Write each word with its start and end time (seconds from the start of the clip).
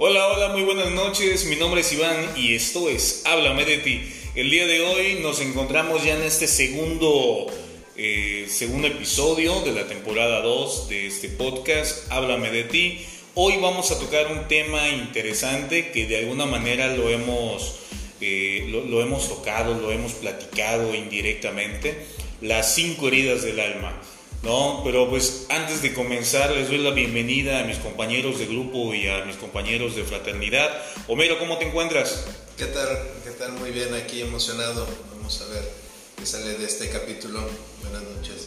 Hola, 0.00 0.28
hola, 0.28 0.48
muy 0.50 0.62
buenas 0.62 0.92
noches. 0.92 1.46
Mi 1.46 1.56
nombre 1.56 1.80
es 1.80 1.92
Iván 1.92 2.14
y 2.36 2.54
esto 2.54 2.88
es 2.88 3.22
Háblame 3.24 3.64
de 3.64 3.78
ti. 3.78 4.00
El 4.36 4.48
día 4.48 4.64
de 4.64 4.80
hoy 4.80 5.18
nos 5.20 5.40
encontramos 5.40 6.04
ya 6.04 6.14
en 6.14 6.22
este 6.22 6.46
segundo, 6.46 7.48
eh, 7.96 8.46
segundo 8.48 8.86
episodio 8.86 9.60
de 9.62 9.72
la 9.72 9.88
temporada 9.88 10.40
2 10.40 10.88
de 10.88 11.08
este 11.08 11.28
podcast 11.28 12.12
Háblame 12.12 12.52
de 12.52 12.62
ti. 12.62 13.04
Hoy 13.34 13.56
vamos 13.60 13.90
a 13.90 13.98
tocar 13.98 14.30
un 14.30 14.46
tema 14.46 14.88
interesante 14.88 15.90
que 15.90 16.06
de 16.06 16.18
alguna 16.18 16.46
manera 16.46 16.94
lo 16.94 17.10
hemos, 17.10 17.80
eh, 18.20 18.66
lo, 18.68 18.84
lo 18.84 19.02
hemos 19.02 19.28
tocado, 19.28 19.74
lo 19.74 19.90
hemos 19.90 20.12
platicado 20.12 20.94
indirectamente. 20.94 22.06
Las 22.40 22.72
cinco 22.72 23.08
heridas 23.08 23.42
del 23.42 23.58
alma. 23.58 24.00
No, 24.42 24.82
pero 24.84 25.10
pues 25.10 25.46
antes 25.48 25.82
de 25.82 25.92
comenzar 25.92 26.50
les 26.52 26.68
doy 26.68 26.78
la 26.78 26.90
bienvenida 26.90 27.60
a 27.60 27.64
mis 27.64 27.78
compañeros 27.78 28.38
de 28.38 28.46
grupo 28.46 28.94
y 28.94 29.08
a 29.08 29.24
mis 29.24 29.36
compañeros 29.36 29.96
de 29.96 30.04
fraternidad. 30.04 30.70
Homero, 31.08 31.38
¿cómo 31.38 31.58
te 31.58 31.66
encuentras? 31.66 32.24
¿Qué 32.56 32.66
tal? 32.66 32.88
¿Qué 33.24 33.30
tal? 33.32 33.52
Muy 33.52 33.72
bien, 33.72 33.92
aquí 33.94 34.20
emocionado. 34.20 34.86
Vamos 35.16 35.40
a 35.42 35.52
ver 35.52 35.68
qué 36.16 36.24
sale 36.24 36.56
de 36.56 36.64
este 36.64 36.88
capítulo. 36.88 37.40
Buenas 37.82 38.02
noches. 38.02 38.46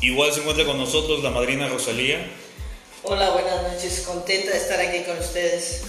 Igual 0.00 0.32
se 0.32 0.40
encuentra 0.40 0.64
con 0.64 0.78
nosotros 0.78 1.22
la 1.22 1.30
madrina 1.30 1.68
Rosalía. 1.68 2.28
Hola, 3.04 3.30
buenas 3.30 3.62
noches. 3.72 4.00
Contenta 4.00 4.50
de 4.50 4.56
estar 4.56 4.80
aquí 4.80 5.04
con 5.04 5.18
ustedes. 5.18 5.82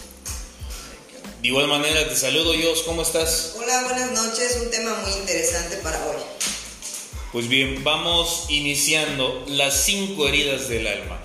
De 1.41 1.47
igual 1.47 1.67
manera 1.67 2.07
te 2.07 2.15
saludo, 2.15 2.51
Dios, 2.51 2.83
¿cómo 2.83 3.01
estás? 3.01 3.55
Hola, 3.57 3.81
buenas 3.83 4.11
noches. 4.11 4.59
Un 4.61 4.69
tema 4.69 4.93
muy 5.03 5.11
interesante 5.13 5.77
para 5.77 5.97
hoy. 6.05 6.21
Pues 7.31 7.47
bien, 7.47 7.81
vamos 7.85 8.47
iniciando 8.49 9.45
las 9.47 9.85
cinco 9.85 10.27
heridas 10.27 10.67
del 10.67 10.85
alma. 10.85 11.17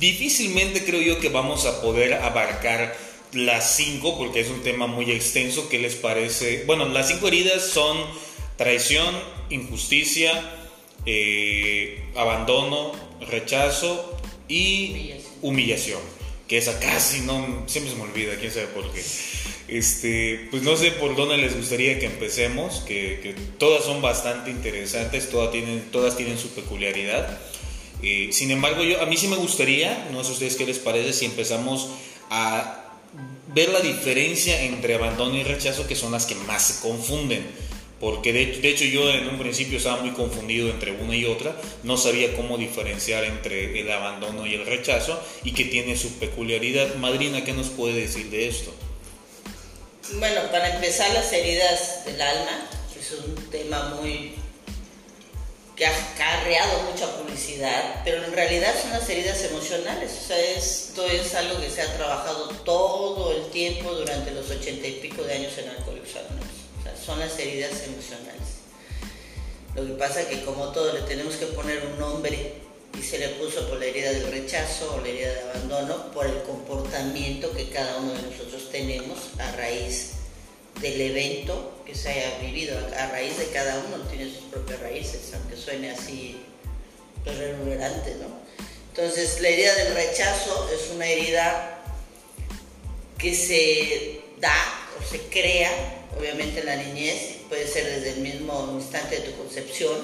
Difícilmente 0.00 0.82
creo 0.84 1.02
yo 1.02 1.20
que 1.20 1.28
vamos 1.28 1.66
a 1.66 1.82
poder 1.82 2.14
abarcar 2.14 2.96
las 3.32 3.76
cinco 3.76 4.16
porque 4.16 4.40
es 4.40 4.48
un 4.48 4.62
tema 4.62 4.86
muy 4.86 5.10
extenso. 5.10 5.68
¿Qué 5.68 5.78
les 5.78 5.94
parece? 5.94 6.64
Bueno, 6.66 6.88
las 6.88 7.08
cinco 7.08 7.28
heridas 7.28 7.66
son 7.66 7.98
traición, 8.56 9.14
injusticia, 9.50 10.32
eh, 11.04 12.02
abandono, 12.16 12.92
rechazo 13.20 14.16
y 14.48 14.90
Humillación. 14.90 15.32
humillación. 15.42 16.00
Que 16.48 16.58
esa 16.58 16.78
casi 16.80 17.20
no, 17.20 17.64
siempre 17.66 17.92
se 17.92 17.98
me 17.98 18.04
olvida, 18.04 18.36
quién 18.36 18.52
sabe 18.52 18.68
por 18.68 18.90
qué. 18.92 19.02
Este, 19.72 20.48
pues 20.50 20.62
no 20.64 20.76
sé 20.76 20.90
por 20.90 21.16
dónde 21.16 21.38
les 21.38 21.56
gustaría 21.56 21.98
que 21.98 22.04
empecemos, 22.04 22.82
que, 22.86 23.34
todas 23.58 23.82
son 23.82 24.02
bastante 24.02 24.50
interesantes, 24.50 25.30
todas 25.30 25.50
tienen, 25.50 25.84
todas 25.90 26.14
tienen 26.14 26.36
su 26.36 26.50
peculiaridad. 26.50 27.38
Eh, 28.02 28.28
sin 28.32 28.50
embargo, 28.50 28.82
yo, 28.82 29.00
a 29.00 29.06
mí 29.06 29.16
sí 29.16 29.28
me 29.28 29.36
gustaría, 29.36 30.10
no 30.12 30.22
sé 30.24 30.28
a 30.28 30.32
ustedes 30.34 30.56
qué 30.56 30.66
les 30.66 30.78
parece, 30.78 31.14
si 31.14 31.24
empezamos 31.24 31.88
a 32.28 32.84
ver 33.54 33.70
la 33.70 33.80
diferencia 33.80 34.60
entre 34.60 34.94
abandono 34.94 35.38
y 35.38 35.42
rechazo, 35.42 35.86
que 35.86 35.96
son 35.96 36.12
las 36.12 36.26
que 36.26 36.34
más 36.34 36.66
se 36.66 36.86
confunden. 36.86 37.42
Porque 37.98 38.34
de, 38.34 38.44
de 38.60 38.68
hecho 38.68 38.84
yo 38.84 39.08
en 39.08 39.26
un 39.26 39.38
principio 39.38 39.78
estaba 39.78 40.02
muy 40.02 40.10
confundido 40.10 40.68
entre 40.68 40.92
una 40.92 41.16
y 41.16 41.24
otra, 41.24 41.56
no 41.82 41.96
sabía 41.96 42.36
cómo 42.36 42.58
diferenciar 42.58 43.24
entre 43.24 43.80
el 43.80 43.90
abandono 43.90 44.46
y 44.46 44.52
el 44.52 44.66
rechazo 44.66 45.18
y 45.44 45.52
que 45.52 45.64
tiene 45.64 45.96
su 45.96 46.18
peculiaridad. 46.18 46.96
Madrina, 46.96 47.42
¿qué 47.42 47.54
nos 47.54 47.68
puede 47.70 47.94
decir 47.94 48.28
de 48.28 48.48
esto? 48.48 48.74
Bueno, 50.10 50.42
para 50.50 50.74
empezar, 50.74 51.10
las 51.14 51.32
heridas 51.32 52.04
del 52.04 52.20
alma 52.20 52.68
es 52.98 53.12
un 53.12 53.36
tema 53.50 54.00
muy 54.00 54.34
que 55.76 55.86
ha 55.86 56.12
acarreado 56.12 56.82
mucha 56.90 57.06
publicidad, 57.16 58.02
pero 58.04 58.24
en 58.24 58.32
realidad 58.32 58.74
son 58.80 58.90
las 58.90 59.08
heridas 59.08 59.42
emocionales. 59.44 60.10
O 60.24 60.26
sea, 60.26 60.38
esto 60.38 61.06
es 61.06 61.34
algo 61.34 61.60
que 61.60 61.70
se 61.70 61.82
ha 61.82 61.96
trabajado 61.96 62.48
todo 62.64 63.32
el 63.32 63.48
tiempo 63.50 63.92
durante 63.92 64.32
los 64.32 64.50
ochenta 64.50 64.86
y 64.88 65.00
pico 65.00 65.22
de 65.22 65.34
años 65.34 65.56
en 65.58 65.68
Alcohólicos 65.70 66.16
Anónimos. 66.16 66.48
O 66.80 66.82
sea, 66.82 66.96
son 66.96 67.20
las 67.20 67.38
heridas 67.38 67.82
emocionales. 67.84 68.42
Lo 69.76 69.86
que 69.86 69.92
pasa 69.92 70.22
es 70.22 70.26
que 70.26 70.44
como 70.44 70.72
todo 70.72 70.92
le 70.92 71.02
tenemos 71.02 71.36
que 71.36 71.46
poner 71.46 71.86
un 71.86 71.98
nombre 71.98 72.54
y 72.98 73.02
se 73.02 73.18
le 73.18 73.28
puso 73.30 73.68
por 73.68 73.78
la 73.78 73.86
herida 73.86 74.12
del 74.12 74.30
rechazo 74.30 74.94
o 74.94 75.00
la 75.00 75.08
herida 75.08 75.32
de 75.32 75.40
abandono 75.40 76.12
por 76.12 76.26
el 76.26 76.42
comportamiento 76.42 77.52
que 77.52 77.70
cada 77.70 77.98
uno 77.98 78.12
de 78.12 78.22
nosotros 78.22 78.70
tenemos 78.70 79.18
a 79.38 79.52
raíz 79.52 80.12
del 80.80 81.00
evento 81.00 81.82
que 81.86 81.94
se 81.94 82.10
haya 82.10 82.38
vivido. 82.38 82.76
A 82.98 83.06
raíz 83.08 83.38
de 83.38 83.46
cada 83.46 83.78
uno 83.78 83.98
tiene 84.08 84.32
sus 84.32 84.44
propias 84.44 84.80
raíces, 84.80 85.32
aunque 85.34 85.56
suene 85.56 85.90
así 85.90 86.42
pues, 87.24 87.38
reverberante, 87.38 88.14
¿no? 88.16 88.42
Entonces, 88.94 89.40
la 89.40 89.48
herida 89.48 89.74
del 89.74 89.94
rechazo 89.94 90.68
es 90.70 90.90
una 90.94 91.06
herida 91.06 91.82
que 93.16 93.34
se 93.34 94.20
da 94.38 94.54
o 94.98 95.10
se 95.10 95.20
crea, 95.28 95.70
obviamente 96.18 96.60
en 96.60 96.66
la 96.66 96.76
niñez, 96.76 97.36
puede 97.48 97.66
ser 97.66 97.86
desde 97.86 98.10
el 98.10 98.20
mismo 98.20 98.70
instante 98.74 99.16
de 99.16 99.22
tu 99.22 99.36
concepción, 99.38 99.96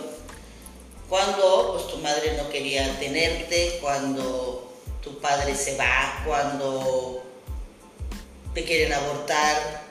cuando 1.08 1.72
pues, 1.74 1.88
tu 1.88 1.98
madre 1.98 2.36
no 2.36 2.50
quería 2.50 2.98
tenerte, 2.98 3.78
cuando 3.80 4.72
tu 5.02 5.18
padre 5.20 5.54
se 5.54 5.76
va, 5.76 6.22
cuando 6.26 7.22
te 8.52 8.64
quieren 8.64 8.92
abortar, 8.92 9.88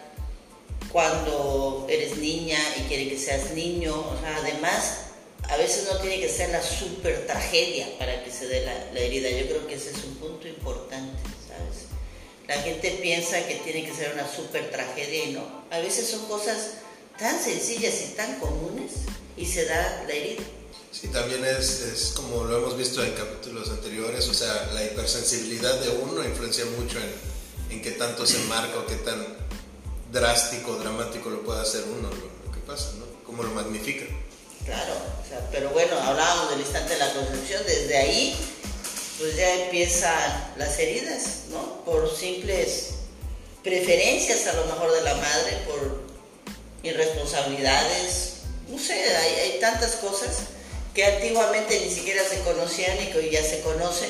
cuando 0.92 1.88
eres 1.90 2.18
niña 2.18 2.60
y 2.78 2.82
quieren 2.82 3.10
que 3.10 3.18
seas 3.18 3.52
niño, 3.52 4.04
además 4.38 5.06
a 5.50 5.58
veces 5.58 5.88
no 5.92 5.98
tiene 6.00 6.20
que 6.20 6.30
ser 6.30 6.50
la 6.50 6.62
super 6.62 7.26
tragedia 7.26 7.88
para 7.98 8.24
que 8.24 8.32
se 8.32 8.48
dé 8.48 8.66
la, 8.66 8.74
la 8.94 9.00
herida, 9.00 9.30
yo 9.30 9.48
creo 9.48 9.68
que 9.68 9.76
ese 9.76 9.92
es 9.92 10.04
un 10.04 10.16
punto 10.16 10.48
importante, 10.48 11.18
¿sabes? 11.48 11.86
La 12.48 12.62
gente 12.62 12.92
piensa 13.02 13.46
que 13.48 13.56
tiene 13.56 13.86
que 13.86 13.94
ser 13.94 14.14
una 14.14 14.28
super 14.30 14.70
tragedia 14.70 15.26
y 15.26 15.32
no, 15.32 15.44
a 15.72 15.80
veces 15.80 16.08
son 16.08 16.26
cosas 16.28 16.74
tan 17.18 17.40
sencillas 17.42 18.02
y 18.02 18.16
tan 18.16 18.40
comunes 18.40 18.92
y 19.36 19.46
se 19.46 19.66
da 19.66 20.04
la 20.08 20.14
herida. 20.14 20.44
Sí, 21.00 21.09
también 21.09 21.46
es, 21.46 21.81
es 21.81 22.13
como 22.16 22.44
lo 22.44 22.58
hemos 22.58 22.75
visto 22.75 23.03
en 23.03 23.12
capítulos 23.12 23.69
anteriores, 23.69 24.28
o 24.30 24.34
sea, 24.34 24.72
la 24.74 24.84
hipersensibilidad 24.84 25.80
de 25.80 25.90
uno 25.90 26.24
influencia 26.24 26.66
mucho 26.66 26.97
en, 26.97 27.13
en 27.69 27.84
qué 27.84 27.91
tanto 27.91 28.25
se 28.25 28.40
marca 28.46 28.80
o 28.80 28.88
qué 28.88 28.96
tan 28.96 29.24
drástico, 30.12 30.75
dramático 30.78 31.30
lo 31.30 31.44
puede 31.44 31.62
hacer 31.62 31.84
uno, 31.84 32.09
lo, 32.09 32.52
que 32.52 32.59
pasa, 32.62 32.94
¿no? 32.97 33.06
Cómo 33.24 33.44
lo 33.44 33.52
magnifica. 33.52 34.06
Claro, 34.66 34.94
o 34.94 35.30
sea, 35.30 35.47
pero 35.52 35.69
bueno, 35.69 36.00
hablábamos 36.00 36.50
del 36.50 36.62
instante 36.62 36.94
de 36.94 37.00
la 37.00 37.13
concepción, 37.13 37.62
desde 37.68 37.96
ahí 37.96 38.36
pues 39.19 39.36
ya 39.36 39.66
empiezan 39.66 40.53
las 40.57 40.80
heridas, 40.80 41.44
¿no? 41.52 41.84
Por 41.86 42.12
simples 42.12 42.90
preferencias 43.63 44.47
a 44.47 44.53
lo 44.53 44.66
mejor 44.66 44.91
de 44.94 45.02
la 45.03 45.13
madre, 45.13 45.57
por 45.68 46.02
irresponsabilidades, 46.81 48.34
no 48.68 48.80
sé, 48.80 49.16
hay 49.16 49.59
tantas 49.59 49.97
cosas 49.97 50.56
que 50.97 51.06
antiguamente 51.06 51.80
ni 51.80 51.91
siquiera 51.91 52.24
se 52.24 52.40
conocían 52.40 53.00
y 53.00 53.12
que 53.12 53.19
hoy 53.19 53.30
ya 53.30 53.44
se 53.44 53.62
conocen 53.62 54.09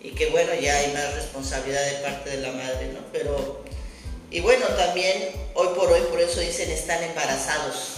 y 0.00 0.12
que 0.12 0.26
bueno, 0.26 0.54
ya 0.54 0.76
hay 0.76 0.92
más 0.92 1.12
responsabilidad 1.12 1.84
de 1.84 1.96
parte 2.08 2.30
de 2.30 2.36
la 2.36 2.52
madre, 2.52 2.86
¿no? 2.92 3.00
Pero, 3.12 3.64
y 4.30 4.38
bueno, 4.38 4.64
también 4.76 5.30
hoy 5.54 5.74
por 5.74 5.90
hoy, 5.90 6.02
por 6.02 6.20
eso 6.20 6.38
dicen 6.38 6.70
están 6.70 7.02
embarazados, 7.02 7.94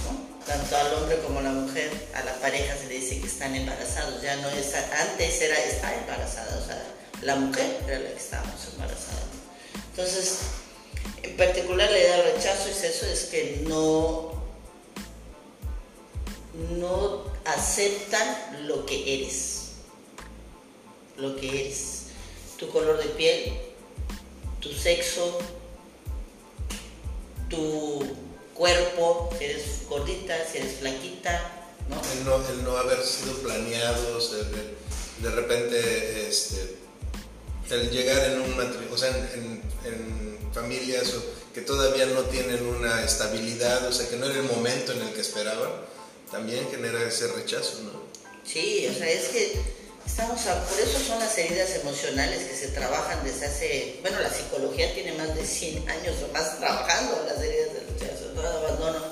tanto 0.47 0.76
al 0.78 0.94
hombre 0.94 1.19
como 1.19 1.41
a 1.41 1.43
la 1.43 1.50
mujer, 1.50 1.91
a 2.15 2.25
la 2.25 2.32
pareja 2.37 2.75
se 2.78 2.87
le 2.87 2.94
dice 2.94 3.21
que 3.21 3.26
están 3.26 3.55
embarazados, 3.55 4.22
ya 4.22 4.34
no 4.37 4.49
es, 4.49 4.75
antes 4.75 5.43
era 5.43 5.62
estar 5.65 5.93
embarazada, 5.93 6.56
o 6.56 6.66
sea, 6.66 6.82
la 7.21 7.37
mujer 7.37 7.66
era 7.87 7.99
la 7.99 8.09
que 8.12 8.16
estábamos 8.16 8.65
embarazada. 8.72 9.21
Entonces, 9.91 10.38
en 11.22 11.37
particular 11.37 11.91
la 11.91 11.99
idea 11.99 12.16
del 12.16 12.32
rechazo 12.32 12.71
es 12.71 12.82
eso, 12.82 13.05
es 13.05 13.25
que 13.26 13.60
no, 13.69 14.36
no 16.78 17.25
aceptan 17.44 18.67
lo 18.67 18.87
que 18.87 19.23
eres, 19.23 19.73
lo 21.17 21.37
que 21.37 21.49
eres, 21.49 22.06
tu 22.58 22.69
color 22.70 22.99
de 22.99 23.08
piel, 23.11 23.53
tu 24.61 24.73
sexo, 24.73 25.38
tu 27.49 28.03
cuerpo, 28.55 29.31
si 29.38 29.44
eres 29.44 29.64
gordita, 29.88 30.35
si 30.50 30.58
eres 30.58 30.79
flaquita, 30.81 31.53
¿no? 31.88 32.00
El 32.50 32.64
no, 32.64 32.76
haber 32.76 33.03
sido 33.05 33.35
planeado, 33.38 34.19
o 34.19 34.20
de, 35.23 35.31
repente, 35.31 36.29
este, 36.29 36.76
el 37.70 37.91
llegar 37.91 38.32
en 38.32 38.41
un 38.41 38.56
matrimonio, 38.56 38.94
o 38.94 38.99
sea, 38.99 39.11
en, 39.35 39.62
familias 40.53 41.12
que 41.53 41.61
todavía 41.61 42.06
no 42.06 42.23
tienen 42.23 42.64
una 42.67 43.05
estabilidad, 43.05 43.87
o 43.87 43.93
sea, 43.93 44.08
que 44.08 44.17
no 44.17 44.25
era 44.25 44.37
el 44.41 44.44
momento 44.44 44.93
en 44.93 45.03
el 45.03 45.12
que 45.12 45.20
esperaban, 45.20 45.70
también 46.31 46.69
genera 46.70 47.02
ese 47.06 47.28
rechazo, 47.28 47.81
¿no? 47.84 48.02
Sí, 48.44 48.87
o 48.90 48.94
sea, 48.94 49.08
es 49.11 49.28
que 49.28 49.61
estamos, 50.06 50.44
a- 50.46 50.64
por 50.67 50.78
eso 50.81 50.99
son 51.00 51.19
las 51.19 51.37
heridas 51.38 51.70
emocionales 51.76 52.44
que 52.44 52.55
se 52.56 52.69
trabajan 52.69 53.23
desde 53.25 53.46
hace, 53.46 53.99
bueno, 54.02 54.20
la 54.20 54.31
psicología 54.32 54.93
tiene 54.94 55.12
más 55.14 55.34
de 55.34 55.44
100 55.44 55.88
años 55.88 56.14
o 56.28 56.32
más 56.32 56.58
trabajando 56.58 57.25
las 57.26 57.43
heridas 57.43 57.75
del 57.75 57.87
rechazo, 57.88 58.25
todo 58.34 58.43
el 58.50 58.56
abandono, 58.64 59.05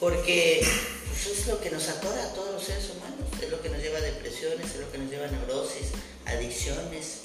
porque 0.00 0.66
pues, 1.08 1.38
es 1.38 1.46
lo 1.46 1.60
que 1.60 1.70
nos 1.70 1.88
atora 1.88 2.22
a 2.24 2.34
todos 2.34 2.52
los 2.54 2.64
seres 2.64 2.84
humanos, 2.90 3.26
es 3.42 3.50
lo 3.50 3.60
que 3.62 3.68
nos 3.68 3.80
lleva 3.82 3.98
a 3.98 4.02
depresiones, 4.02 4.66
es 4.70 4.76
lo 4.80 4.90
que 4.92 4.98
nos 4.98 5.10
lleva 5.10 5.26
a 5.26 5.30
neurosis, 5.30 5.88
adicciones, 6.26 7.18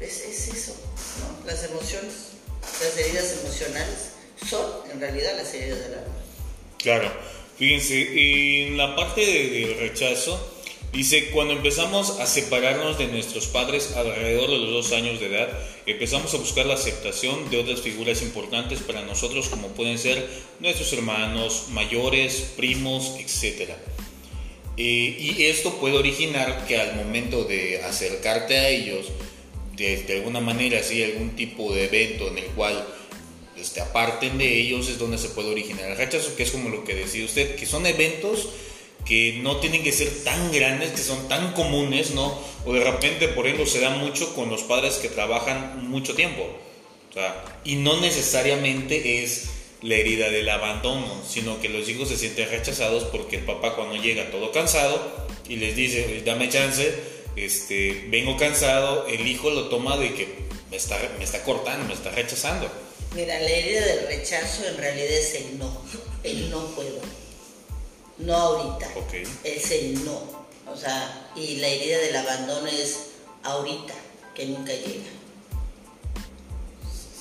Es, 0.00 0.20
es 0.22 0.48
eso, 0.48 0.74
¿no? 1.20 1.46
Las 1.46 1.62
emociones, 1.64 2.12
las 2.82 2.96
heridas 2.98 3.32
emocionales 3.40 3.98
son 4.50 4.90
en 4.90 4.98
realidad 5.00 5.36
las 5.36 5.54
heridas 5.54 5.78
del 5.78 5.94
alma. 5.94 6.14
Claro, 6.78 7.12
fíjense, 7.62 8.64
en 8.66 8.76
la 8.76 8.96
parte 8.96 9.24
de- 9.24 9.50
del 9.50 9.78
rechazo, 9.78 10.36
dice, 10.92 11.26
cuando 11.26 11.54
empezamos 11.54 12.18
a 12.18 12.26
separarnos 12.26 12.98
de 12.98 13.06
nuestros 13.06 13.46
padres 13.46 13.92
alrededor 13.94 14.50
de 14.50 14.58
los 14.58 14.70
dos 14.70 14.92
años 14.92 15.20
de 15.20 15.26
edad, 15.26 15.48
empezamos 15.86 16.34
a 16.34 16.38
buscar 16.38 16.66
la 16.66 16.74
aceptación 16.74 17.50
de 17.50 17.58
otras 17.58 17.80
figuras 17.80 18.20
importantes 18.22 18.80
para 18.80 19.02
nosotros, 19.02 19.48
como 19.48 19.68
pueden 19.68 19.96
ser 19.96 20.28
nuestros 20.58 20.92
hermanos 20.92 21.66
mayores, 21.70 22.52
primos, 22.56 23.12
etc. 23.20 23.70
Eh, 24.76 25.16
y 25.36 25.44
esto 25.44 25.74
puede 25.78 25.98
originar 25.98 26.66
que 26.66 26.80
al 26.80 26.96
momento 26.96 27.44
de 27.44 27.80
acercarte 27.82 28.58
a 28.58 28.70
ellos, 28.70 29.06
de, 29.76 30.04
alguna 30.16 30.40
manera, 30.40 30.82
si 30.82 31.00
hay 31.00 31.12
algún 31.12 31.36
tipo 31.36 31.72
de 31.72 31.84
evento 31.84 32.26
en 32.26 32.38
el 32.38 32.46
cual 32.46 32.84
este, 33.62 33.80
aparten 33.80 34.38
de 34.38 34.58
ellos, 34.58 34.88
es 34.88 34.98
donde 34.98 35.18
se 35.18 35.28
puede 35.30 35.50
originar 35.50 35.90
el 35.90 35.96
rechazo, 35.96 36.36
que 36.36 36.42
es 36.42 36.50
como 36.50 36.68
lo 36.68 36.84
que 36.84 36.94
decía 36.94 37.24
usted, 37.24 37.56
que 37.56 37.64
son 37.64 37.86
eventos 37.86 38.48
que 39.04 39.40
no 39.42 39.56
tienen 39.56 39.82
que 39.82 39.92
ser 39.92 40.08
tan 40.24 40.52
grandes, 40.52 40.90
que 40.92 40.98
son 40.98 41.28
tan 41.28 41.52
comunes, 41.54 42.12
¿no? 42.12 42.38
O 42.64 42.72
de 42.72 42.84
repente, 42.84 43.28
por 43.28 43.46
ejemplo, 43.46 43.66
se 43.66 43.80
da 43.80 43.90
mucho 43.90 44.34
con 44.34 44.48
los 44.50 44.62
padres 44.62 44.96
que 44.96 45.08
trabajan 45.08 45.88
mucho 45.88 46.14
tiempo. 46.14 46.46
O 47.10 47.12
sea, 47.12 47.44
y 47.64 47.76
no 47.76 48.00
necesariamente 48.00 49.22
es 49.22 49.48
la 49.82 49.96
herida 49.96 50.30
del 50.30 50.48
abandono, 50.48 51.20
sino 51.28 51.60
que 51.60 51.68
los 51.68 51.88
hijos 51.88 52.08
se 52.08 52.16
sienten 52.16 52.48
rechazados 52.48 53.04
porque 53.04 53.36
el 53.36 53.44
papá 53.44 53.74
cuando 53.74 53.96
llega 53.96 54.30
todo 54.30 54.52
cansado 54.52 55.26
y 55.48 55.56
les 55.56 55.74
dice, 55.74 56.06
"Oye, 56.06 56.22
dame 56.22 56.48
chance, 56.48 56.94
este, 57.34 58.06
vengo 58.08 58.36
cansado, 58.36 59.06
el 59.08 59.26
hijo 59.26 59.50
lo 59.50 59.68
toma 59.68 59.96
de 59.96 60.14
que 60.14 60.28
me 60.70 60.76
está, 60.76 60.96
me 61.18 61.24
está 61.24 61.42
cortando, 61.42 61.86
me 61.86 61.94
está 61.94 62.10
rechazando. 62.10 62.70
Mira, 63.14 63.38
la 63.40 63.48
herida 63.50 63.84
del 63.84 64.06
rechazo 64.06 64.66
en 64.66 64.76
realidad 64.78 65.10
es 65.10 65.34
el 65.34 65.58
no, 65.58 65.82
el 66.22 66.50
no 66.50 66.64
puedo, 66.74 66.98
no 68.18 68.34
ahorita, 68.34 68.88
es 69.44 69.70
el 69.70 70.02
no, 70.04 70.46
o 70.66 70.76
sea, 70.76 71.30
y 71.36 71.56
la 71.56 71.68
herida 71.68 71.98
del 71.98 72.16
abandono 72.16 72.68
es 72.68 72.96
ahorita, 73.42 73.92
que 74.34 74.46
nunca 74.46 74.72
llega. 74.72 75.10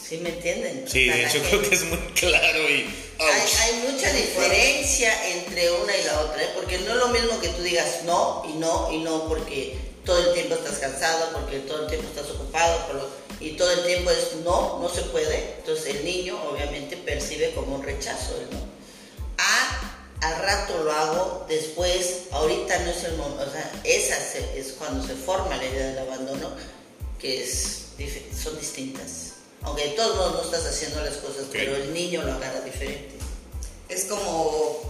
¿Sí 0.07 0.17
me 0.17 0.29
entienden? 0.29 0.85
Sí, 0.87 1.09
O 1.09 1.13
sea, 1.13 1.15
de 1.15 1.21
la 1.23 1.29
hecho 1.29 1.39
gente- 1.41 1.49
creo 1.57 1.69
que 1.69 1.75
es 1.75 1.83
muy 1.85 1.97
claro 2.15 2.69
y... 2.69 2.95
Hay, 3.19 3.41
hay 3.61 3.91
mucha 3.91 4.11
diferencia 4.13 5.29
entre 5.29 5.71
una 5.71 5.95
y 5.95 6.03
la 6.05 6.21
otra, 6.21 6.41
¿eh? 6.41 6.49
porque 6.55 6.79
no 6.79 6.91
es 6.91 6.97
lo 6.97 7.07
mismo 7.09 7.39
que 7.39 7.49
tú 7.49 7.61
digas 7.61 8.03
no 8.05 8.43
y 8.49 8.53
no 8.57 8.91
y 8.91 8.97
no 8.99 9.27
porque 9.27 9.77
todo 10.05 10.17
el 10.29 10.33
tiempo 10.33 10.55
estás 10.55 10.79
cansado, 10.79 11.31
porque 11.33 11.59
todo 11.59 11.83
el 11.83 11.87
tiempo 11.89 12.07
estás 12.09 12.29
ocupado 12.31 12.87
por 12.87 12.95
lo- 12.95 13.20
y 13.41 13.51
todo 13.57 13.71
el 13.71 13.83
tiempo 13.85 14.11
es 14.11 14.35
no, 14.43 14.79
no 14.79 14.89
se 14.89 15.01
puede. 15.03 15.55
Entonces 15.59 15.95
el 15.95 16.05
niño 16.05 16.41
obviamente 16.49 16.95
percibe 16.97 17.53
como 17.53 17.75
un 17.75 17.83
rechazo 17.83 18.35
el 18.39 18.49
no. 18.55 18.61
A, 19.37 19.97
al 20.21 20.41
rato 20.43 20.83
lo 20.83 20.91
hago, 20.91 21.45
después, 21.49 22.23
ahorita 22.31 22.77
no 22.79 22.91
es 22.91 23.03
el 23.05 23.17
momento, 23.17 23.43
o 23.43 23.51
sea, 23.51 23.71
esa 23.83 24.15
se- 24.17 24.59
es 24.59 24.73
cuando 24.73 25.05
se 25.05 25.15
forma 25.15 25.57
la 25.57 25.65
idea 25.65 25.87
del 25.87 25.99
abandono, 25.99 26.51
que 27.19 27.43
es, 27.43 27.85
son 28.41 28.59
distintas. 28.59 29.31
Aunque 29.63 29.83
de 29.89 29.89
todos 29.91 30.15
modos 30.15 30.33
no 30.33 30.43
estás 30.57 30.71
haciendo 30.73 31.03
las 31.03 31.17
cosas, 31.17 31.45
pero 31.51 31.75
el 31.75 31.93
niño 31.93 32.21
lo 32.23 32.33
agarra 32.33 32.61
diferente. 32.61 33.15
Es 33.89 34.05
como, 34.05 34.81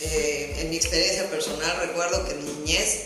eh, 0.00 0.56
en 0.58 0.70
mi 0.70 0.76
experiencia 0.76 1.28
personal, 1.30 1.76
recuerdo 1.80 2.24
que 2.26 2.32
en 2.32 2.44
mi 2.44 2.52
niñez, 2.52 3.04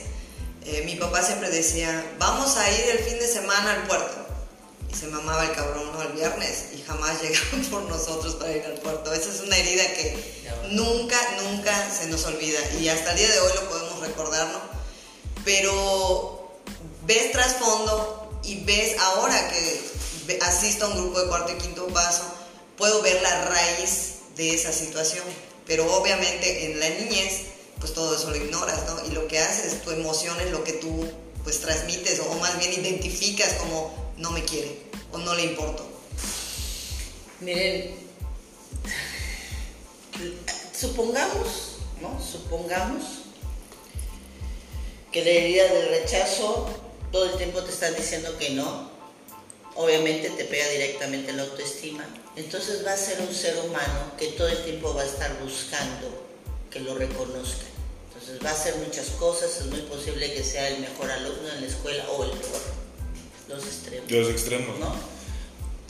eh, 0.66 0.82
mi 0.86 0.96
papá 0.96 1.22
siempre 1.22 1.50
decía, 1.50 2.04
vamos 2.18 2.56
a 2.56 2.70
ir 2.72 2.84
el 2.90 2.98
fin 2.98 3.18
de 3.18 3.28
semana 3.28 3.72
al 3.74 3.86
puerto. 3.86 4.23
Se 4.98 5.08
mamaba 5.08 5.44
el 5.44 5.52
cabrón 5.52 5.92
¿no? 5.92 6.02
el 6.02 6.12
viernes 6.12 6.66
y 6.76 6.82
jamás 6.82 7.20
llegaban 7.22 7.64
por 7.70 7.82
nosotros 7.84 8.36
para 8.36 8.52
ir 8.52 8.64
al 8.64 8.74
puerto. 8.74 9.12
Esa 9.12 9.30
es 9.30 9.40
una 9.40 9.56
herida 9.56 9.82
que 9.94 10.16
nunca, 10.70 11.16
nunca 11.42 11.90
se 11.90 12.06
nos 12.06 12.24
olvida. 12.24 12.58
Y 12.80 12.88
hasta 12.88 13.10
el 13.12 13.18
día 13.18 13.32
de 13.32 13.40
hoy 13.40 13.52
lo 13.54 13.68
podemos 13.68 14.00
recordar, 14.00 14.48
¿no? 14.48 14.60
Pero 15.44 16.58
ves 17.06 17.32
trasfondo 17.32 18.40
y 18.44 18.64
ves 18.64 18.98
ahora 18.98 19.48
que 19.48 20.38
asisto 20.42 20.86
a 20.86 20.88
un 20.88 20.96
grupo 20.96 21.20
de 21.20 21.28
cuarto 21.28 21.52
y 21.52 21.56
quinto 21.56 21.86
paso, 21.88 22.24
puedo 22.76 23.02
ver 23.02 23.20
la 23.22 23.44
raíz 23.46 24.14
de 24.36 24.54
esa 24.54 24.72
situación. 24.72 25.24
Pero 25.66 25.92
obviamente 25.94 26.66
en 26.66 26.80
la 26.80 26.88
niñez, 26.88 27.42
pues 27.80 27.92
todo 27.94 28.16
eso 28.16 28.30
lo 28.30 28.36
ignoras, 28.36 28.84
¿no? 28.86 29.04
Y 29.06 29.10
lo 29.12 29.26
que 29.28 29.38
haces, 29.38 29.82
tu 29.82 29.90
emoción 29.90 30.38
es 30.40 30.50
lo 30.50 30.62
que 30.64 30.74
tú 30.74 31.08
pues 31.42 31.60
transmites 31.60 32.20
o 32.20 32.34
más 32.36 32.58
bien 32.58 32.72
identificas 32.72 33.52
como 33.54 34.03
no 34.16 34.30
me 34.30 34.44
quiere 34.44 34.82
o 35.12 35.18
no 35.18 35.34
le 35.34 35.44
importo. 35.44 35.86
Miren, 37.40 37.94
supongamos, 40.72 41.78
¿no? 42.00 42.20
Supongamos 42.20 43.02
que 45.12 45.24
la 45.24 45.30
herida 45.30 45.72
del 45.72 45.88
rechazo 45.88 46.68
todo 47.12 47.26
el 47.26 47.36
tiempo 47.36 47.62
te 47.62 47.70
están 47.70 47.94
diciendo 47.94 48.36
que 48.38 48.50
no. 48.50 48.90
Obviamente 49.76 50.30
te 50.30 50.44
pega 50.44 50.68
directamente 50.68 51.30
en 51.30 51.36
la 51.38 51.44
autoestima. 51.44 52.04
Entonces 52.36 52.84
va 52.84 52.92
a 52.92 52.96
ser 52.96 53.20
un 53.20 53.32
ser 53.32 53.56
humano 53.58 54.12
que 54.18 54.28
todo 54.28 54.48
el 54.48 54.62
tiempo 54.64 54.94
va 54.94 55.02
a 55.02 55.06
estar 55.06 55.36
buscando 55.40 56.24
que 56.70 56.80
lo 56.80 56.94
reconozcan. 56.96 57.68
Entonces 58.08 58.44
va 58.44 58.50
a 58.50 58.52
hacer 58.52 58.76
muchas 58.76 59.10
cosas, 59.10 59.60
es 59.60 59.66
muy 59.66 59.80
posible 59.82 60.32
que 60.32 60.42
sea 60.42 60.68
el 60.68 60.80
mejor 60.80 61.10
alumno 61.10 61.48
en 61.48 61.60
la 61.60 61.66
escuela 61.66 62.08
o 62.10 62.24
el 62.24 62.30
peor. 62.30 62.83
Los 63.48 63.64
extremos. 63.64 64.08
De 64.08 64.20
los 64.20 64.30
extremos. 64.30 64.78
¿no? 64.78 64.94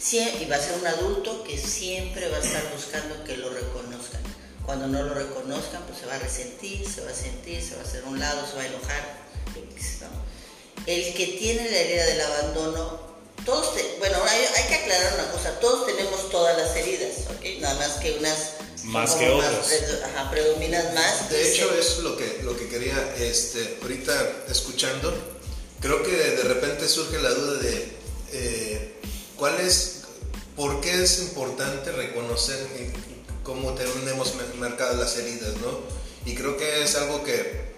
Sie- 0.00 0.42
y 0.42 0.46
va 0.46 0.56
a 0.56 0.60
ser 0.60 0.74
un 0.78 0.86
adulto 0.86 1.44
que 1.44 1.56
siempre 1.58 2.28
va 2.28 2.36
a 2.36 2.40
estar 2.40 2.62
buscando 2.74 3.22
que 3.24 3.36
lo 3.36 3.50
reconozcan. 3.50 4.20
Cuando 4.66 4.86
no 4.86 5.02
lo 5.02 5.14
reconozcan, 5.14 5.82
pues 5.86 6.00
se 6.00 6.06
va 6.06 6.14
a 6.14 6.18
resentir, 6.18 6.88
se 6.88 7.02
va 7.02 7.10
a 7.10 7.14
sentir, 7.14 7.62
se 7.62 7.74
va 7.76 7.82
a 7.82 7.84
hacer 7.84 8.02
a 8.04 8.08
un 8.08 8.18
lado, 8.18 8.46
se 8.46 8.56
va 8.56 8.62
a 8.62 8.66
enojar. 8.66 9.24
El 10.86 11.14
que 11.14 11.26
tiene 11.38 11.70
la 11.70 11.76
herida 11.78 12.04
del 12.06 12.20
abandono, 12.20 13.00
todos, 13.46 13.74
te- 13.74 13.96
bueno, 13.98 14.18
hay, 14.28 14.40
hay 14.56 14.68
que 14.68 14.74
aclarar 14.74 15.14
una 15.14 15.30
cosa, 15.32 15.58
todos 15.60 15.86
tenemos 15.86 16.30
todas 16.30 16.56
las 16.58 16.76
heridas, 16.76 17.12
¿ok? 17.30 17.60
Nada 17.60 17.74
más 17.76 17.92
que 17.98 18.12
unas 18.18 18.38
Más 18.84 19.12
que 19.14 19.30
otras. 19.30 19.66
predo- 19.66 20.04
ajá, 20.04 20.30
predominan 20.30 20.92
más. 20.94 21.30
De 21.30 21.50
hecho, 21.54 21.70
se- 21.72 21.78
es 21.80 21.98
lo 22.00 22.16
que, 22.16 22.40
lo 22.42 22.54
que 22.56 22.68
quería 22.68 23.14
este, 23.18 23.78
ahorita 23.80 24.44
escuchando. 24.50 25.33
Creo 25.84 26.02
que 26.02 26.12
de 26.12 26.44
repente 26.44 26.88
surge 26.88 27.20
la 27.20 27.28
duda 27.28 27.58
de 27.58 27.88
eh, 28.32 28.94
cuál 29.36 29.60
es, 29.60 30.04
por 30.56 30.80
qué 30.80 31.02
es 31.02 31.18
importante 31.18 31.92
reconocer 31.92 32.56
cómo 33.42 33.74
tenemos 33.74 34.32
marcadas 34.58 34.96
las 34.96 35.18
heridas, 35.18 35.52
¿no? 35.60 35.80
Y 36.24 36.34
creo 36.34 36.56
que 36.56 36.82
es 36.82 36.96
algo 36.96 37.22
que, 37.22 37.74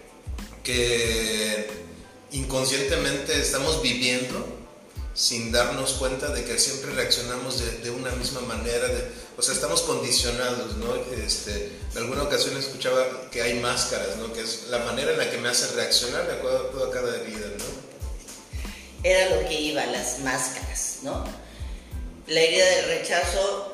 que 0.63 1.69
inconscientemente 2.31 3.41
estamos 3.41 3.83
viviendo 3.83 4.47
sin 5.13 5.51
darnos 5.51 5.95
cuenta 5.95 6.29
de 6.29 6.45
que 6.45 6.61
siempre 6.61 6.93
reaccionamos 6.93 7.61
de, 7.83 7.91
una 7.91 8.13
misma 8.13 8.41
manera, 8.43 8.87
o 9.37 9.43
sea, 9.43 9.53
estamos 9.53 9.83
condicionados, 9.83 10.77
¿no? 10.77 10.95
Este, 11.25 11.73
en 11.91 11.99
alguna 11.99 12.23
ocasión 12.23 12.57
escuchaba 12.57 13.03
que 13.33 13.43
hay 13.43 13.59
máscaras, 13.59 14.17
¿no? 14.19 14.33
Que 14.33 14.43
es 14.43 14.69
la 14.71 14.79
manera 14.85 15.11
en 15.11 15.19
la 15.19 15.29
que 15.29 15.39
me 15.39 15.49
hace 15.49 15.75
reaccionar 15.75 16.29
de 16.29 16.35
acuerdo 16.35 16.85
a 16.87 16.91
cada 16.93 17.17
herida, 17.17 17.49
¿no? 17.59 17.96
Era 19.03 19.37
lo 19.37 19.49
que 19.49 19.61
iba, 19.61 19.85
las 19.87 20.21
máscaras, 20.21 20.99
¿no? 21.03 21.25
La 22.27 22.41
herida 22.41 22.65
del 22.67 22.85
rechazo 22.87 23.73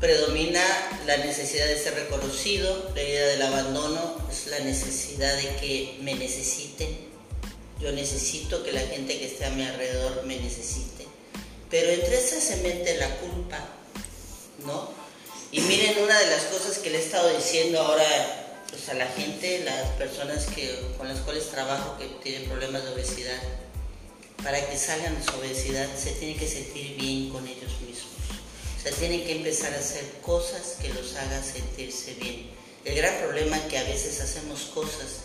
predomina 0.00 0.62
la 1.06 1.18
necesidad 1.18 1.66
de 1.66 1.78
ser 1.78 1.94
reconocido, 1.94 2.90
la 2.94 3.00
herida 3.02 3.26
del 3.26 3.42
abandono 3.42 4.16
es 4.30 4.46
la 4.46 4.60
necesidad 4.60 5.36
de 5.36 5.56
que 5.56 5.98
me 6.00 6.14
necesiten. 6.14 7.10
Yo 7.78 7.92
necesito 7.92 8.62
que 8.62 8.72
la 8.72 8.80
gente 8.80 9.18
que 9.18 9.26
esté 9.26 9.44
a 9.44 9.50
mi 9.50 9.64
alrededor 9.64 10.24
me 10.24 10.36
necesite. 10.36 11.06
Pero 11.70 11.90
entre 11.90 12.18
esas 12.18 12.42
se 12.42 12.56
mete 12.56 12.96
la 12.96 13.16
culpa, 13.16 13.58
¿no? 14.64 14.90
Y 15.52 15.60
miren 15.60 16.02
una 16.02 16.18
de 16.18 16.26
las 16.28 16.44
cosas 16.44 16.78
que 16.78 16.90
le 16.90 16.98
he 16.98 17.02
estado 17.02 17.34
diciendo 17.36 17.80
ahora 17.80 18.50
pues, 18.70 18.88
a 18.88 18.94
la 18.94 19.06
gente, 19.06 19.62
las 19.64 19.88
personas 19.90 20.46
que, 20.46 20.78
con 20.96 21.08
las 21.08 21.20
cuales 21.20 21.50
trabajo 21.50 21.98
que 21.98 22.06
tienen 22.22 22.48
problemas 22.48 22.84
de 22.84 22.90
obesidad, 22.90 23.40
para 24.42 24.64
que 24.68 24.76
salgan 24.78 25.18
de 25.18 25.24
su 25.24 25.38
obesidad 25.38 25.88
se 25.96 26.12
tienen 26.12 26.38
que 26.38 26.48
sentir 26.48 26.96
bien 26.96 27.30
con 27.30 27.46
ellos 27.46 27.80
mismos. 27.80 28.10
O 28.78 28.82
sea, 28.82 28.92
tienen 28.92 29.24
que 29.24 29.36
empezar 29.36 29.74
a 29.74 29.78
hacer 29.78 30.04
cosas 30.22 30.76
que 30.80 30.88
los 30.88 31.14
hagan 31.16 31.44
sentirse 31.44 32.14
bien. 32.14 32.50
El 32.84 32.94
gran 32.94 33.18
problema 33.18 33.58
es 33.58 33.64
que 33.64 33.78
a 33.78 33.84
veces 33.84 34.20
hacemos 34.20 34.70
cosas 34.74 35.24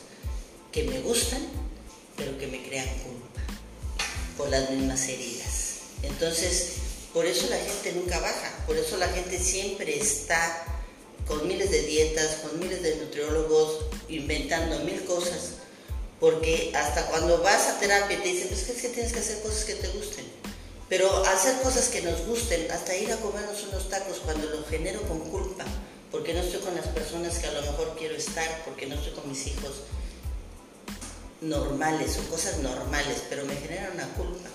que 0.72 0.84
me 0.84 1.00
gustan, 1.00 1.42
pero 2.18 2.38
que 2.38 2.48
me 2.48 2.62
crean 2.68 2.90
culpa 3.00 3.42
por 4.38 4.50
las 4.50 4.70
mismas 4.70 5.08
heridas. 5.08 5.76
Entonces, 6.04 6.74
por 7.14 7.26
eso 7.26 7.48
la 7.50 7.58
gente 7.58 7.94
nunca 7.94 8.20
baja, 8.20 8.64
por 8.68 8.76
eso 8.76 8.98
la 8.98 9.08
gente 9.08 9.40
siempre 9.40 9.98
está 9.98 10.66
con 11.26 11.48
miles 11.48 11.72
de 11.72 11.82
dietas, 11.84 12.36
con 12.44 12.60
miles 12.60 12.84
de 12.84 12.98
nutriólogos, 12.98 13.86
inventando 14.10 14.80
mil 14.80 15.04
cosas, 15.06 15.52
porque 16.26 16.72
hasta 16.74 17.06
cuando 17.06 17.38
vas 17.44 17.68
a 17.68 17.78
terapia 17.78 18.20
te 18.20 18.28
dicen, 18.28 18.48
pues 18.48 18.68
es 18.68 18.82
que 18.82 18.90
tienes 18.90 19.14
que 19.14 19.20
hacer 19.20 19.44
cosas 19.44 19.64
que 19.64 19.76
te 19.76 19.90
gusten. 19.90 20.26
Pero 20.90 21.24
hacer 21.24 21.62
cosas 21.62 21.90
que 21.90 22.02
nos 22.02 22.26
gusten, 22.26 22.66
hasta 22.72 22.98
ir 22.98 23.12
a 23.12 23.18
comernos 23.18 23.62
unos 23.70 23.92
tacos 23.92 24.22
cuando 24.26 24.50
lo 24.50 24.66
genero 24.66 25.04
con 25.04 25.20
culpa, 25.20 25.66
porque 26.10 26.34
no 26.34 26.40
estoy 26.40 26.62
con 26.62 26.74
las 26.74 26.88
personas 26.88 27.38
que 27.38 27.46
a 27.46 27.52
lo 27.52 27.62
mejor 27.62 27.96
quiero 27.96 28.16
estar, 28.16 28.64
porque 28.66 28.88
no 28.88 28.96
estoy 28.96 29.12
con 29.12 29.30
mis 29.30 29.46
hijos 29.46 29.84
normales 31.42 32.18
o 32.18 32.32
cosas 32.32 32.58
normales, 32.58 33.22
pero 33.30 33.46
me 33.46 33.56
generan 33.58 33.94
una 33.94 34.08
culpa. 34.16 34.50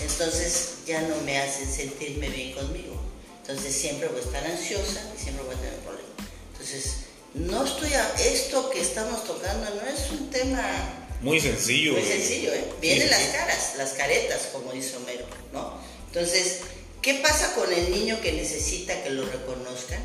Entonces 0.00 0.76
ya 0.86 1.02
no 1.02 1.16
me 1.26 1.38
hacen 1.38 1.70
sentirme 1.70 2.30
bien 2.30 2.54
conmigo. 2.54 2.98
Entonces 3.42 3.74
siempre 3.76 4.08
voy 4.08 4.22
a 4.22 4.24
estar 4.24 4.46
ansiosa 4.46 5.12
y 5.14 5.22
siempre 5.22 5.44
voy 5.44 5.56
a 5.56 5.58
tener 5.58 5.78
problemas. 5.80 6.10
Entonces, 6.52 6.94
no 7.34 7.64
estoy 7.64 7.92
a, 7.94 8.14
esto 8.14 8.70
que 8.70 8.80
estamos 8.80 9.24
tocando 9.24 9.66
no 9.74 9.88
es 9.88 10.10
un 10.10 10.30
tema 10.30 11.01
muy 11.22 11.40
sencillo. 11.40 11.92
Muy 11.92 12.02
sencillo, 12.02 12.52
¿eh? 12.52 12.64
Vienen 12.80 13.10
las 13.10 13.22
caras, 13.28 13.74
las 13.78 13.90
caretas, 13.92 14.48
como 14.52 14.72
dice 14.72 14.96
Homero, 14.96 15.24
¿no? 15.52 15.78
Entonces, 16.08 16.60
¿qué 17.00 17.14
pasa 17.14 17.54
con 17.54 17.72
el 17.72 17.90
niño 17.90 18.20
que 18.20 18.32
necesita 18.32 19.02
que 19.02 19.10
lo 19.10 19.24
reconozcan? 19.24 20.02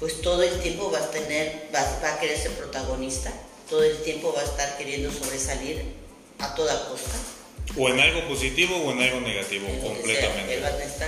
Pues 0.00 0.20
todo 0.20 0.42
el 0.42 0.60
tiempo 0.60 0.90
va 0.90 0.98
a 0.98 1.10
tener, 1.10 1.68
va, 1.74 1.80
va 2.02 2.14
a 2.14 2.20
querer 2.20 2.38
ser 2.38 2.52
protagonista, 2.52 3.32
todo 3.70 3.82
el 3.82 3.96
tiempo 4.02 4.32
va 4.34 4.40
a 4.40 4.44
estar 4.44 4.76
queriendo 4.76 5.12
sobresalir 5.12 5.82
a 6.38 6.54
toda 6.54 6.88
costa. 6.88 7.16
O 7.78 7.88
en 7.88 8.00
algo 8.00 8.26
positivo 8.28 8.76
o 8.76 8.92
en 8.92 9.02
algo 9.02 9.20
negativo, 9.20 9.66
completamente. 9.82 10.62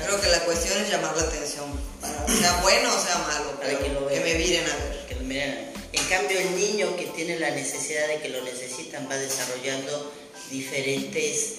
Creo 0.04 0.20
que 0.20 0.28
la 0.28 0.40
cuestión 0.40 0.82
es 0.82 0.90
llamar 0.90 1.16
la 1.16 1.22
atención, 1.22 1.64
para, 2.00 2.26
sea 2.28 2.60
bueno 2.62 2.94
o 2.94 3.00
sea 3.00 3.18
malo, 3.18 3.58
para 3.58 3.78
que, 3.78 3.88
lo 3.88 4.08
que 4.08 4.20
me 4.20 4.34
miren 4.34 4.64
a 4.64 4.76
ver. 4.76 5.06
Que 5.08 5.14
lo 5.14 5.22
miren 5.22 5.50
a 5.50 5.54
ver. 5.54 5.67
En 6.00 6.08
cambio, 6.08 6.38
el 6.38 6.56
niño 6.56 6.96
que 6.96 7.06
tiene 7.06 7.38
la 7.38 7.50
necesidad 7.50 8.08
de 8.08 8.20
que 8.20 8.28
lo 8.28 8.42
necesitan 8.42 9.08
va 9.10 9.16
desarrollando 9.16 10.12
diferentes 10.50 11.58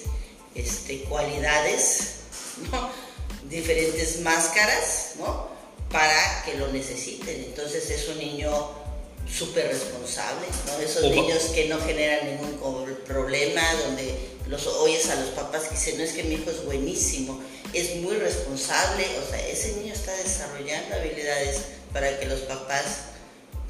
este, 0.54 1.02
cualidades, 1.02 2.14
¿no? 2.72 2.90
diferentes 3.48 4.20
máscaras, 4.20 5.12
¿no? 5.18 5.48
Para 5.90 6.42
que 6.44 6.54
lo 6.54 6.68
necesiten. 6.68 7.44
Entonces 7.44 7.90
es 7.90 8.08
un 8.08 8.18
niño 8.18 8.50
súper 9.28 9.68
responsable, 9.68 10.46
¿no? 10.66 10.78
Esos 10.80 11.04
niños 11.10 11.42
que 11.54 11.68
no 11.68 11.80
generan 11.80 12.26
ningún 12.26 12.58
problema, 13.06 13.62
donde 13.84 14.14
los 14.48 14.66
oyes 14.66 15.08
a 15.10 15.16
los 15.16 15.30
papás 15.30 15.64
que 15.64 15.74
dicen, 15.74 15.98
no 15.98 16.04
es 16.04 16.12
que 16.12 16.24
mi 16.24 16.34
hijo 16.34 16.50
es 16.50 16.64
buenísimo, 16.64 17.40
es 17.72 17.96
muy 17.96 18.16
responsable, 18.16 19.06
o 19.24 19.30
sea, 19.30 19.46
ese 19.46 19.76
niño 19.76 19.92
está 19.92 20.12
desarrollando 20.16 20.96
habilidades 20.96 21.60
para 21.92 22.18
que 22.18 22.26
los 22.26 22.40
papás 22.40 22.84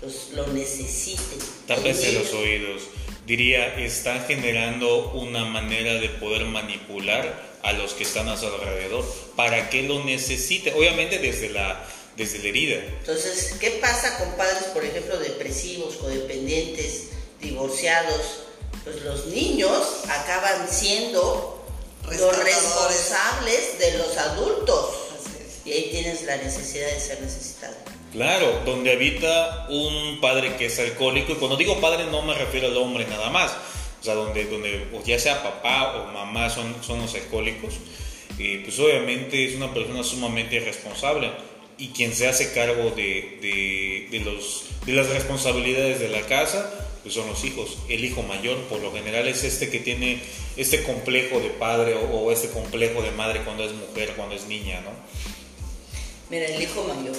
pues, 0.01 0.31
lo 0.35 0.47
necesiten. 0.49 1.39
Tápese 1.67 2.13
los 2.13 2.33
oídos. 2.33 2.83
Diría, 3.27 3.77
están 3.79 4.27
generando 4.27 5.11
una 5.13 5.45
manera 5.45 5.95
de 5.95 6.09
poder 6.09 6.47
manipular 6.47 7.51
a 7.63 7.73
los 7.73 7.93
que 7.93 8.05
están 8.05 8.29
a 8.29 8.37
su 8.37 8.47
alrededor 8.47 9.05
para 9.37 9.69
que 9.71 9.83
lo 9.83 10.03
necesite, 10.05 10.73
obviamente 10.75 11.19
desde 11.19 11.51
la, 11.51 11.87
desde 12.17 12.39
la 12.39 12.49
herida. 12.49 12.77
Entonces, 12.77 13.55
¿qué 13.61 13.73
pasa 13.73 14.19
con 14.19 14.33
padres, 14.37 14.65
por 14.73 14.85
ejemplo, 14.85 15.19
depresivos, 15.19 15.97
codependientes, 15.97 17.11
divorciados? 17.41 18.45
Pues 18.85 19.03
los 19.03 19.27
niños 19.27 19.87
acaban 20.09 20.67
siendo 20.69 21.63
los 22.09 22.39
responsables 22.39 23.79
de 23.79 23.99
los 23.99 24.17
adultos. 24.17 24.95
Y 25.65 25.73
ahí 25.73 25.89
tienes 25.91 26.23
la 26.23 26.37
necesidad 26.39 26.89
de 26.89 26.99
ser 26.99 27.21
necesitado. 27.21 27.77
Claro, 28.13 28.63
donde 28.65 28.93
habita 28.93 29.69
un 29.71 30.21
padre 30.21 30.57
que 30.57 30.67
es 30.67 30.79
alcohólico, 30.81 31.33
y 31.33 31.37
cuando 31.37 31.57
digo 31.57 31.81
padre 31.81 32.07
no 32.11 32.23
me 32.23 32.35
refiero 32.35 32.67
al 32.67 32.77
hombre 32.77 33.07
nada 33.07 33.31
más, 33.31 33.57
o 34.01 34.05
sea, 34.05 34.15
donde, 34.15 34.47
donde 34.47 34.89
ya 35.07 35.19
sea 35.19 35.43
papá 35.43 35.97
o 35.97 36.13
mamá 36.13 36.51
son, 36.51 36.75
son 36.83 37.01
los 37.01 37.15
alcohólicos, 37.15 37.75
eh, 38.39 38.63
pues 38.65 38.79
obviamente 38.81 39.45
es 39.45 39.55
una 39.55 39.73
persona 39.73 40.03
sumamente 40.03 40.57
irresponsable 40.57 41.31
y 41.79 41.89
quien 41.89 42.13
se 42.13 42.27
hace 42.27 42.53
cargo 42.53 42.91
de, 42.91 43.39
de, 43.41 44.09
de, 44.11 44.25
los, 44.25 44.65
de 44.87 44.93
las 44.93 45.09
responsabilidades 45.09 46.01
de 46.01 46.09
la 46.09 46.23
casa, 46.23 46.69
pues 47.03 47.15
son 47.15 47.29
los 47.29 47.45
hijos. 47.45 47.79
El 47.89 48.05
hijo 48.05 48.23
mayor, 48.23 48.57
por 48.65 48.81
lo 48.81 48.93
general, 48.93 49.29
es 49.29 49.45
este 49.45 49.71
que 49.71 49.79
tiene 49.79 50.21
este 50.57 50.83
complejo 50.83 51.39
de 51.39 51.51
padre 51.51 51.95
o, 51.95 52.01
o 52.01 52.33
este 52.33 52.51
complejo 52.51 53.03
de 53.03 53.13
madre 53.13 53.43
cuando 53.45 53.65
es 53.65 53.73
mujer, 53.73 54.15
cuando 54.17 54.35
es 54.35 54.47
niña, 54.47 54.81
¿no? 54.81 54.91
Mira, 56.29 56.47
el 56.47 56.63
hijo 56.63 56.85
mayor 56.85 57.17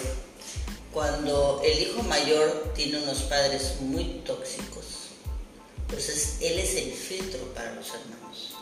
cuando 0.93 1.61
el 1.63 1.79
hijo 1.79 2.03
mayor 2.03 2.73
tiene 2.75 3.01
unos 3.01 3.23
padres 3.23 3.75
muy 3.79 4.21
tóxicos, 4.25 5.09
entonces 5.87 6.37
él 6.41 6.59
es 6.59 6.75
el 6.75 6.91
filtro 6.91 7.39
para 7.53 7.73
los 7.75 7.87
hermanos. 7.87 8.55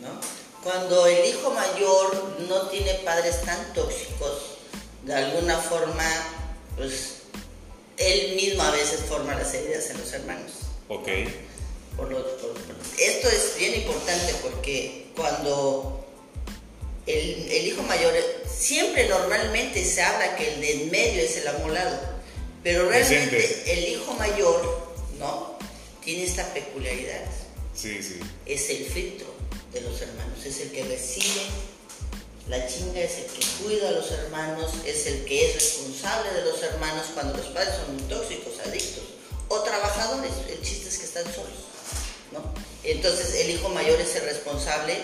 ¿no? 0.00 0.08
Cuando 0.62 1.06
el 1.06 1.24
hijo 1.26 1.50
mayor 1.50 2.36
no 2.48 2.68
tiene 2.68 2.94
padres 3.04 3.42
tan 3.42 3.72
tóxicos, 3.72 4.58
de 5.04 5.14
alguna 5.14 5.58
forma, 5.58 6.04
pues 6.76 7.22
él 7.96 8.36
mismo 8.36 8.62
a 8.62 8.70
veces 8.70 9.00
forma 9.00 9.34
las 9.34 9.52
heridas 9.54 9.90
en 9.90 9.98
los 9.98 10.12
hermanos. 10.12 10.52
Ok. 10.88 11.08
esto 12.98 13.28
es 13.28 13.56
bien 13.58 13.74
importante 13.74 14.34
porque 14.42 15.10
cuando 15.16 16.06
el, 17.06 17.50
el 17.50 17.66
hijo 17.66 17.82
mayor 17.82 18.12
siempre 18.48 19.08
normalmente 19.08 19.84
se 19.84 20.02
habla 20.02 20.36
que 20.36 20.54
el 20.54 20.60
de 20.60 20.72
en 20.82 20.90
medio 20.90 21.22
es 21.22 21.36
el 21.36 21.48
amolado, 21.48 21.98
pero 22.62 22.88
realmente 22.88 23.72
el 23.72 23.88
hijo 23.88 24.12
mayor, 24.14 24.94
¿no? 25.18 25.58
Tiene 26.04 26.24
esta 26.24 26.52
peculiaridad. 26.54 27.24
Sí, 27.74 28.02
sí. 28.02 28.20
Es 28.46 28.70
el 28.70 28.84
filtro 28.84 29.26
de 29.72 29.80
los 29.80 30.00
hermanos, 30.00 30.44
es 30.44 30.60
el 30.60 30.70
que 30.70 30.84
recibe 30.84 31.42
la 32.48 32.66
chinga, 32.66 33.00
es 33.00 33.18
el 33.18 33.26
que 33.26 33.46
cuida 33.62 33.88
a 33.88 33.92
los 33.92 34.10
hermanos, 34.10 34.72
es 34.84 35.06
el 35.06 35.24
que 35.24 35.48
es 35.48 35.54
responsable 35.54 36.32
de 36.32 36.44
los 36.44 36.62
hermanos 36.62 37.06
cuando 37.14 37.36
los 37.36 37.46
padres 37.46 37.74
son 37.76 37.96
tóxicos, 38.08 38.58
adictos 38.66 39.04
o 39.48 39.60
trabajadores. 39.60 40.32
El 40.48 40.60
chiste 40.60 40.88
es 40.88 40.98
que 40.98 41.06
están 41.06 41.24
solos, 41.24 41.66
¿no? 42.32 42.42
Entonces 42.84 43.34
el 43.36 43.50
hijo 43.50 43.68
mayor 43.70 44.00
es 44.00 44.14
el 44.16 44.24
responsable 44.24 44.98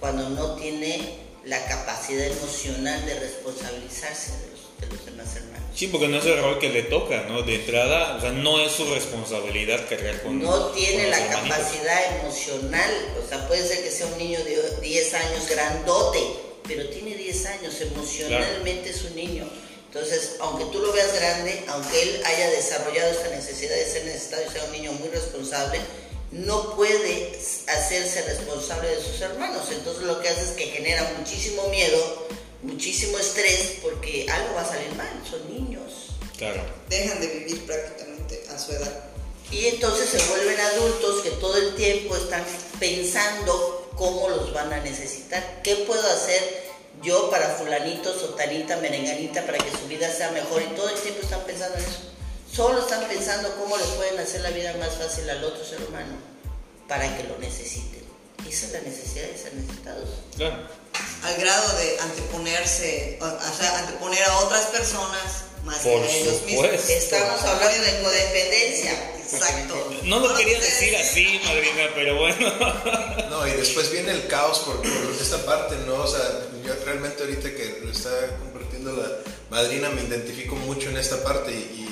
cuando 0.00 0.30
no 0.30 0.56
tiene 0.56 1.18
la 1.46 1.64
capacidad 1.66 2.26
emocional 2.26 3.04
de 3.06 3.20
responsabilizarse 3.20 4.32
de 4.32 4.50
los, 4.50 4.80
de 4.80 4.96
los, 4.96 5.06
demás 5.06 5.36
hermanos. 5.36 5.68
Sí, 5.74 5.88
porque 5.88 6.08
no 6.08 6.18
es 6.18 6.26
el 6.26 6.40
rol 6.40 6.58
que 6.58 6.70
le 6.70 6.84
toca, 6.84 7.24
¿no? 7.28 7.42
De 7.42 7.56
entrada, 7.56 8.16
o 8.16 8.20
sea, 8.20 8.32
no 8.32 8.60
es 8.60 8.72
su 8.72 8.86
responsabilidad 8.86 9.88
cargar 9.88 10.22
con 10.22 10.40
No 10.40 10.68
tiene 10.68 11.08
la 11.08 11.26
capacidad 11.28 12.20
emocional, 12.20 12.90
o 13.22 13.28
sea, 13.28 13.46
puede 13.46 13.66
ser 13.66 13.82
que 13.82 13.90
sea 13.90 14.06
un 14.06 14.18
niño 14.18 14.42
de 14.42 14.80
10 14.80 15.14
años 15.14 15.48
grandote, 15.48 16.20
pero 16.66 16.88
tiene 16.88 17.14
10 17.14 17.46
años, 17.46 17.80
emocionalmente 17.80 18.90
es 18.90 19.04
un 19.04 19.16
niño. 19.16 19.44
Entonces, 19.94 20.36
aunque 20.40 20.64
tú 20.66 20.80
lo 20.80 20.92
veas 20.92 21.14
grande, 21.14 21.62
aunque 21.68 22.02
él 22.02 22.22
haya 22.24 22.50
desarrollado 22.50 23.12
esta 23.12 23.28
necesidad 23.28 23.76
de 23.76 23.84
ser 23.84 24.04
necesitado 24.04 24.42
y 24.44 24.52
sea 24.52 24.64
un 24.64 24.72
niño 24.72 24.92
muy 24.92 25.08
responsable, 25.08 25.78
no 26.34 26.74
puede 26.74 27.38
hacerse 27.68 28.22
responsable 28.22 28.88
de 28.88 29.02
sus 29.02 29.20
hermanos. 29.20 29.66
Entonces 29.70 30.02
lo 30.02 30.20
que 30.20 30.28
hace 30.28 30.42
es 30.42 30.50
que 30.50 30.66
genera 30.66 31.14
muchísimo 31.16 31.68
miedo, 31.68 32.26
muchísimo 32.62 33.18
estrés, 33.18 33.76
porque 33.82 34.26
algo 34.28 34.54
va 34.54 34.62
a 34.62 34.68
salir 34.68 34.92
mal, 34.96 35.08
son 35.28 35.48
niños. 35.48 36.10
Claro. 36.36 36.62
Dejan 36.88 37.20
de 37.20 37.28
vivir 37.28 37.64
prácticamente 37.64 38.44
a 38.52 38.58
su 38.58 38.72
edad. 38.72 39.04
Y 39.52 39.66
entonces 39.66 40.08
se 40.08 40.28
vuelven 40.28 40.58
adultos 40.58 41.22
que 41.22 41.30
todo 41.30 41.56
el 41.56 41.76
tiempo 41.76 42.16
están 42.16 42.44
pensando 42.80 43.92
cómo 43.96 44.28
los 44.28 44.52
van 44.52 44.72
a 44.72 44.80
necesitar. 44.80 45.60
¿Qué 45.62 45.76
puedo 45.86 46.04
hacer 46.08 46.64
yo 47.02 47.30
para 47.30 47.50
fulanito, 47.50 48.12
sotanita, 48.18 48.78
merenganita, 48.78 49.46
para 49.46 49.58
que 49.58 49.70
su 49.70 49.86
vida 49.86 50.10
sea 50.10 50.32
mejor? 50.32 50.62
Y 50.62 50.74
todo 50.74 50.88
el 50.88 51.00
tiempo 51.00 51.20
están 51.22 51.44
pensando 51.44 51.78
en 51.78 51.84
eso. 51.84 52.13
Solo 52.54 52.78
están 52.78 53.08
pensando 53.08 53.52
cómo 53.56 53.76
les 53.76 53.86
pueden 53.88 54.18
hacer 54.20 54.42
la 54.42 54.50
vida 54.50 54.72
más 54.78 54.94
fácil 54.94 55.28
al 55.28 55.42
otro 55.42 55.64
ser 55.64 55.82
humano 55.88 56.14
para 56.86 57.16
que 57.16 57.24
lo 57.24 57.36
necesiten. 57.38 58.04
Esa 58.48 58.66
es 58.66 58.72
la 58.72 58.80
necesidad 58.82 59.26
de 59.26 59.38
ser 59.38 59.54
necesitados. 59.54 60.08
Claro. 60.36 60.68
Al 61.24 61.36
grado 61.40 61.76
de 61.78 61.98
anteponerse, 61.98 63.18
o 63.20 63.56
sea, 63.58 63.78
anteponer 63.80 64.22
a 64.22 64.38
otras 64.38 64.66
personas 64.66 65.44
más 65.64 65.78
que 65.78 65.88
a 65.88 66.10
ellos 66.10 66.42
mismos. 66.42 66.88
Estamos 66.88 67.42
hablando 67.42 67.84
de 67.84 68.02
codependencia. 68.02 69.10
Exacto. 69.18 69.90
No 70.04 70.20
lo 70.20 70.36
quería 70.36 70.60
decir 70.60 70.94
así, 70.96 71.40
madrina, 71.44 71.90
pero 71.94 72.18
bueno. 72.18 72.52
No, 73.30 73.48
y 73.48 73.50
después 73.50 73.90
viene 73.90 74.12
el 74.12 74.28
caos 74.28 74.60
por, 74.60 74.76
por 74.80 75.14
esta 75.20 75.44
parte, 75.44 75.74
¿no? 75.86 75.96
O 75.96 76.06
sea, 76.06 76.20
yo 76.64 76.72
realmente 76.84 77.20
ahorita 77.20 77.50
que 77.50 77.80
lo 77.82 77.90
está 77.90 78.10
la 78.92 79.18
madrina 79.50 79.88
me 79.90 80.02
identifico 80.02 80.56
mucho 80.56 80.90
en 80.90 80.96
esta 80.96 81.22
parte 81.22 81.52
y, 81.52 81.84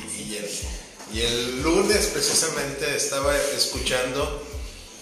el, 1.14 1.62
lunes 1.62 2.06
precisamente 2.06 2.96
estaba 2.96 3.36
escuchando 3.54 4.42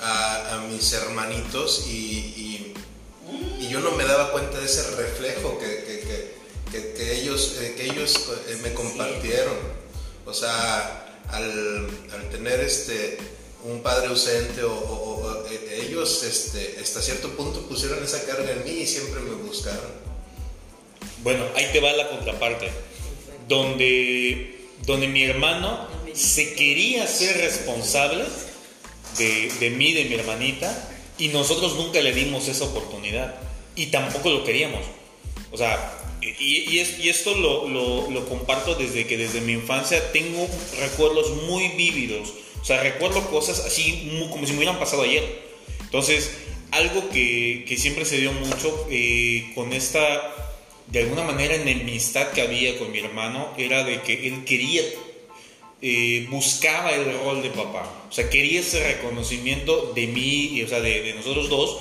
a, 0.00 0.66
mis 0.68 0.92
hermanitos 0.92 1.86
y, 1.86 2.74
yo 3.70 3.78
no 3.78 3.92
me 3.92 4.04
daba 4.04 4.32
cuenta 4.32 4.58
de 4.58 4.66
ese 4.66 4.82
reflejo 4.96 5.56
que, 5.60 6.34
ellos, 7.12 7.56
eh, 7.60 7.76
eh, 7.78 8.58
me 8.62 8.74
compartieron. 8.74 9.54
O 10.26 10.34
sea, 10.34 11.22
al, 11.28 11.88
tener 12.32 12.58
este 12.60 13.18
un 13.62 13.82
padre 13.82 14.08
ausente 14.08 14.64
o- 14.64 15.46
eh, 15.50 15.86
ellos 15.86 16.22
este, 16.24 16.78
hasta 16.82 17.00
cierto 17.00 17.30
punto 17.36 17.62
pusieron 17.68 18.02
esa 18.02 18.24
carga 18.24 18.50
en 18.50 18.64
mí 18.64 18.70
y 18.70 18.86
siempre 18.86 19.20
me 19.20 19.34
buscaron. 19.34 20.09
Bueno, 21.22 21.44
ahí 21.56 21.66
te 21.72 21.80
va 21.80 21.92
la 21.92 22.08
contraparte. 22.08 22.68
Donde, 23.48 24.58
donde 24.86 25.08
mi 25.08 25.24
hermano 25.24 25.88
se 26.14 26.54
quería 26.54 27.06
ser 27.06 27.36
responsable 27.38 28.24
de, 29.18 29.50
de 29.60 29.70
mí, 29.70 29.92
de 29.92 30.04
mi 30.04 30.14
hermanita, 30.14 30.88
y 31.18 31.28
nosotros 31.28 31.74
nunca 31.76 32.00
le 32.00 32.12
dimos 32.12 32.48
esa 32.48 32.64
oportunidad. 32.64 33.34
Y 33.76 33.86
tampoco 33.86 34.30
lo 34.30 34.44
queríamos. 34.44 34.80
O 35.52 35.56
sea, 35.56 35.96
y, 36.22 36.70
y 36.70 36.78
es- 36.78 36.98
y 36.98 37.08
esto 37.08 37.34
lo, 37.34 37.68
lo- 37.68 38.26
comparto 38.28 38.74
desde 38.74 39.06
que 39.06 39.16
desde 39.16 39.40
mi 39.40 39.52
infancia 39.52 40.12
tengo 40.12 40.48
recuerdos 40.80 41.42
muy 41.44 41.68
vívidos. 41.68 42.32
O 42.60 42.64
sea, 42.64 42.82
recuerdo 42.82 43.28
cosas 43.30 43.60
así 43.60 44.10
como 44.30 44.46
si 44.46 44.52
me 44.52 44.58
hubieran 44.58 44.78
pasado 44.78 45.02
ayer. 45.02 45.24
Entonces, 45.80 46.30
algo 46.70 47.08
que, 47.10 47.64
que 47.66 47.76
siempre 47.76 48.04
se 48.04 48.18
dio 48.18 48.32
mucho 48.32 48.86
eh, 48.90 49.50
con 49.54 49.72
esta, 49.72 50.49
de 50.90 51.00
alguna 51.00 51.22
manera, 51.22 51.54
enemistad 51.54 52.30
que 52.30 52.42
había 52.42 52.78
con 52.78 52.90
mi 52.90 52.98
hermano, 52.98 53.48
era 53.56 53.84
de 53.84 54.00
que 54.02 54.26
él 54.28 54.44
quería, 54.44 54.82
eh, 55.82 56.26
buscaba 56.30 56.92
el 56.92 57.16
rol 57.20 57.42
de 57.42 57.50
papá. 57.50 58.06
O 58.08 58.12
sea, 58.12 58.28
quería 58.28 58.60
ese 58.60 58.82
reconocimiento 58.82 59.92
de 59.94 60.06
mí, 60.08 60.50
y, 60.52 60.62
o 60.62 60.68
sea, 60.68 60.80
de, 60.80 61.02
de 61.02 61.14
nosotros 61.14 61.48
dos. 61.48 61.78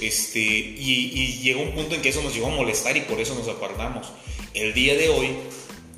Este, 0.00 0.40
y, 0.40 1.12
y 1.14 1.38
llegó 1.42 1.62
un 1.62 1.72
punto 1.72 1.94
en 1.94 2.02
que 2.02 2.08
eso 2.08 2.22
nos 2.22 2.34
llegó 2.34 2.48
a 2.48 2.50
molestar 2.50 2.96
y 2.96 3.02
por 3.02 3.20
eso 3.20 3.34
nos 3.34 3.48
apartamos. 3.48 4.08
El 4.54 4.74
día 4.74 4.96
de 4.96 5.08
hoy 5.08 5.28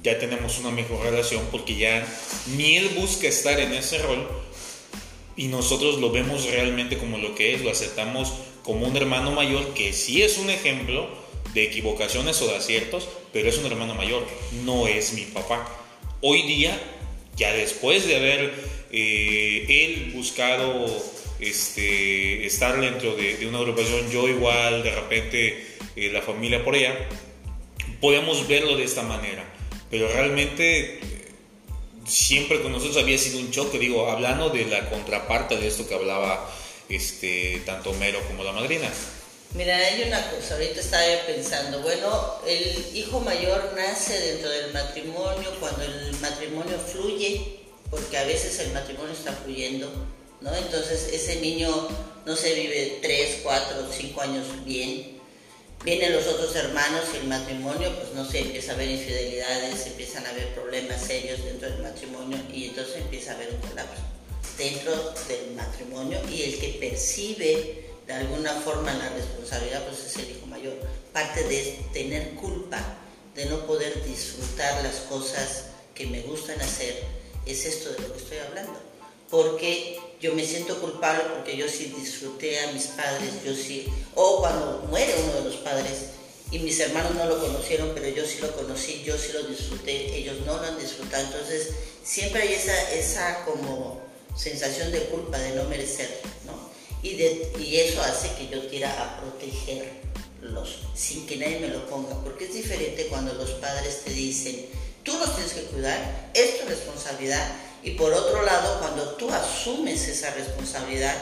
ya 0.02 0.18
tenemos 0.18 0.59
una 0.59 0.71
mejor 0.71 1.02
relación 1.02 1.42
porque 1.50 1.76
ya 1.76 2.06
ni 2.56 2.76
él 2.76 2.90
busca 2.99 3.26
estar 3.26 3.59
en 3.59 3.73
ese 3.73 3.99
rol 3.99 4.28
y 5.37 5.47
nosotros 5.47 5.99
lo 5.99 6.12
vemos 6.12 6.44
realmente 6.44 6.99
como 6.99 7.16
lo 7.18 7.35
que 7.35 7.54
es, 7.54 7.62
lo 7.62 7.71
aceptamos 7.71 8.33
como 8.62 8.87
un 8.87 8.97
hermano 8.97 9.33
mayor 9.33 9.73
que 9.73 9.94
sí 9.94 10.23
es 10.23 10.37
un 10.38 10.50
ejemplo 10.50 11.09
de 11.54 11.64
equivocaciones 11.64 12.40
o 12.42 12.49
de 12.49 12.56
aciertos, 12.56 13.08
pero 13.32 13.49
es 13.49 13.58
un 13.58 13.66
hermano 13.66 13.94
mayor, 13.94 14.26
no 14.64 14.87
es 14.87 15.12
mi 15.12 15.23
papá. 15.23 15.66
Hoy 16.20 16.42
día, 16.42 16.78
ya 17.37 17.52
después 17.52 18.06
de 18.06 18.16
haber 18.16 18.54
eh, 18.90 19.66
él 19.68 20.12
buscado 20.14 20.87
este, 21.40 22.44
estar 22.44 22.80
dentro 22.80 23.14
de, 23.14 23.46
una 23.46 23.58
agrupación, 23.58 24.11
yo 24.11 24.28
igual, 24.28 24.82
de 24.82 24.94
repente 24.94 25.66
eh, 25.96 26.11
la 26.12 26.23
familia 26.23 26.64
por 26.64 26.75
allá, 26.75 27.08
podemos 28.00 28.46
verlo 28.49 28.76
de 28.76 28.84
esta 28.84 29.02
manera, 29.02 29.44
pero 29.90 30.08
realmente 30.08 31.00
siempre 32.06 32.61
con 32.61 32.73
nosotros 32.73 33.02
había 33.02 33.18
sido 33.18 33.38
un 33.38 33.50
choque, 33.50 33.78
digo, 33.78 34.11
hablando 34.11 34.50
de 34.50 34.66
la 34.66 34.90
contraparte 34.90 35.56
de 35.56 35.68
esto 35.68 35.88
que 35.88 35.94
hablaba 35.94 36.50
este, 36.88 37.62
tanto 37.64 37.90
Homero 37.90 38.20
como 38.26 38.44
la 38.44 38.52
madrina. 38.52 38.90
Mira, 39.54 39.76
hay 39.76 40.02
una 40.02 40.30
cosa, 40.32 40.54
ahorita 40.54 40.80
estaba 40.80 41.06
yo 41.06 41.26
pensando, 41.26 41.80
bueno, 41.80 42.40
el 42.44 42.96
hijo 42.96 43.20
mayor 43.20 43.73
nace 43.76 44.18
dentro 44.18 44.50
del 44.50 44.73
matrimonio 44.73 45.49
cuando 45.61 45.84
el 45.84 46.12
matrimonio 46.20 46.76
fluye, 46.76 47.61
porque 47.88 48.18
a 48.18 48.25
veces 48.25 48.58
el 48.58 48.73
matrimonio 48.73 49.12
está 49.12 49.32
fluyendo, 49.32 49.88
¿no? 50.40 50.52
Entonces 50.56 51.08
ese 51.12 51.37
niño 51.37 51.70
no 52.26 52.34
se 52.34 52.52
vive 52.52 52.99
3, 53.00 53.40
4, 53.44 53.88
5 53.96 54.20
años 54.23 54.44
bien. 54.64 55.20
Vienen 55.84 56.14
los 56.14 56.26
otros 56.26 56.56
hermanos 56.56 57.04
y 57.14 57.18
el 57.18 57.25
matrimonio, 57.28 57.94
pues 57.94 58.12
no 58.12 58.28
sé, 58.28 58.40
empieza 58.40 58.73
a 58.73 58.75
haber 58.75 58.90
infidelidades, 58.90 59.87
empiezan 59.87 60.26
a 60.26 60.30
haber 60.30 60.52
problemas 60.54 61.00
serios 61.00 61.44
dentro 61.44 61.70
del 61.70 61.80
matrimonio 61.80 62.38
y 62.52 62.70
entonces 62.70 62.96
empieza 62.96 63.30
a 63.30 63.34
haber 63.37 63.50
un 63.50 63.68
colapso 63.68 64.02
dentro 64.58 65.14
del 65.28 65.52
matrimonio 65.54 66.18
y 66.28 66.42
el 66.42 66.58
que 66.58 66.76
percibe 66.80 67.83
de 68.06 68.12
alguna 68.12 68.52
forma 68.61 68.92
la 68.92 69.08
responsabilidad 69.11 69.84
pues 69.86 70.04
es 70.04 70.17
el 70.17 70.30
hijo 70.36 70.47
mayor. 70.47 70.75
Parte 71.12 71.45
de 71.45 71.84
tener 71.93 72.34
culpa, 72.34 72.82
de 73.34 73.47
no 73.47 73.67
poder 73.67 74.04
disfrutar 74.04 74.82
las 74.82 74.97
cosas 75.08 75.67
que 75.95 76.06
me 76.06 76.21
gustan 76.23 76.60
hacer, 76.60 77.02
es 77.47 77.64
esto 77.64 77.93
de 77.93 78.00
lo 78.00 78.12
que 78.12 78.19
estoy 78.19 78.38
hablando. 78.38 78.78
Porque 79.30 79.99
yo 80.21 80.34
me 80.34 80.47
siento 80.47 80.80
culpable 80.80 81.25
porque 81.34 81.56
yo 81.56 81.69
sí 81.69 81.95
disfruté 81.99 82.60
a 82.60 82.73
mis 82.73 82.86
padres, 82.88 83.43
yo 83.45 83.54
sí, 83.54 83.86
o 84.14 84.40
cuando 84.40 84.86
muere 84.88 85.14
uno 85.23 85.34
de 85.34 85.45
los 85.45 85.56
padres 85.56 86.10
y 86.50 86.58
mis 86.60 86.78
hermanos 86.78 87.14
no 87.14 87.26
lo 87.26 87.40
conocieron, 87.40 87.93
pero 87.95 88.08
yo 88.08 88.25
sí 88.25 88.38
lo 88.40 88.54
conocí, 88.54 89.02
yo 89.04 89.19
sí 89.19 89.32
lo 89.32 89.43
disfruté, 89.43 90.17
ellos 90.17 90.36
no 90.47 90.56
lo 90.56 90.62
han 90.62 90.78
disfrutado. 90.78 91.25
Entonces 91.25 91.71
siempre 92.04 92.43
hay 92.43 92.54
esa, 92.54 92.93
esa 92.93 93.45
como 93.45 94.00
sensación 94.36 94.93
de 94.93 95.00
culpa, 95.06 95.38
de 95.38 95.56
no 95.56 95.64
merecer, 95.64 96.21
¿no? 96.47 96.63
Y, 97.04 97.14
de, 97.17 97.52
y 97.60 97.76
eso 97.76 98.02
hace 98.02 98.30
que 98.34 98.49
yo 98.49 98.67
quiera 98.69 98.90
a 98.90 99.21
protegerlos 99.21 100.78
sin 100.95 101.26
que 101.26 101.36
nadie 101.36 101.60
me 101.60 101.69
lo 101.69 101.86
ponga, 101.86 102.19
porque 102.25 102.47
es 102.47 102.54
diferente 102.54 103.06
cuando 103.08 103.34
los 103.34 103.50
padres 103.50 104.02
te 104.04 104.10
dicen, 104.10 104.67
tú 105.02 105.12
los 105.19 105.36
tienes 105.36 105.52
que 105.52 105.64
cuidar, 105.64 106.30
es 106.34 106.60
tu 106.60 106.67
responsabilidad, 106.67 107.47
y 107.82 107.90
por 107.90 108.10
otro 108.12 108.43
lado, 108.43 108.80
cuando 108.80 109.10
tú 109.17 109.30
asumes 109.30 110.08
esa 110.08 110.30
responsabilidad 110.30 111.14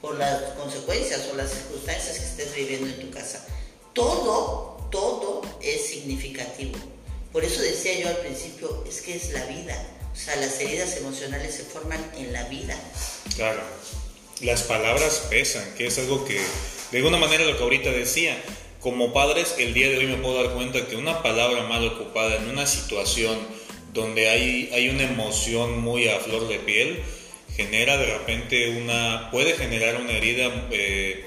por 0.00 0.16
las 0.16 0.40
consecuencias 0.52 1.28
o 1.30 1.36
las 1.36 1.50
circunstancias 1.50 2.18
que 2.18 2.24
estés 2.24 2.54
viviendo 2.54 2.86
en 2.86 3.00
tu 3.00 3.10
casa, 3.10 3.44
todo, 3.92 4.88
todo 4.90 5.42
es 5.60 5.86
significativo. 5.86 6.78
Por 7.30 7.44
eso 7.44 7.60
decía 7.60 8.00
yo 8.00 8.08
al 8.08 8.16
principio, 8.16 8.84
es 8.88 9.02
que 9.02 9.14
es 9.16 9.30
la 9.32 9.44
vida. 9.44 9.86
O 10.10 10.16
sea, 10.18 10.36
las 10.36 10.58
heridas 10.58 10.96
emocionales 10.96 11.54
se 11.54 11.64
forman 11.64 12.02
en 12.16 12.32
la 12.32 12.44
vida. 12.44 12.74
Claro, 13.34 13.60
las 14.40 14.62
palabras 14.62 15.26
pesan, 15.30 15.74
que 15.76 15.86
es 15.86 15.98
algo 15.98 16.24
que, 16.24 16.40
de 16.92 16.98
alguna 16.98 17.16
manera 17.18 17.44
lo 17.44 17.56
que 17.56 17.62
ahorita 17.62 17.90
decía, 17.90 18.40
como 18.80 19.12
padres, 19.12 19.56
el 19.58 19.74
día 19.74 19.88
de 19.88 19.98
hoy 19.98 20.06
me 20.06 20.16
puedo 20.16 20.42
dar 20.42 20.52
cuenta 20.54 20.86
que 20.86 20.96
una 20.96 21.22
palabra 21.22 21.62
mal 21.64 21.86
ocupada 21.86 22.36
en 22.36 22.48
una 22.48 22.66
situación 22.66 23.38
donde 23.92 24.28
hay, 24.28 24.70
hay 24.74 24.88
una 24.90 25.04
emoción 25.04 25.80
muy 25.80 26.08
a 26.08 26.20
flor 26.20 26.48
de 26.48 26.58
piel, 26.58 27.02
genera 27.56 27.96
de 27.96 28.06
repente 28.06 28.68
una, 28.80 29.30
puede 29.30 29.54
generar 29.54 29.96
una 30.00 30.12
herida 30.12 30.68
eh, 30.70 31.24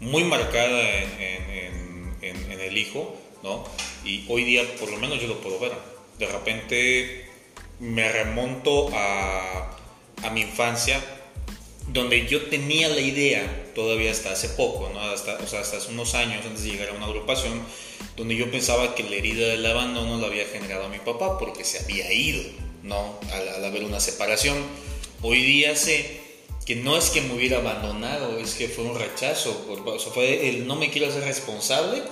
muy 0.00 0.24
marcada 0.24 0.80
en, 1.02 1.20
en- 2.22 2.60
el 2.68 2.76
hijo, 2.76 3.16
¿no? 3.42 3.64
Y 4.04 4.26
hoy 4.28 4.44
día, 4.44 4.62
por 4.78 4.90
lo 4.90 4.98
menos 4.98 5.18
yo 5.22 5.26
lo 5.28 5.40
puedo 5.40 5.58
ver. 5.58 5.72
De 6.18 6.26
repente 6.26 7.24
me 7.80 8.06
remonto 8.12 8.90
a, 8.92 9.74
a 10.22 10.30
mi 10.30 10.42
infancia, 10.42 11.00
donde 11.92 12.26
yo 12.26 12.42
tenía 12.46 12.88
la 12.88 13.00
idea, 13.00 13.72
todavía 13.74 14.10
hasta 14.10 14.32
hace 14.32 14.50
poco, 14.50 14.90
¿no? 14.92 15.00
hasta, 15.00 15.38
o 15.42 15.46
sea, 15.46 15.60
hasta 15.60 15.78
hace 15.78 15.90
unos 15.90 16.14
años 16.14 16.44
antes 16.44 16.64
de 16.64 16.70
llegar 16.70 16.90
a 16.90 16.92
una 16.92 17.06
agrupación, 17.06 17.62
donde 18.16 18.36
yo 18.36 18.50
pensaba 18.50 18.94
que 18.94 19.04
la 19.04 19.16
herida 19.16 19.48
del 19.48 19.64
abandono 19.64 20.18
la 20.18 20.26
había 20.26 20.44
generado 20.46 20.88
mi 20.88 20.98
papá 20.98 21.38
porque 21.38 21.64
se 21.64 21.78
había 21.78 22.12
ido, 22.12 22.42
¿no? 22.82 23.18
Al, 23.32 23.64
haber 23.64 23.84
una 23.84 24.00
separación. 24.00 24.56
Hoy 25.22 25.42
día 25.42 25.74
sé 25.76 26.20
que 26.66 26.76
no 26.76 26.96
es 26.96 27.10
que 27.10 27.22
me 27.22 27.34
hubiera 27.34 27.58
abandonado, 27.58 28.38
es 28.38 28.54
que 28.54 28.68
fue 28.68 28.84
un 28.84 28.98
rechazo, 28.98 29.66
o 29.68 29.98
fue 30.10 30.48
el 30.50 30.66
no 30.66 30.76
me 30.76 30.90
quiero 30.90 31.08
hacer 31.08 31.24
responsable 31.24 32.02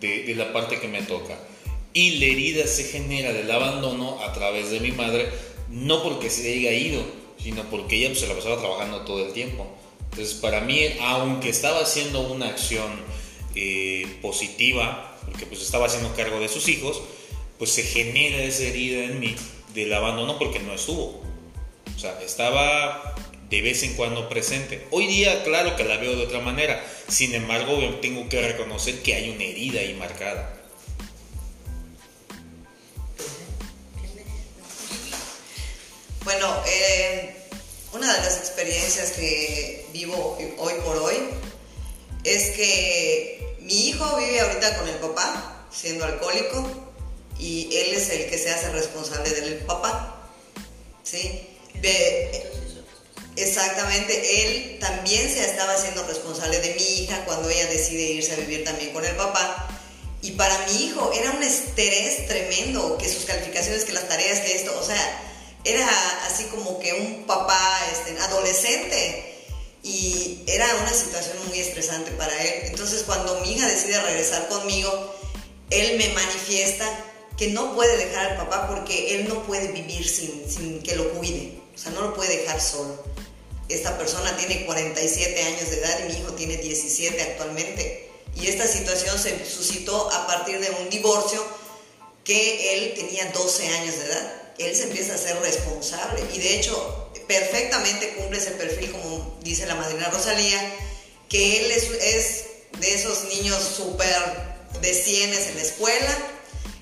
de 0.00 0.34
la 0.34 0.52
parte 0.52 0.80
que 0.80 0.88
me 0.88 1.02
toca. 1.02 1.38
Y 1.94 2.18
la 2.18 2.24
herida 2.26 2.66
se 2.66 2.84
genera 2.84 3.32
del 3.32 3.50
abandono 3.50 4.20
a 4.24 4.32
través 4.32 4.70
de 4.70 4.80
mi 4.80 4.90
madre, 4.90 5.28
no 5.68 6.02
porque 6.02 6.30
se 6.30 6.52
haya 6.52 6.72
ido, 6.72 7.04
sino 7.42 7.64
porque 7.70 7.96
ella 7.96 8.08
pues, 8.08 8.20
se 8.20 8.26
la 8.26 8.34
pasaba 8.34 8.58
trabajando 8.58 9.02
todo 9.02 9.26
el 9.26 9.32
tiempo. 9.32 9.66
Entonces, 10.10 10.34
para 10.34 10.60
mí, 10.60 10.80
aunque 11.00 11.48
estaba 11.48 11.80
haciendo 11.80 12.20
una 12.20 12.48
acción 12.48 12.90
eh, 13.54 14.06
positiva, 14.20 15.18
porque 15.26 15.46
pues 15.46 15.62
estaba 15.62 15.86
haciendo 15.86 16.14
cargo 16.14 16.40
de 16.40 16.48
sus 16.48 16.68
hijos, 16.68 17.02
pues 17.58 17.70
se 17.70 17.82
genera 17.82 18.42
esa 18.42 18.64
herida 18.64 19.04
en 19.04 19.20
mí 19.20 19.34
del 19.74 19.92
abandono 19.92 20.38
porque 20.38 20.58
no 20.60 20.74
estuvo. 20.74 21.22
O 21.94 21.98
sea, 21.98 22.20
estaba 22.22 23.14
de 23.48 23.62
vez 23.62 23.82
en 23.82 23.94
cuando 23.94 24.28
presente. 24.28 24.86
Hoy 24.90 25.06
día, 25.06 25.44
claro 25.44 25.76
que 25.76 25.84
la 25.84 25.98
veo 25.98 26.16
de 26.16 26.24
otra 26.24 26.40
manera. 26.40 26.84
Sin 27.08 27.34
embargo, 27.34 27.78
tengo 28.00 28.28
que 28.28 28.40
reconocer 28.40 29.02
que 29.02 29.14
hay 29.14 29.30
una 29.30 29.44
herida 29.44 29.80
ahí 29.80 29.94
marcada. 29.94 30.61
Bueno, 36.24 36.62
eh, 36.66 37.34
una 37.92 38.12
de 38.14 38.20
las 38.20 38.36
experiencias 38.36 39.10
que 39.10 39.86
vivo 39.92 40.38
hoy 40.58 40.74
por 40.84 40.96
hoy 40.98 41.16
es 42.22 42.50
que 42.50 43.56
mi 43.60 43.88
hijo 43.88 44.16
vive 44.18 44.40
ahorita 44.40 44.78
con 44.78 44.88
el 44.88 44.94
papá, 44.96 45.66
siendo 45.74 46.04
alcohólico, 46.04 46.92
y 47.40 47.76
él 47.76 47.94
es 47.94 48.08
el 48.10 48.30
que 48.30 48.38
se 48.38 48.50
hace 48.50 48.70
responsable 48.70 49.30
del 49.30 49.56
papá. 49.64 50.30
¿Sí? 51.02 51.48
Ve- 51.80 52.46
exactamente, 53.34 54.44
él 54.44 54.78
también 54.78 55.28
se 55.28 55.44
estaba 55.44 55.72
haciendo 55.72 56.06
responsable 56.06 56.60
de 56.60 56.74
mi 56.74 57.02
hija 57.02 57.24
cuando 57.24 57.50
ella 57.50 57.66
decide 57.66 58.02
irse 58.02 58.34
a 58.34 58.36
vivir 58.36 58.62
también 58.62 58.92
con 58.92 59.04
el 59.04 59.16
papá. 59.16 59.68
Y 60.20 60.32
para 60.32 60.56
mi 60.66 60.84
hijo 60.84 61.10
era 61.12 61.32
un 61.32 61.42
estrés 61.42 62.28
tremendo, 62.28 62.96
que 62.96 63.08
sus 63.08 63.24
calificaciones, 63.24 63.84
que 63.84 63.92
las 63.92 64.08
tareas, 64.08 64.38
que 64.38 64.54
esto, 64.54 64.78
o 64.78 64.84
sea, 64.84 65.31
era 65.64 65.88
así 66.26 66.44
como 66.46 66.78
que 66.80 66.92
un 66.94 67.24
papá 67.24 67.80
este, 67.92 68.18
adolescente 68.20 69.46
y 69.82 70.42
era 70.46 70.66
una 70.76 70.92
situación 70.92 71.36
muy 71.48 71.58
estresante 71.58 72.10
para 72.12 72.36
él. 72.42 72.66
Entonces 72.66 73.02
cuando 73.04 73.40
mi 73.40 73.52
hija 73.52 73.66
decide 73.66 74.00
regresar 74.00 74.48
conmigo, 74.48 75.14
él 75.70 75.98
me 75.98 76.08
manifiesta 76.10 76.86
que 77.36 77.48
no 77.48 77.74
puede 77.74 77.96
dejar 77.96 78.32
al 78.32 78.36
papá 78.36 78.68
porque 78.68 79.16
él 79.16 79.28
no 79.28 79.42
puede 79.44 79.68
vivir 79.68 80.08
sin, 80.08 80.48
sin 80.48 80.82
que 80.82 80.96
lo 80.96 81.10
cuide, 81.14 81.60
o 81.74 81.78
sea, 81.78 81.92
no 81.92 82.02
lo 82.02 82.14
puede 82.14 82.38
dejar 82.38 82.60
solo. 82.60 83.02
Esta 83.68 83.96
persona 83.96 84.36
tiene 84.36 84.66
47 84.66 85.42
años 85.42 85.70
de 85.70 85.78
edad 85.78 85.98
y 86.00 86.12
mi 86.12 86.18
hijo 86.18 86.32
tiene 86.32 86.56
17 86.58 87.22
actualmente. 87.22 88.10
Y 88.36 88.48
esta 88.48 88.66
situación 88.66 89.18
se 89.18 89.44
suscitó 89.46 90.10
a 90.12 90.26
partir 90.26 90.60
de 90.60 90.70
un 90.70 90.90
divorcio 90.90 91.42
que 92.24 92.74
él 92.74 92.94
tenía 92.94 93.26
12 93.32 93.68
años 93.68 93.98
de 93.98 94.04
edad. 94.06 94.41
Él 94.66 94.76
se 94.76 94.84
empieza 94.84 95.14
a 95.14 95.18
ser 95.18 95.38
responsable 95.40 96.22
y 96.32 96.38
de 96.38 96.56
hecho 96.56 97.10
perfectamente 97.26 98.14
cumple 98.14 98.38
ese 98.38 98.52
perfil 98.52 98.90
como 98.92 99.38
dice 99.42 99.66
la 99.66 99.74
madrina 99.74 100.08
Rosalía, 100.10 100.60
que 101.28 101.58
él 101.58 101.70
es, 101.70 101.84
es 101.84 102.44
de 102.78 102.94
esos 102.94 103.24
niños 103.24 103.62
súper 103.76 104.16
de 104.80 104.94
cienes 104.94 105.46
en 105.48 105.56
la 105.56 105.62
escuela, 105.62 106.18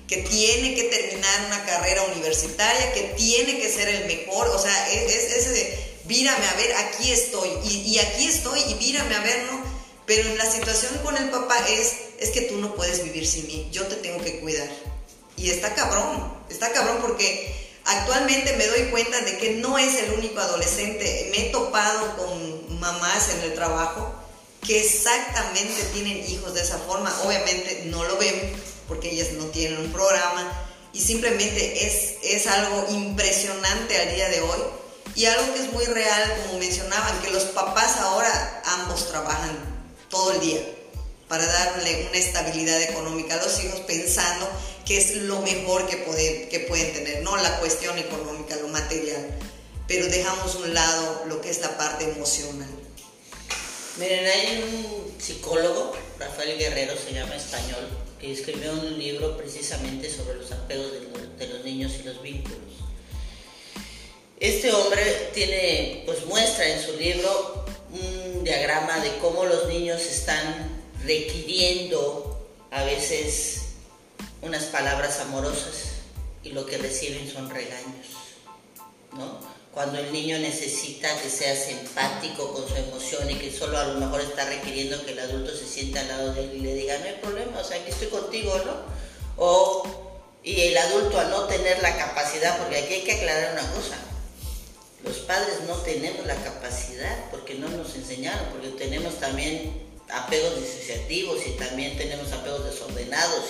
que 0.07 0.17
tiene 0.17 0.75
que 0.75 0.83
terminar 0.83 1.45
una 1.47 1.65
carrera 1.65 2.03
universitaria, 2.03 2.93
que 2.93 3.13
tiene 3.15 3.59
que 3.59 3.71
ser 3.71 3.87
el 3.87 4.05
mejor, 4.05 4.47
o 4.49 4.59
sea, 4.59 4.91
es, 4.91 5.13
ese 5.13 5.49
de, 5.51 5.97
vírame 6.05 6.45
a 6.45 6.53
ver, 6.55 6.73
aquí 6.75 7.11
estoy, 7.11 7.49
y, 7.63 7.93
y, 7.93 7.99
aquí 7.99 8.27
estoy, 8.27 8.59
y 8.67 8.73
vírame 8.73 9.15
a 9.15 9.21
ver, 9.21 9.43
¿no? 9.43 9.61
Pero 10.05 10.27
en 10.29 10.37
la 10.37 10.51
situación 10.51 10.97
con 11.03 11.15
el 11.15 11.29
papá 11.29 11.57
es, 11.69 11.93
es 12.19 12.31
que 12.31 12.41
tú 12.41 12.57
no 12.57 12.75
puedes 12.75 13.03
vivir 13.03 13.25
sin 13.25 13.47
mí, 13.47 13.69
yo 13.71 13.87
te 13.87 13.95
tengo 13.95 14.21
que 14.21 14.39
cuidar. 14.41 14.67
Y 15.37 15.49
está 15.49 15.73
cabrón, 15.75 16.33
está 16.49 16.71
cabrón 16.73 16.97
porque 17.01 17.55
actualmente 17.85 18.55
me 18.57 18.67
doy 18.67 18.89
cuenta 18.91 19.19
de 19.21 19.37
que 19.37 19.51
no 19.55 19.77
es 19.77 19.95
el 19.95 20.13
único 20.13 20.39
adolescente, 20.39 21.29
me 21.31 21.47
he 21.47 21.49
topado 21.51 22.17
con 22.17 22.79
mamás 22.79 23.29
en 23.29 23.41
el 23.41 23.53
trajo 23.53 24.13
que 24.65 24.79
exactamente 24.81 25.83
tienen 25.93 26.17
hijos 26.29 26.53
de 26.53 26.61
esa 26.61 26.77
forma, 26.77 27.13
obviamente 27.23 27.83
no 27.85 28.03
lo 28.03 28.17
ven 28.17 28.53
porque 28.87 29.11
ellas 29.11 29.31
no 29.33 29.45
tienen 29.45 29.79
un 29.79 29.91
programa 29.91 30.51
y 30.93 30.99
simplemente 30.99 31.85
es, 31.87 32.15
es 32.23 32.47
algo 32.47 32.85
impresionante 32.91 33.99
al 33.99 34.15
día 34.15 34.29
de 34.29 34.41
hoy. 34.41 34.59
Y 35.13 35.25
algo 35.25 35.53
que 35.53 35.59
es 35.59 35.73
muy 35.73 35.83
real, 35.85 36.41
como 36.43 36.59
mencionaban, 36.59 37.21
que 37.21 37.31
los 37.31 37.43
papás 37.45 37.97
ahora 37.97 38.61
ambos 38.65 39.09
trabajan 39.09 39.57
todo 40.09 40.31
el 40.31 40.39
día 40.39 40.59
para 41.31 41.45
darle 41.45 42.07
una 42.09 42.17
estabilidad 42.17 42.81
económica 42.81 43.35
a 43.35 43.37
los 43.41 43.63
hijos 43.63 43.79
pensando 43.87 44.49
que 44.85 44.97
es 44.97 45.15
lo 45.15 45.39
mejor 45.39 45.87
que, 45.87 45.95
pueden, 45.95 46.49
que 46.49 46.59
pueden 46.59 46.91
tener, 46.91 47.23
no 47.23 47.37
la 47.37 47.57
cuestión 47.61 47.97
económica, 47.97 48.57
lo 48.57 48.67
material, 48.67 49.29
pero 49.87 50.07
dejamos 50.07 50.55
un 50.55 50.73
lado 50.73 51.23
lo 51.29 51.39
que 51.39 51.49
es 51.49 51.61
la 51.61 51.77
parte 51.77 52.03
emocional. 52.03 52.67
Miren, 53.97 54.25
hay 54.25 54.61
un 54.61 55.21
psicólogo, 55.21 55.95
Rafael 56.19 56.57
Guerrero 56.57 56.95
se 56.97 57.13
llama 57.13 57.37
español, 57.37 57.87
que 58.19 58.33
escribió 58.33 58.73
un 58.73 58.99
libro 58.99 59.37
precisamente 59.37 60.13
sobre 60.13 60.35
los 60.35 60.51
apegos 60.51 60.91
de, 60.91 61.47
los 61.47 61.63
niños 61.63 61.93
y 61.97 62.03
los 62.03 62.21
vínculos. 62.21 62.59
Este 64.37 64.69
hombre 64.73 65.29
tiene, 65.33 66.03
pues 66.05 66.25
muestra 66.25 66.67
en 66.67 66.85
su 66.85 66.97
libro 66.97 67.63
un 67.89 68.43
diagrama 68.43 68.99
de 68.99 69.17
cómo 69.19 69.45
los 69.45 69.69
niños 69.69 70.01
están 70.01 70.80
requiriendo 71.05 72.49
a 72.71 72.83
veces 72.83 73.61
unas 74.41 74.65
palabras 74.65 75.19
amorosas 75.19 75.91
y 76.43 76.51
lo 76.51 76.65
que 76.65 76.77
reciben 76.77 77.31
son 77.31 77.49
regaños, 77.49 78.07
¿no? 79.13 79.51
cuando 79.73 79.99
el 79.99 80.11
niño 80.11 80.37
necesita 80.39 81.07
que 81.21 81.29
seas 81.29 81.69
empático 81.69 82.53
con 82.53 82.67
su 82.67 82.75
emoción 82.75 83.29
y 83.29 83.35
que 83.35 83.51
solo 83.51 83.77
a 83.77 83.85
lo 83.85 83.99
mejor 83.99 84.19
está 84.21 84.45
requiriendo 84.45 85.03
que 85.05 85.13
el 85.13 85.19
adulto 85.19 85.55
se 85.55 85.65
sienta 85.65 86.01
al 86.01 86.09
lado 86.09 86.33
de 86.33 86.43
él 86.43 86.51
y 86.55 86.59
le 86.59 86.75
diga, 86.75 86.97
no 86.97 87.05
hay 87.05 87.15
problema, 87.21 87.59
o 87.59 87.63
sea, 87.63 87.77
aquí 87.77 87.89
estoy 87.89 88.07
contigo, 88.07 88.53
¿no? 88.65 88.73
O, 89.37 89.83
y 90.43 90.59
el 90.61 90.77
adulto 90.77 91.19
al 91.19 91.29
no 91.29 91.45
tener 91.45 91.81
la 91.81 91.95
capacidad, 91.95 92.57
porque 92.57 92.79
aquí 92.79 92.93
hay 92.95 93.03
que 93.03 93.13
aclarar 93.13 93.53
una 93.53 93.71
cosa, 93.71 93.97
los 95.05 95.17
padres 95.19 95.61
no 95.67 95.75
tenemos 95.77 96.25
la 96.25 96.35
capacidad 96.35 97.29
porque 97.31 97.55
no 97.55 97.69
nos 97.69 97.95
enseñaron, 97.95 98.47
porque 98.51 98.69
tenemos 98.69 99.19
también 99.19 99.89
apegos 100.11 100.59
disociativos 100.59 101.39
y 101.45 101.51
también 101.51 101.97
tenemos 101.97 102.31
apegos 102.31 102.65
desordenados 102.65 103.45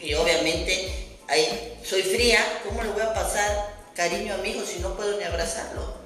y, 0.00 0.14
obviamente 0.14 0.88
hay, 1.28 1.78
soy 1.84 2.02
fría, 2.02 2.60
¿cómo 2.64 2.82
le 2.82 2.90
voy 2.90 3.02
a 3.02 3.14
pasar 3.14 3.74
cariño 3.94 4.34
a 4.34 4.38
mi 4.38 4.50
hijo 4.50 4.64
si 4.66 4.80
no 4.80 4.96
puedo 4.96 5.18
ni 5.18 5.24
abrazarlo? 5.24 6.02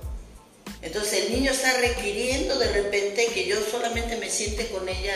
Entonces 0.83 1.25
el 1.25 1.33
niño 1.33 1.51
está 1.51 1.79
requiriendo 1.79 2.59
de 2.59 2.69
repente 2.69 3.27
que 3.29 3.47
yo 3.47 3.57
solamente 3.71 4.17
me 4.17 4.31
siente 4.31 4.69
con 4.69 4.89
ella 4.89 5.15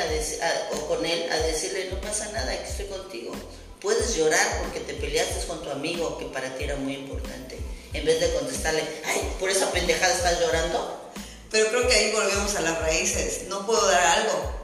o 0.72 0.87
con 0.87 1.05
él 1.05 1.31
a 1.31 1.37
decirle 1.38 1.90
no 1.90 2.00
pasa 2.00 2.31
nada, 2.33 2.57
que 2.57 2.68
estoy 2.68 2.87
contigo. 2.87 3.33
Puedes 3.81 4.16
llorar 4.16 4.62
porque 4.62 4.81
te 4.81 4.94
peleaste 4.94 5.46
con 5.46 5.62
tu 5.62 5.70
amigo 5.70 6.18
que 6.18 6.26
para 6.26 6.55
ti 6.57 6.64
era 6.64 6.76
muy 6.76 6.94
importante. 6.94 7.57
En 7.92 8.05
vez 8.05 8.20
de 8.20 8.33
contestarle, 8.35 8.83
ay, 9.05 9.33
por 9.38 9.48
esa 9.50 9.70
pendejada 9.70 10.14
estás 10.14 10.40
llorando. 10.40 11.12
Pero 11.50 11.68
creo 11.68 11.88
que 11.88 11.94
ahí 11.94 12.12
volvemos 12.12 12.55
a 12.57 12.61
las 12.62 12.79
raíces. 12.81 13.42
No 13.48 13.66
puedo 13.66 13.87
dar 13.87 14.18
algo 14.18 14.60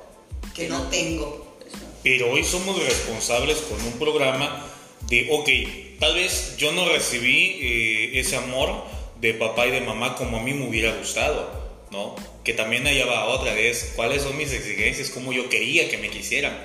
que 0.57 0.69
no 0.69 0.89
tengo. 0.89 1.59
Pero 2.03 2.31
hoy 2.31 2.43
somos 2.43 2.83
responsables 2.83 3.59
con 3.59 3.81
un 3.83 3.93
programa 3.99 4.65
de, 5.09 5.29
ok, 5.31 5.99
tal 6.01 6.15
vez 6.15 6.57
yo 6.57 6.73
no 6.73 6.89
recibí 6.89 7.59
eh, 7.61 8.19
ese 8.19 8.37
amor 8.37 8.85
de 9.21 9.35
papá 9.35 9.67
y 9.67 9.71
de 9.71 9.83
mamá 9.83 10.17
como 10.17 10.39
a 10.39 10.43
mí 10.43 10.55
me 10.55 10.67
hubiera 10.67 10.97
gustado, 10.97 11.51
¿no? 11.91 12.17
Que 12.43 12.55
también 12.55 12.87
allá 12.87 13.05
va 13.07 13.27
otra 13.27 13.53
vez, 13.55 13.93
cuáles 13.97 14.23
son 14.23 14.37
mis 14.37 14.53
exigencias, 14.53 15.11
cómo 15.11 15.33
yo 15.33 15.49
quería 15.49 15.91
que 15.91 15.99
me 15.99 16.09
quisieran. 16.09 16.57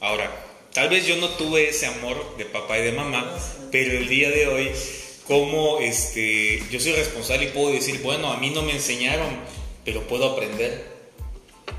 Ahora, 0.00 0.30
tal 0.72 0.88
vez 0.88 1.06
yo 1.06 1.16
no 1.16 1.30
tuve 1.30 1.70
ese 1.70 1.86
amor 1.86 2.36
de 2.36 2.44
papá 2.44 2.78
y 2.78 2.82
de 2.82 2.92
mamá, 2.92 3.36
pero 3.72 3.98
el 3.98 4.08
día 4.08 4.30
de 4.30 4.46
hoy, 4.46 4.70
como 5.26 5.80
este, 5.80 6.62
yo 6.70 6.78
soy 6.78 6.92
responsable 6.92 7.46
y 7.46 7.50
puedo 7.50 7.72
decir, 7.72 8.02
bueno, 8.02 8.30
a 8.30 8.36
mí 8.36 8.50
no 8.50 8.62
me 8.62 8.72
enseñaron, 8.72 9.28
pero 9.84 10.02
puedo 10.06 10.32
aprender, 10.32 10.86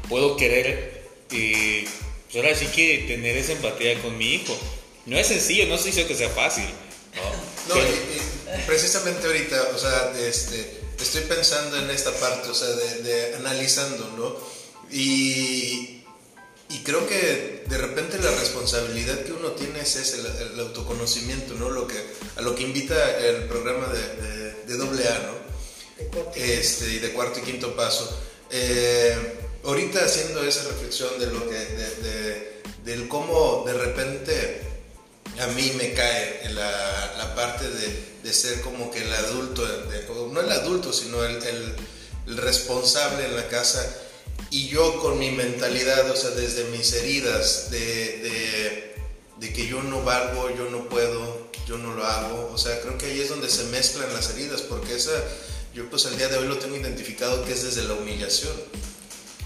puedo 0.09 0.35
querer, 0.35 0.96
eh, 1.31 1.87
pues 2.25 2.35
ahora 2.35 2.55
sí 2.55 2.67
que 2.67 3.05
tener 3.07 3.37
esa 3.37 3.53
empatía 3.53 4.01
con 4.01 4.17
mi 4.17 4.33
hijo 4.33 4.57
no 5.07 5.17
es 5.17 5.27
sencillo, 5.27 5.65
no 5.67 5.77
se 5.77 5.85
dice 5.85 6.05
que 6.05 6.15
sea 6.15 6.29
fácil. 6.29 6.65
No, 7.69 7.75
y, 7.77 8.65
precisamente 8.65 9.25
ahorita, 9.25 9.69
o 9.73 9.77
sea, 9.77 10.13
este, 10.19 10.81
estoy 10.99 11.21
pensando 11.21 11.77
en 11.77 11.89
esta 11.89 12.11
parte, 12.11 12.49
o 12.49 12.53
sea, 12.53 12.67
de, 12.67 13.35
analizando, 13.35 14.05
¿no? 14.17 14.35
Y, 14.91 16.03
y, 16.69 16.83
creo 16.83 17.07
que 17.07 17.63
de 17.67 17.77
repente 17.77 18.19
la 18.19 18.31
responsabilidad 18.31 19.23
que 19.23 19.31
uno 19.31 19.51
tiene 19.51 19.79
es 19.79 19.95
ese, 19.95 20.19
el, 20.19 20.59
autoconocimiento, 20.59 21.53
¿no? 21.55 21.69
Lo 21.69 21.87
que, 21.87 21.97
a 22.35 22.41
lo 22.41 22.53
que 22.53 22.63
invita 22.63 23.17
el 23.25 23.45
programa 23.45 23.87
de, 23.87 24.75
de, 24.75 25.07
AA, 25.07 25.19
¿no? 25.19 25.37
este, 26.35 26.89
y 26.89 26.99
de 26.99 27.13
cuarto 27.13 27.39
y 27.39 27.43
quinto 27.43 27.75
paso. 27.75 28.21
Eh, 28.51 29.46
ahorita 29.67 30.05
haciendo 30.05 30.43
esa 30.43 30.63
reflexión 30.69 31.19
de 31.19 31.27
lo 31.27 31.47
que, 31.49 31.55
de, 31.55 32.61
del 32.85 33.09
cómo 33.09 33.63
de 33.67 33.73
repente 33.73 34.61
a 35.41 35.47
mí 35.47 35.73
me 35.77 35.93
cae 35.93 36.49
la, 36.53 37.33
parte 37.35 37.65
de, 37.69 38.33
ser 38.33 38.61
como 38.61 38.89
que 38.91 39.03
el 39.03 39.13
adulto, 39.13 39.65
no 40.31 40.41
el 40.41 40.51
adulto, 40.51 40.91
sino 40.91 41.23
el, 41.23 41.75
responsable 42.27 43.25
en 43.25 43.35
la 43.35 43.47
casa. 43.47 43.85
Y 44.49 44.67
yo 44.67 44.99
con 45.01 45.19
mi 45.19 45.31
mentalidad, 45.31 46.09
o 46.09 46.15
sea, 46.15 46.31
desde 46.31 46.65
mis 46.65 46.91
heridas, 46.93 47.69
de, 47.69 48.93
de, 49.39 49.53
que 49.53 49.67
yo 49.67 49.81
no 49.83 50.03
valgo, 50.03 50.49
yo 50.55 50.69
no 50.69 50.89
puedo, 50.89 51.49
yo 51.67 51.77
no 51.77 51.93
lo 51.93 52.05
hago. 52.05 52.51
O 52.53 52.57
sea, 52.57 52.79
creo 52.81 52.97
que 52.97 53.07
ahí 53.07 53.21
es 53.21 53.29
donde 53.29 53.49
se 53.49 53.65
mezclan 53.65 54.13
las 54.13 54.29
heridas, 54.31 54.61
porque 54.61 54.95
esa, 54.95 55.11
yo 55.73 55.89
pues 55.89 56.05
al 56.05 56.17
día 56.17 56.27
de 56.27 56.37
hoy 56.37 56.47
lo 56.47 56.57
tengo 56.57 56.75
identificado 56.75 57.45
que 57.45 57.53
es 57.53 57.63
desde 57.63 57.83
la 57.83 57.93
humillación. 57.93 58.53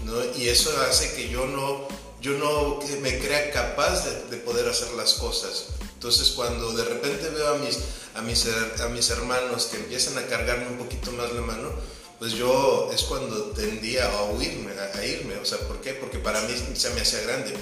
¿No? 0.04 0.14
Y 0.36 0.48
eso 0.48 0.70
hace 0.88 1.14
que 1.14 1.28
yo 1.28 1.46
no, 1.46 1.88
yo 2.20 2.32
no 2.32 2.80
me 3.00 3.18
crea 3.18 3.50
capaz 3.50 4.04
de, 4.04 4.30
de 4.30 4.36
poder 4.38 4.68
hacer 4.68 4.92
las 4.92 5.14
cosas. 5.14 5.66
Entonces 6.02 6.30
cuando 6.30 6.72
de 6.72 6.84
repente 6.84 7.28
veo 7.28 7.54
a 7.54 7.58
mis, 7.58 7.78
a 8.16 8.22
mis, 8.22 8.44
a 8.80 8.88
mis 8.88 9.08
hermanos 9.10 9.66
que 9.66 9.76
empiezan 9.76 10.18
a 10.18 10.26
cargarme 10.26 10.66
un 10.66 10.78
poquito 10.78 11.12
más 11.12 11.32
la 11.32 11.42
mano, 11.42 11.70
pues 12.18 12.32
yo 12.32 12.90
es 12.92 13.02
cuando 13.02 13.52
tendía 13.52 14.06
a 14.06 14.24
huirme, 14.24 14.72
a, 14.72 15.04
irme. 15.04 15.36
O 15.36 15.44
sea, 15.44 15.58
¿por 15.58 15.80
qué? 15.80 15.94
Porque 15.94 16.18
para 16.18 16.40
mí 16.42 16.54
se 16.74 16.90
me 16.90 17.00
hacía 17.00 17.22
grande. 17.22 17.54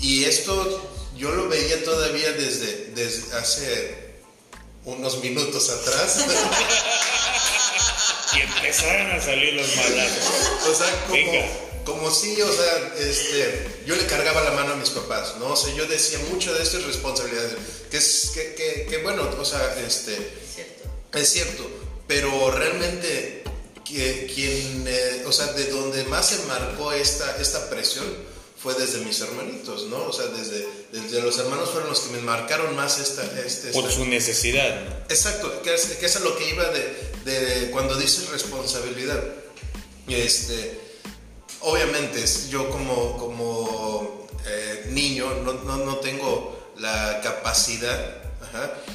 Y 0.00 0.24
esto 0.24 0.90
yo 1.16 1.30
lo 1.30 1.48
veía 1.48 1.84
todavía 1.84 2.32
desde, 2.32 2.86
desde 2.96 3.36
hace 3.36 4.16
unos 4.84 5.22
minutos 5.22 5.70
atrás. 5.70 6.24
y 8.34 8.40
empezaron 8.40 9.12
a 9.12 9.20
salir 9.20 9.54
los 9.54 9.76
malazos. 9.76 10.24
O 10.68 10.74
sea, 10.74 11.06
como, 11.06 11.67
como 11.88 12.10
si, 12.10 12.40
o 12.42 12.52
sea, 12.52 12.94
este, 12.98 13.66
yo 13.86 13.96
le 13.96 14.04
cargaba 14.06 14.44
la 14.44 14.50
mano 14.52 14.74
a 14.74 14.76
mis 14.76 14.90
papás, 14.90 15.36
¿no? 15.38 15.52
O 15.52 15.56
sea, 15.56 15.74
yo 15.74 15.86
decía 15.86 16.18
mucho 16.30 16.52
de 16.54 16.62
estas 16.62 16.82
responsabilidades, 16.84 17.52
que 17.90 17.96
es, 17.96 18.30
que, 18.34 18.86
que, 18.90 18.98
bueno, 18.98 19.26
o 19.40 19.44
sea, 19.44 19.74
este, 19.86 20.12
es 20.12 20.54
cierto. 20.54 20.84
es 21.14 21.28
cierto, 21.30 21.70
pero 22.06 22.50
realmente 22.50 23.42
que, 23.86 24.30
quien, 24.34 24.84
eh, 24.86 25.24
o 25.26 25.32
sea, 25.32 25.46
de 25.54 25.64
donde 25.70 26.04
más 26.04 26.28
se 26.28 26.44
marcó 26.44 26.92
esta, 26.92 27.38
esta 27.40 27.70
presión 27.70 28.04
fue 28.62 28.74
desde 28.74 28.98
mis 28.98 29.18
hermanitos, 29.20 29.84
¿no? 29.84 30.04
O 30.08 30.12
sea, 30.12 30.26
desde, 30.26 30.68
desde 30.92 31.22
los 31.22 31.38
hermanos 31.38 31.70
fueron 31.70 31.88
los 31.88 32.00
que 32.00 32.12
me 32.12 32.20
marcaron 32.20 32.76
más 32.76 32.98
esta... 32.98 33.22
Este, 33.46 33.68
Por 33.70 33.84
esta- 33.84 33.96
su 33.96 34.04
necesidad, 34.04 34.84
¿no? 34.84 34.90
Exacto, 35.08 35.62
que 35.62 35.74
es, 35.74 35.86
que 35.86 36.04
es 36.04 36.16
a 36.16 36.20
lo 36.20 36.36
que 36.36 36.50
iba 36.50 36.64
de, 36.68 36.96
de 37.24 37.70
cuando 37.70 37.94
dices 37.94 38.28
responsabilidad. 38.28 39.24
Este, 40.08 40.80
obviamente, 41.60 42.24
yo 42.48 42.70
como, 42.70 43.16
como 43.16 44.26
eh, 44.46 44.86
niño 44.90 45.42
no, 45.44 45.54
no, 45.54 45.76
no 45.78 45.96
tengo 45.96 46.72
la 46.76 47.20
capacidad 47.22 48.22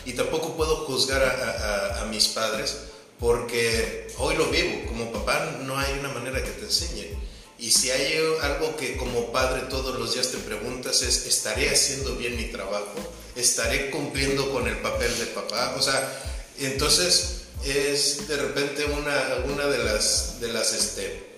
y 0.06 0.14
tampoco 0.14 0.56
puedo 0.56 0.78
juzgar 0.86 1.22
a 1.22 2.06
mis 2.06 2.28
padres 2.30 2.78
porque 3.24 4.08
hoy 4.18 4.36
lo 4.36 4.48
vivo. 4.48 4.86
Como 4.88 5.12
papá 5.12 5.58
no 5.64 5.78
hay 5.78 5.98
una 6.00 6.10
manera 6.10 6.44
que 6.44 6.52
te 6.52 6.66
enseñe. 6.66 7.18
Y 7.58 7.72
si 7.72 7.90
hay 7.90 8.18
algo 8.42 8.76
que 8.76 8.98
como 8.98 9.32
padre 9.32 9.62
todos 9.70 9.98
los 9.98 10.14
días 10.14 10.32
te 10.32 10.38
preguntas 10.40 11.02
es, 11.02 11.26
¿estaré 11.26 11.70
haciendo 11.70 12.16
bien 12.18 12.36
mi 12.36 12.46
trabajo? 12.52 12.96
¿Estaré 13.38 13.90
cumpliendo 13.90 14.52
con 14.52 14.68
el 14.68 14.78
papel 14.80 15.18
de 15.18 15.28
papá? 15.28 15.76
O 15.78 15.82
sea, 15.82 16.22
entonces 16.60 17.44
es 17.64 18.28
de 18.28 18.36
repente 18.36 18.84
una, 18.86 19.38
una 19.46 19.68
de 19.68 19.78
las, 19.82 20.42
de 20.42 20.50
las, 20.50 20.74
este, 20.74 21.33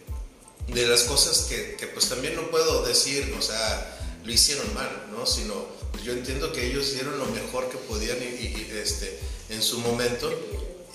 de 0.67 0.87
las 0.87 1.03
cosas 1.03 1.45
que, 1.49 1.75
que, 1.75 1.87
pues 1.87 2.09
también 2.09 2.35
no 2.35 2.49
puedo 2.49 2.83
decir, 2.85 3.33
o 3.37 3.41
sea, 3.41 3.97
lo 4.23 4.31
hicieron 4.31 4.73
mal, 4.73 4.89
¿no? 5.11 5.25
Sino, 5.25 5.53
pues 5.91 6.03
yo 6.03 6.11
entiendo 6.13 6.51
que 6.51 6.65
ellos 6.65 6.93
dieron 6.93 7.17
lo 7.19 7.25
mejor 7.27 7.69
que 7.69 7.77
podían 7.77 8.17
y, 8.21 8.45
y, 8.45 8.71
este, 8.81 9.19
en 9.49 9.61
su 9.61 9.79
momento. 9.79 10.31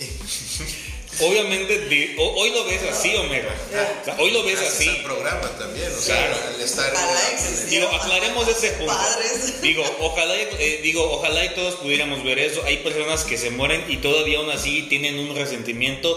Obviamente, 1.21 2.15
hoy 2.19 2.51
lo 2.51 2.65
ves 2.65 2.81
así, 2.91 3.15
Homero. 3.17 3.49
O 3.51 4.05
sea, 4.05 4.17
hoy 4.19 4.31
lo 4.31 4.43
ves 4.45 4.55
Gracias 4.59 4.75
así. 4.79 4.89
al 4.89 5.03
programa 5.03 5.51
también, 5.59 5.93
o 5.93 6.01
sea, 6.01 6.17
Claro. 6.17 6.55
al 6.55 6.61
estar... 6.61 6.93
Ojalá 6.93 7.31
en-. 7.33 7.69
Digo, 7.71 7.89
aclaremos 7.89 8.49
ese 8.49 8.71
punto. 8.73 8.93
Padres. 8.95 9.61
Digo, 9.61 9.85
ojalá, 10.01 10.35
eh, 10.41 10.81
digo, 10.83 11.03
ojalá 11.13 11.45
y 11.45 11.55
todos 11.55 11.75
pudiéramos 11.77 12.23
ver 12.25 12.39
eso. 12.39 12.63
Hay 12.65 12.79
personas 12.79 13.25
que 13.25 13.37
se 13.37 13.51
mueren 13.51 13.85
y 13.89 13.99
todavía 13.99 14.39
aún 14.39 14.51
así 14.51 14.83
tienen 14.83 15.19
un 15.19 15.35
resentimiento 15.37 16.09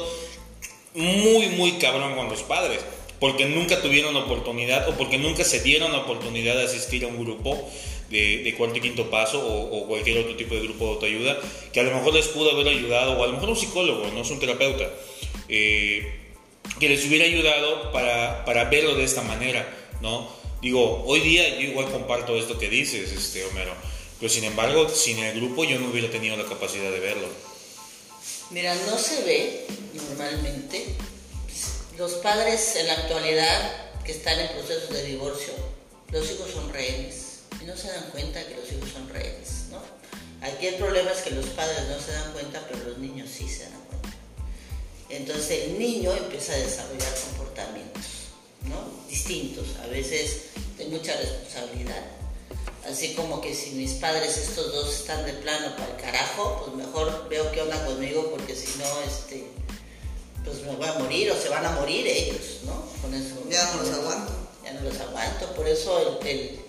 muy, 0.93 1.47
muy 1.49 1.73
cabrón 1.79 2.15
con 2.15 2.29
los 2.29 2.43
padres. 2.43 2.79
Porque 3.23 3.45
nunca 3.45 3.81
tuvieron 3.81 4.13
oportunidad 4.17 4.89
o 4.89 4.97
porque 4.99 5.17
nunca 5.17 5.43
se 5.45 5.61
dieron 5.61 5.93
la 5.93 5.99
oportunidad 5.99 6.55
de 6.57 6.63
asistir 6.65 7.05
a 7.05 7.07
un 7.07 7.17
grupo 7.23 7.49
de, 8.09 8.43
de 8.43 8.53
cuarto 8.57 8.77
y 8.79 8.81
quinto 8.81 9.09
paso 9.09 9.39
o, 9.39 9.77
o 9.77 9.87
cualquier 9.87 10.17
otro 10.17 10.35
tipo 10.35 10.53
de 10.55 10.61
grupo 10.67 10.83
de 10.85 10.91
autoayuda 10.95 11.37
que 11.71 11.79
a 11.79 11.83
lo 11.83 11.91
mejor 11.95 12.13
les 12.13 12.27
pudo 12.27 12.51
haber 12.51 12.67
ayudado 12.67 13.13
o 13.17 13.23
a 13.23 13.27
lo 13.27 13.33
mejor 13.33 13.49
un 13.49 13.55
psicólogo, 13.55 14.07
no 14.13 14.21
es 14.21 14.29
un 14.29 14.39
terapeuta. 14.39 14.87
eh, 15.47 16.19
que 16.79 16.89
les 16.89 17.05
hubiera 17.05 17.25
ayudado 17.25 17.91
para, 17.91 18.43
para 18.45 18.65
verlo 18.65 18.95
de 18.95 19.03
esta 19.05 19.21
manera, 19.21 19.61
¿no? 20.01 20.27
Digo, 20.61 21.03
hoy 21.05 21.19
día 21.21 21.47
yo 21.59 21.67
igual 21.71 21.87
comparto 21.91 22.35
esto 22.37 22.57
que 22.57 22.69
dices, 22.69 23.11
este 23.11 23.43
Homero, 23.45 23.73
pero 24.19 24.29
sin 24.31 24.43
embargo, 24.45 24.89
sin 24.89 25.19
el 25.19 25.35
grupo 25.39 25.63
yo 25.63 25.79
no 25.79 25.89
hubiera 25.89 26.09
tenido 26.09 26.35
la 26.35 26.45
capacidad 26.45 26.91
de 26.91 26.99
verlo. 26.99 27.27
Mira, 28.51 28.75
no 28.87 28.97
se 28.97 29.23
ve 29.23 29.65
normalmente. 29.95 30.95
Los 31.97 32.13
padres 32.13 32.75
en 32.75 32.87
la 32.87 32.93
actualidad 32.93 33.71
que 34.03 34.13
están 34.13 34.39
en 34.39 34.47
proceso 34.47 34.91
de 34.91 35.03
divorcio, 35.03 35.53
los 36.09 36.31
hijos 36.31 36.49
son 36.49 36.73
rehenes 36.73 37.41
y 37.61 37.65
no 37.65 37.77
se 37.77 37.87
dan 37.87 38.09
cuenta 38.11 38.43
que 38.47 38.55
los 38.55 38.71
hijos 38.71 38.89
son 38.91 39.07
rehenes, 39.09 39.65
¿no? 39.69 39.79
Aquí 40.41 40.67
el 40.67 40.75
problema 40.75 41.11
es 41.11 41.21
que 41.21 41.29
los 41.29 41.45
padres 41.47 41.87
no 41.89 41.99
se 41.99 42.13
dan 42.13 42.33
cuenta, 42.33 42.65
pero 42.67 42.83
los 42.89 42.97
niños 42.97 43.29
sí 43.29 43.47
se 43.47 43.65
dan 43.65 43.79
cuenta. 43.87 44.09
Entonces 45.09 45.65
el 45.65 45.77
niño 45.77 46.11
empieza 46.13 46.53
a 46.53 46.57
desarrollar 46.57 47.13
comportamientos, 47.29 48.03
¿no? 48.63 49.07
Distintos, 49.07 49.67
a 49.83 49.85
veces 49.85 50.45
de 50.79 50.85
mucha 50.85 51.15
responsabilidad. 51.15 52.03
Así 52.89 53.13
como 53.13 53.39
que 53.39 53.53
si 53.53 53.71
mis 53.71 53.93
padres 53.93 54.35
estos 54.37 54.73
dos 54.73 54.91
están 54.91 55.25
de 55.27 55.33
plano 55.33 55.75
para 55.77 55.91
el 55.91 56.01
carajo, 56.01 56.63
pues 56.65 56.75
mejor 56.75 57.29
veo 57.29 57.51
qué 57.51 57.61
onda 57.61 57.85
conmigo 57.85 58.31
porque 58.31 58.55
si 58.55 58.79
no, 58.79 59.01
este, 59.07 59.45
pues 60.43 60.61
me 60.63 60.75
voy 60.75 60.87
a 60.87 60.93
morir 60.99 61.31
o 61.31 61.39
se 61.39 61.49
van 61.49 61.65
a 61.65 61.71
morir 61.71 62.05
ellos, 62.07 62.59
¿no? 62.65 62.85
Con 63.01 63.13
eso. 63.13 63.35
Ya 63.49 63.65
no 63.73 63.81
los 63.83 63.91
aguanto. 63.91 64.33
Ya 64.63 64.73
no 64.73 64.81
los 64.81 64.99
aguanto, 64.99 65.53
por 65.55 65.67
eso 65.67 66.19
el, 66.21 66.27
el- 66.27 66.59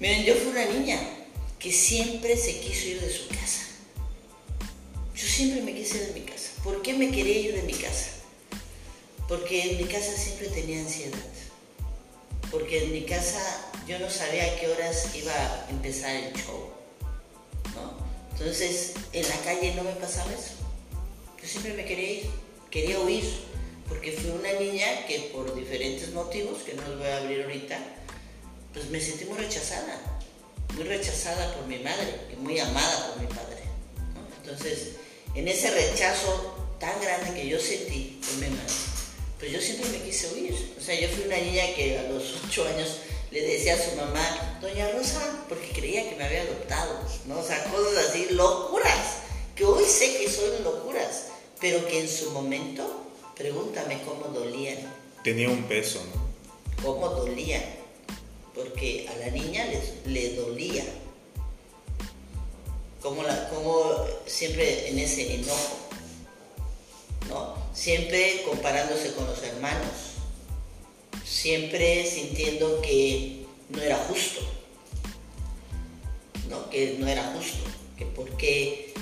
Miren, 0.00 0.24
yo 0.24 0.34
fui 0.34 0.48
una 0.48 0.64
niña 0.64 0.98
que 1.58 1.70
siempre 1.72 2.36
se 2.36 2.58
quiso 2.60 2.88
ir 2.88 3.00
de 3.00 3.12
su 3.12 3.28
casa. 3.28 3.62
Yo 5.14 5.26
siempre 5.26 5.62
me 5.62 5.74
quise 5.74 5.98
ir 5.98 6.06
de 6.14 6.20
mi 6.20 6.26
casa. 6.26 6.50
¿Por 6.64 6.80
qué 6.82 6.94
me 6.94 7.10
quería 7.10 7.38
ir 7.38 7.54
de 7.54 7.62
mi 7.62 7.74
casa? 7.74 8.08
Porque 9.28 9.72
en 9.72 9.76
mi 9.78 9.84
casa 9.84 10.12
siempre 10.16 10.48
tenía 10.48 10.80
ansiedad. 10.80 11.18
Porque 12.50 12.84
en 12.84 12.92
mi 12.92 13.02
casa 13.04 13.40
yo 13.86 13.98
no 13.98 14.10
sabía 14.10 14.44
a 14.44 14.56
qué 14.58 14.68
horas 14.68 15.14
iba 15.14 15.32
a 15.32 15.66
empezar 15.70 16.16
el 16.16 16.32
show. 16.34 16.70
¿no? 17.74 17.92
Entonces, 18.38 18.94
en 19.12 19.28
la 19.28 19.36
calle 19.44 19.74
no 19.74 19.84
me 19.84 19.92
pasaba 19.92 20.32
eso. 20.32 20.54
Yo 21.42 21.48
siempre 21.48 21.74
me 21.74 21.84
quería 21.84 22.12
ir, 22.12 22.30
quería 22.70 23.00
huir, 23.00 23.24
porque 23.88 24.12
fui 24.12 24.30
una 24.30 24.52
niña 24.52 25.06
que 25.06 25.30
por 25.32 25.54
diferentes 25.54 26.12
motivos, 26.12 26.62
que 26.62 26.74
no 26.74 26.82
los 26.88 26.98
voy 26.98 27.08
a 27.08 27.18
abrir 27.18 27.42
ahorita, 27.42 27.78
pues 28.72 28.88
me 28.90 29.00
sentí 29.00 29.24
muy 29.24 29.38
rechazada, 29.38 30.00
muy 30.74 30.84
rechazada 30.84 31.54
por 31.54 31.66
mi 31.66 31.78
madre 31.78 32.20
y 32.32 32.36
muy 32.36 32.58
amada 32.60 33.08
por 33.08 33.22
mi 33.22 33.26
padre. 33.26 33.58
Entonces, 34.42 34.96
en 35.34 35.48
ese 35.48 35.70
rechazo 35.70 36.76
tan 36.78 37.00
grande 37.00 37.34
que 37.34 37.48
yo 37.48 37.58
sentí 37.58 38.20
por 38.24 38.34
mi 38.36 38.48
madre, 38.56 38.74
pues 39.38 39.52
yo 39.52 39.60
siempre 39.60 39.88
me 39.90 40.04
quise 40.04 40.28
huir. 40.34 40.74
O 40.78 40.82
sea, 40.82 40.98
yo 40.98 41.08
fui 41.08 41.24
una 41.24 41.38
niña 41.38 41.74
que 41.74 41.98
a 41.98 42.02
los 42.04 42.36
ocho 42.46 42.66
años 42.68 42.98
le 43.30 43.40
decía 43.40 43.74
a 43.74 43.78
su 43.78 43.96
mamá, 43.96 44.58
Doña 44.60 44.90
Rosa, 44.90 45.44
porque 45.48 45.68
creía 45.68 46.08
que 46.08 46.16
me 46.16 46.24
había 46.24 46.42
adoptado, 46.42 47.00
¿no? 47.26 47.38
O 47.38 47.46
sea, 47.46 47.64
cosas 47.64 48.08
así, 48.08 48.28
locuras, 48.30 49.18
que 49.54 49.64
hoy 49.64 49.84
sé 49.84 50.18
que 50.18 50.28
son 50.28 50.64
locuras, 50.64 51.26
pero 51.60 51.86
que 51.86 52.00
en 52.00 52.08
su 52.08 52.30
momento, 52.30 53.04
pregúntame 53.36 54.00
cómo 54.02 54.32
dolían, 54.34 54.78
Tenía 55.22 55.50
un 55.50 55.64
peso, 55.64 56.00
¿no? 56.14 56.82
cómo 56.82 57.08
dolían, 57.10 57.62
porque 58.54 59.06
a 59.08 59.16
la 59.18 59.30
niña 59.30 59.66
le, 59.66 60.12
le 60.12 60.34
dolía, 60.36 60.84
como, 63.02 63.22
la, 63.22 63.48
como 63.50 64.04
siempre 64.26 64.88
en 64.88 64.98
ese 64.98 65.34
enojo, 65.34 65.76
¿no? 67.28 67.54
Siempre 67.74 68.42
comparándose 68.46 69.12
con 69.12 69.26
los 69.26 69.42
hermanos, 69.42 69.90
siempre 71.24 72.06
sintiendo 72.06 72.80
que 72.82 73.44
no 73.68 73.80
era 73.80 73.96
justo, 74.08 74.40
¿no? 76.48 76.68
Que 76.70 76.96
no 76.98 77.06
era 77.06 77.32
justo, 77.34 77.64
que 77.96 78.06
porque 78.06 78.92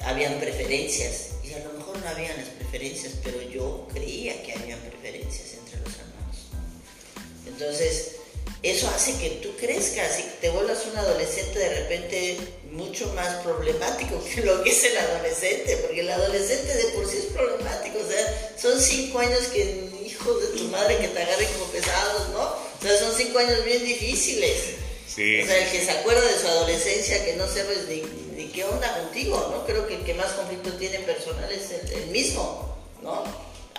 habían 0.00 0.38
preferencias, 0.38 1.32
y 1.44 1.52
a 1.52 1.58
lo 1.60 1.77
no 2.02 2.08
habían 2.08 2.36
las 2.36 2.48
preferencias, 2.48 3.14
pero 3.22 3.40
yo 3.42 3.86
creía 3.92 4.42
que 4.42 4.52
habían 4.52 4.80
preferencias 4.80 5.54
entre 5.54 5.80
los 5.80 5.94
hermanos, 5.94 6.36
¿no? 6.52 7.50
Entonces, 7.50 8.16
eso 8.62 8.88
hace 8.88 9.16
que 9.18 9.30
tú 9.42 9.50
crezcas 9.56 10.18
y 10.18 10.24
te 10.40 10.50
vuelvas 10.50 10.84
un 10.90 10.98
adolescente 10.98 11.58
de 11.58 11.80
repente 11.80 12.38
mucho 12.72 13.12
más 13.14 13.42
problemático 13.44 14.22
que 14.34 14.42
lo 14.42 14.62
que 14.62 14.70
es 14.70 14.84
el 14.84 14.96
adolescente, 14.96 15.76
porque 15.78 16.00
el 16.00 16.10
adolescente 16.10 16.74
de 16.74 16.84
por 16.94 17.08
sí 17.08 17.18
es 17.18 17.24
problemático, 17.26 17.98
o 17.98 18.10
sea, 18.10 18.54
son 18.60 18.80
cinco 18.80 19.18
años 19.20 19.40
que 19.52 19.90
hijos 20.04 20.40
de 20.40 20.58
tu 20.58 20.64
madre 20.64 20.98
que 20.98 21.08
te 21.08 21.22
agarren 21.22 21.48
como 21.52 21.66
pesados, 21.66 22.30
¿no? 22.30 22.42
O 22.42 22.82
sea, 22.82 22.98
son 22.98 23.12
cinco 23.16 23.38
años 23.38 23.64
bien 23.64 23.84
difíciles. 23.84 24.87
Sí. 25.18 25.40
O 25.40 25.46
sea, 25.46 25.64
el 25.64 25.72
que 25.72 25.84
se 25.84 25.90
acuerda 25.90 26.20
de 26.20 26.38
su 26.38 26.46
adolescencia, 26.46 27.24
que 27.24 27.34
no 27.34 27.48
sabes 27.48 27.88
ni, 27.88 28.02
ni 28.36 28.52
qué 28.52 28.62
onda 28.62 29.02
contigo, 29.02 29.48
¿no? 29.50 29.66
Creo 29.66 29.88
que 29.88 29.96
el 29.96 30.04
que 30.04 30.14
más 30.14 30.30
conflicto 30.34 30.72
tiene 30.74 31.00
personal 31.00 31.50
es 31.50 31.72
el, 31.72 32.02
el 32.02 32.06
mismo, 32.10 32.78
¿no? 33.02 33.24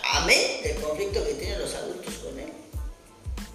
Amén 0.04 0.62
del 0.64 0.76
conflicto 0.82 1.26
que 1.26 1.36
tienen 1.36 1.60
los 1.60 1.74
adultos 1.76 2.14
con 2.16 2.38
él. 2.38 2.50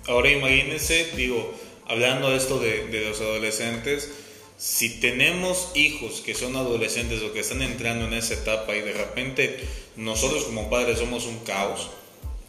Ahora 0.06 0.30
imagínense, 0.30 1.10
digo, 1.14 1.52
hablando 1.86 2.30
de 2.30 2.38
esto 2.38 2.58
de, 2.58 2.86
de 2.86 3.04
los 3.04 3.20
adolescentes, 3.20 4.08
si 4.56 4.98
tenemos 5.00 5.68
hijos 5.74 6.22
que 6.22 6.34
son 6.34 6.56
adolescentes 6.56 7.20
o 7.20 7.34
que 7.34 7.40
están 7.40 7.60
entrando 7.60 8.06
en 8.06 8.14
esa 8.14 8.32
etapa 8.32 8.74
y 8.74 8.80
de 8.80 8.92
repente 8.92 9.58
nosotros 9.96 10.44
como 10.44 10.70
padres 10.70 11.00
somos 11.00 11.26
un 11.26 11.40
caos, 11.40 11.90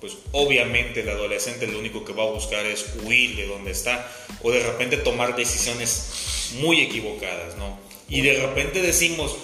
pues 0.06 0.18
obviamente 0.34 1.00
el 1.02 1.10
adolescente 1.10 1.66
lo 1.68 1.80
único 1.80 2.06
que 2.06 2.14
va 2.14 2.24
a 2.24 2.30
buscar 2.32 2.64
es 2.66 2.86
huir 3.04 3.36
de 3.36 3.48
donde 3.48 3.72
está 3.72 4.12
o 4.44 4.52
de 4.52 4.60
repente 4.62 4.98
tomar 4.98 5.36
decisiones 5.36 6.52
muy 6.60 6.82
equivocadas, 6.82 7.56
¿no? 7.58 7.80
Y 8.08 8.22
de 8.22 8.40
repente 8.40 8.82
decimos, 8.84 9.36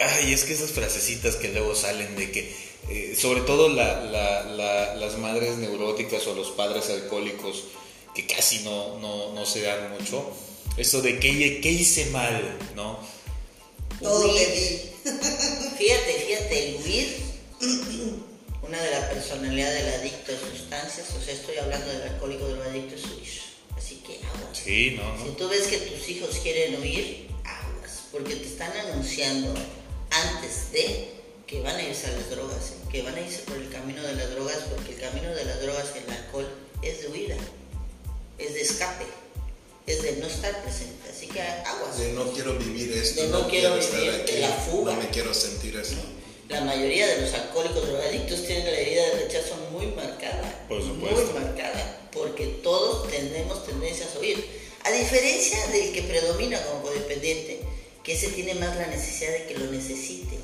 ay, 0.00 0.32
es 0.32 0.42
que 0.44 0.52
esas 0.54 0.70
frasecitas 0.72 1.36
que 1.36 1.48
luego 1.52 1.74
salen 1.76 2.16
de 2.16 2.32
que, 2.32 2.52
eh, 2.90 3.14
sobre 3.16 3.42
todo 3.42 3.68
la- 3.68 4.00
la- 4.02 4.42
la- 4.44 4.94
las 4.96 5.16
madres 5.18 5.56
neuróticas 5.58 6.26
o 6.26 6.34
los 6.34 6.48
padres 6.50 6.90
alcohólicos, 6.90 7.64
que 8.14 8.26
casi 8.26 8.60
no, 8.64 8.98
no, 8.98 9.32
no 9.32 9.46
se 9.46 9.62
dan 9.62 9.92
mucho, 9.92 10.28
eso 10.76 11.00
de 11.02 11.20
que, 11.20 11.60
¿qué 11.60 11.70
hice 11.70 12.06
mal, 12.06 12.58
¿no? 12.74 12.98
Todo 14.02 14.32
le 14.34 14.46
di. 14.54 14.80
Fíjate, 15.78 16.24
fíjate, 16.26 16.68
el 16.68 16.74
huir, 16.84 17.16
una 18.62 18.80
de 18.80 18.90
las 18.90 19.04
personalidades 19.10 19.84
del 19.84 19.94
adicto 20.00 20.32
a 20.32 20.50
sustancias, 20.50 21.08
o 21.16 21.20
sea, 21.20 21.34
estoy 21.34 21.56
hablando 21.56 21.86
del 21.88 22.02
alcohólico 22.02 22.48
drogadicto, 22.48 22.94
es 22.94 23.04
huir. 23.04 23.40
Así 23.76 23.96
que 24.06 24.18
aguas. 24.26 24.58
Sí, 24.58 24.98
no, 24.98 25.24
Si 25.24 25.30
tú 25.36 25.48
ves 25.48 25.66
que 25.68 25.78
tus 25.78 26.08
hijos 26.08 26.36
quieren 26.42 26.80
huir, 26.80 27.28
aguas, 27.44 28.02
porque 28.12 28.36
te 28.36 28.46
están 28.46 28.72
anunciando 28.76 29.54
antes 30.10 30.72
de 30.72 31.08
que 31.46 31.60
van 31.62 31.76
a 31.76 31.82
irse 31.82 32.06
a 32.06 32.12
las 32.12 32.30
drogas, 32.30 32.70
¿eh? 32.70 32.88
que 32.92 33.02
van 33.02 33.14
a 33.14 33.20
irse 33.20 33.38
por 33.40 33.56
el 33.56 33.68
camino 33.70 34.02
de 34.02 34.14
las 34.14 34.30
drogas, 34.30 34.58
porque 34.74 34.94
el 34.94 35.00
camino 35.00 35.30
de 35.34 35.44
las 35.44 35.60
drogas, 35.62 35.86
el 35.96 36.12
alcohol, 36.12 36.48
es 36.82 37.02
de 37.02 37.08
huida, 37.08 37.36
es 38.38 38.54
de 38.54 38.60
escape, 38.60 39.06
es 39.86 40.02
de 40.02 40.16
no 40.16 40.26
estar 40.26 40.62
presente. 40.62 41.10
Así 41.10 41.26
que 41.26 41.40
aguas. 41.40 41.98
De 41.98 42.12
no 42.12 42.30
quiero 42.32 42.56
vivir 42.58 42.92
esto, 42.92 43.22
De 43.22 43.28
no 43.28 43.48
quiero 43.48 43.70
vivir, 43.74 43.84
estar 43.84 44.20
aquí, 44.20 44.32
de 44.32 44.40
la 44.40 44.48
fuga. 44.48 44.92
no 44.94 45.00
me 45.00 45.08
quiero 45.08 45.34
sentir 45.34 45.76
eso. 45.76 45.96
La 46.50 46.62
mayoría 46.62 47.06
de 47.06 47.20
los 47.20 47.32
alcohólicos 47.32 47.86
drogadictos 47.86 48.44
tienen 48.44 48.66
la 48.66 48.72
herida 48.72 49.06
de 49.06 49.12
rechazo 49.22 49.54
muy 49.70 49.86
marcada. 49.86 50.66
Por 50.68 50.82
supuesto. 50.82 51.32
Muy 51.32 51.40
marcada. 51.42 52.08
Porque 52.12 52.46
todos 52.62 53.08
tenemos 53.08 53.64
tendencias 53.64 54.16
a 54.16 54.18
huir. 54.18 54.44
A 54.82 54.90
diferencia 54.90 55.64
del 55.68 55.92
que 55.92 56.02
predomina 56.02 56.60
como 56.64 56.82
codependiente, 56.82 57.60
que 58.02 58.14
ese 58.14 58.28
tiene 58.30 58.54
más 58.54 58.74
la 58.76 58.88
necesidad 58.88 59.30
de 59.32 59.46
que 59.46 59.58
lo 59.58 59.70
necesite. 59.70 60.38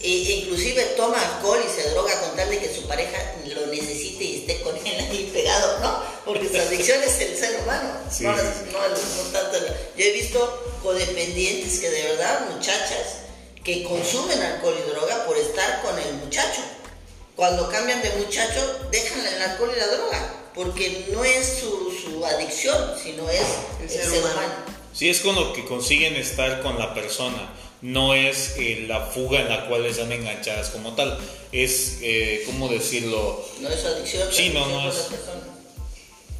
E, 0.00 0.08
inclusive 0.08 0.82
toma 0.96 1.20
alcohol 1.20 1.60
y 1.64 1.70
se 1.70 1.90
droga 1.90 2.18
con 2.20 2.34
tal 2.34 2.48
de 2.48 2.58
que 2.58 2.74
su 2.74 2.88
pareja 2.88 3.18
lo 3.46 3.66
necesite 3.66 4.24
y 4.24 4.38
esté 4.40 4.60
con 4.62 4.74
él 4.76 4.86
ahí 4.86 5.30
pegado, 5.32 5.80
¿no? 5.80 6.02
Porque 6.24 6.48
su 6.48 6.56
adicción 6.56 7.00
es 7.02 7.20
el 7.20 7.36
ser 7.36 7.60
humano, 7.60 7.90
Sí. 8.10 8.24
no, 8.24 8.32
no, 8.32 8.42
no 8.42 9.22
tanto 9.32 9.58
Yo 9.96 10.04
he 10.04 10.12
visto 10.12 10.78
codependientes 10.82 11.78
que 11.78 11.90
de 11.90 12.02
verdad, 12.02 12.48
muchachas, 12.50 13.21
que 13.64 13.84
consumen 13.84 14.40
alcohol 14.40 14.74
y 14.84 14.90
droga 14.90 15.24
por 15.26 15.36
estar 15.36 15.82
con 15.82 15.98
el 15.98 16.14
muchacho. 16.14 16.62
Cuando 17.36 17.68
cambian 17.70 18.02
de 18.02 18.10
muchacho, 18.10 18.88
dejan 18.90 19.24
el 19.26 19.42
alcohol 19.42 19.70
y 19.74 19.78
la 19.78 19.86
droga, 19.86 20.34
porque 20.54 21.06
no 21.12 21.24
es 21.24 21.58
su, 21.60 21.90
su 21.92 22.24
adicción, 22.26 22.94
sino 23.02 23.28
es 23.30 23.40
el, 23.80 23.88
ser, 23.90 24.08
humano. 24.20 24.52
Sí, 24.92 25.08
es 25.08 25.20
con 25.20 25.34
lo 25.34 25.52
que 25.52 25.64
consiguen 25.64 26.16
estar 26.16 26.62
con 26.62 26.78
la 26.78 26.92
persona. 26.92 27.54
No 27.80 28.14
es 28.14 28.52
eh, 28.58 28.84
la 28.86 29.06
fuga 29.06 29.40
en 29.40 29.48
la 29.48 29.66
cual 29.68 29.84
están 29.86 30.12
enganchadas 30.12 30.68
como 30.70 30.94
tal. 30.94 31.18
Es, 31.50 31.98
eh, 32.02 32.42
¿cómo 32.46 32.68
decirlo? 32.68 33.44
No 33.60 33.68
es 33.68 33.80
su 33.80 33.86
adicción, 33.88 34.28
Sí, 34.30 34.50
no, 34.50 34.66
no 34.66 34.76
con 34.82 34.88
es- 34.88 34.96
la 34.96 35.08
persona. 35.08 35.40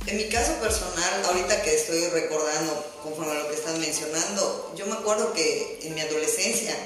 En 0.07 0.17
mi 0.17 0.25
caso 0.25 0.55
personal, 0.61 1.25
ahorita 1.27 1.63
que 1.63 1.75
estoy 1.75 2.09
recordando 2.09 2.85
conforme 3.03 3.33
a 3.33 3.35
lo 3.37 3.49
que 3.49 3.55
están 3.55 3.81
mencionando, 3.81 4.73
yo 4.77 4.87
me 4.87 4.95
acuerdo 4.95 5.33
que 5.33 5.79
en 5.85 5.95
mi 5.95 6.01
adolescencia 6.01 6.77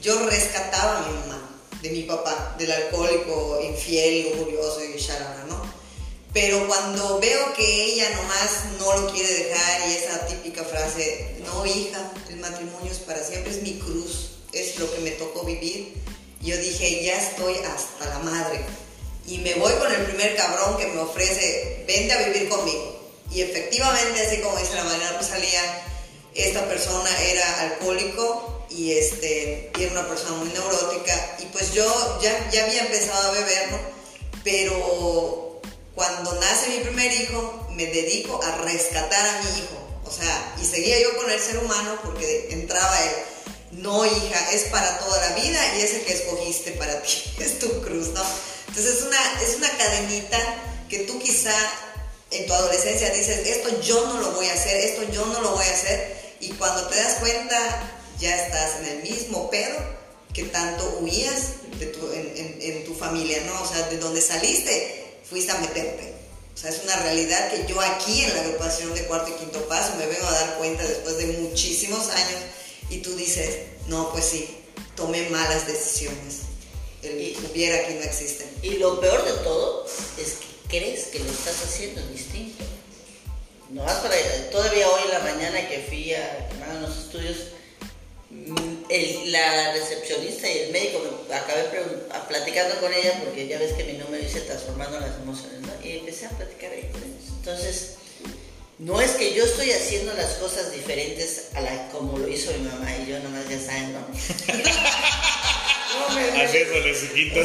yo 0.00 0.18
rescataba 0.28 0.98
a 0.98 1.08
mi 1.08 1.18
mamá 1.18 1.50
de 1.82 1.90
mi 1.90 2.02
papá, 2.02 2.54
del 2.58 2.70
alcohólico 2.70 3.60
infiel, 3.62 4.30
lujurioso 4.30 4.84
y 4.84 5.00
charana, 5.00 5.44
¿no? 5.48 5.62
Pero 6.32 6.66
cuando 6.66 7.18
veo 7.18 7.52
que 7.54 7.84
ella 7.84 8.10
nomás 8.10 8.64
no 8.78 9.00
lo 9.00 9.12
quiere 9.12 9.32
dejar 9.32 9.88
y 9.88 9.96
esa 9.96 10.26
típica 10.26 10.62
frase, 10.62 11.36
no 11.44 11.66
hija, 11.66 12.12
el 12.28 12.36
matrimonio 12.36 12.92
es 12.92 12.98
para 12.98 13.24
siempre, 13.24 13.50
es 13.50 13.62
mi 13.62 13.78
cruz, 13.78 14.32
es 14.52 14.78
lo 14.78 14.92
que 14.92 15.00
me 15.00 15.10
tocó 15.12 15.44
vivir, 15.44 15.94
yo 16.40 16.56
dije, 16.56 17.04
ya 17.04 17.16
estoy 17.16 17.56
hasta 17.56 18.06
la 18.06 18.18
madre. 18.20 18.64
Y 19.26 19.38
me 19.38 19.54
voy 19.54 19.72
con 19.74 19.92
el 19.92 20.02
primer 20.02 20.36
cabrón 20.36 20.76
que 20.76 20.86
me 20.86 21.00
ofrece, 21.00 21.84
vente 21.86 22.12
a 22.12 22.28
vivir 22.28 22.48
conmigo. 22.48 22.98
Y 23.32 23.42
efectivamente, 23.42 24.20
así 24.20 24.40
como 24.40 24.56
dice 24.56 24.74
la 24.74 24.84
Marina 24.84 25.12
Rosalía, 25.18 25.62
esta 26.34 26.66
persona 26.68 27.10
era 27.22 27.60
alcohólico 27.60 28.49
y, 28.70 28.92
este, 28.92 29.70
era 29.78 29.92
una 29.92 30.08
persona 30.08 30.36
muy 30.36 30.48
neurótica. 30.48 31.36
Y 31.40 31.46
pues 31.46 31.72
yo 31.72 32.20
ya, 32.22 32.50
ya 32.50 32.64
había 32.64 32.82
empezado 32.82 33.28
a 33.28 33.32
beber, 33.32 33.72
¿no? 33.72 33.78
Pero 34.44 35.60
cuando 35.94 36.32
nace 36.34 36.70
mi 36.70 36.78
primer 36.78 37.12
hijo, 37.12 37.68
me 37.72 37.86
dedico 37.86 38.42
a 38.42 38.56
rescatar 38.58 39.26
a 39.26 39.42
mi 39.42 39.58
hijo. 39.58 39.90
O 40.04 40.10
sea, 40.10 40.54
y 40.60 40.64
seguía 40.64 41.00
yo 41.00 41.16
con 41.16 41.30
el 41.30 41.40
ser 41.40 41.58
humano 41.58 41.98
porque 42.02 42.48
entraba 42.50 42.98
él. 43.04 43.10
No, 43.72 44.04
hija, 44.04 44.50
es 44.52 44.64
para 44.64 44.98
toda 44.98 45.28
la 45.28 45.36
vida 45.36 45.76
y 45.76 45.82
es 45.82 45.94
el 45.94 46.00
que 46.02 46.14
escogiste 46.14 46.72
para 46.72 47.02
ti. 47.02 47.22
Es 47.38 47.58
tu 47.58 47.82
cruz, 47.82 48.08
¿no? 48.08 48.22
Entonces 48.68 48.98
es 48.98 49.02
una, 49.02 49.42
es 49.42 49.56
una 49.56 49.70
cadenita 49.76 50.38
que 50.88 51.00
tú 51.00 51.18
quizá 51.18 51.54
en 52.30 52.46
tu 52.46 52.52
adolescencia 52.52 53.10
dices, 53.10 53.46
esto 53.46 53.80
yo 53.80 54.06
no 54.06 54.20
lo 54.20 54.32
voy 54.32 54.46
a 54.46 54.54
hacer, 54.54 54.76
esto 54.76 55.02
yo 55.12 55.26
no 55.26 55.40
lo 55.40 55.50
voy 55.50 55.66
a 55.66 55.72
hacer. 55.72 56.34
Y 56.40 56.50
cuando 56.50 56.86
te 56.88 56.96
das 56.96 57.18
cuenta, 57.18 57.99
ya 58.20 58.44
estás 58.46 58.80
en 58.80 58.86
el 58.86 59.02
mismo 59.02 59.50
pedo 59.50 59.76
que 60.32 60.44
tanto 60.44 60.98
huías 61.00 61.42
de 61.78 61.86
tu, 61.86 62.12
en, 62.12 62.32
en- 62.36 62.58
en 62.60 62.84
tu 62.84 62.94
familia, 62.94 63.42
¿no? 63.46 63.62
O 63.62 63.66
sea, 63.66 63.88
de 63.88 63.96
donde 63.98 64.20
saliste, 64.20 65.14
fuiste 65.28 65.50
a 65.52 65.58
meterte. 65.58 66.14
O 66.54 66.56
sea, 66.56 66.70
es 66.70 66.82
una 66.84 66.96
realidad 66.96 67.50
que 67.50 67.66
yo 67.66 67.80
aquí 67.80 68.22
en 68.22 68.34
la 68.34 68.42
agrupación 68.42 68.92
de 68.94 69.04
cuarto 69.06 69.30
y 69.30 69.40
quinto 69.40 69.66
paso 69.68 69.94
me 69.96 70.06
vengo 70.06 70.26
a 70.26 70.32
dar 70.32 70.58
cuenta 70.58 70.84
después 70.84 71.16
de 71.16 71.26
muchísimos 71.38 72.08
años 72.10 72.40
y 72.90 72.98
tú 72.98 73.16
dices, 73.16 73.56
no, 73.88 74.12
pues 74.12 74.26
sí, 74.26 74.56
tomé 74.94 75.28
malas 75.30 75.66
decisiones. 75.66 76.40
El 77.02 77.18
Y- 77.20 77.36
hubiera 77.50 77.76
aquí 77.84 77.94
no 77.94 78.02
existe. 78.02 78.46
Y 78.62 78.74
lo 78.74 79.00
peor 79.00 79.24
de 79.24 79.32
todo 79.42 79.86
es 80.20 80.34
que 80.68 80.78
crees 80.78 81.06
que 81.06 81.18
lo 81.20 81.30
estás 81.30 81.56
haciendo 81.64 82.06
distinto. 82.08 82.62
No 83.70 83.84
vas 83.84 83.98
para 84.00 84.14
Todavía 84.50 84.88
hoy 84.88 85.02
en 85.06 85.10
la 85.12 85.18
mañana 85.20 85.68
que 85.68 85.78
fui 85.88 86.12
a 86.12 86.48
los 86.80 86.96
estudios, 86.98 87.36
el- 88.88 89.32
la 89.32 89.72
recepcionista 89.72 90.48
y 90.50 90.58
el 90.58 90.72
médico 90.72 91.00
me 91.28 91.34
acabé 91.34 91.64
platicando 92.28 92.80
con 92.80 92.92
ella 92.92 93.20
porque 93.24 93.46
ya 93.46 93.58
ves 93.58 93.72
que 93.74 93.84
mi 93.84 93.92
número 93.94 94.22
dice 94.22 94.40
transformando 94.42 94.98
las 95.00 95.16
emociones, 95.16 95.60
¿no? 95.60 95.72
Y 95.86 95.98
empecé 95.98 96.26
a 96.26 96.30
platicar 96.30 96.72
ahí 96.72 96.88
con 96.92 97.02
ellos. 97.02 97.24
Entonces, 97.38 97.90
no 98.78 99.00
es 99.00 99.10
que 99.12 99.34
yo 99.34 99.44
estoy 99.44 99.70
haciendo 99.72 100.12
las 100.14 100.32
cosas 100.34 100.72
diferentes 100.72 101.48
a 101.54 101.60
la 101.60 101.88
como 101.90 102.16
lo 102.18 102.26
hizo 102.28 102.50
mi 102.52 102.60
mamá 102.68 102.90
y 102.96 103.06
yo 103.10 103.18
nomás 103.20 103.48
ya 103.48 103.60
saben, 103.60 103.92
¿no? 103.92 104.00
No, 105.90 106.14
me- 106.14 106.42
Haciéndole 106.44 106.94
su 106.94 107.12
quinto. 107.12 107.40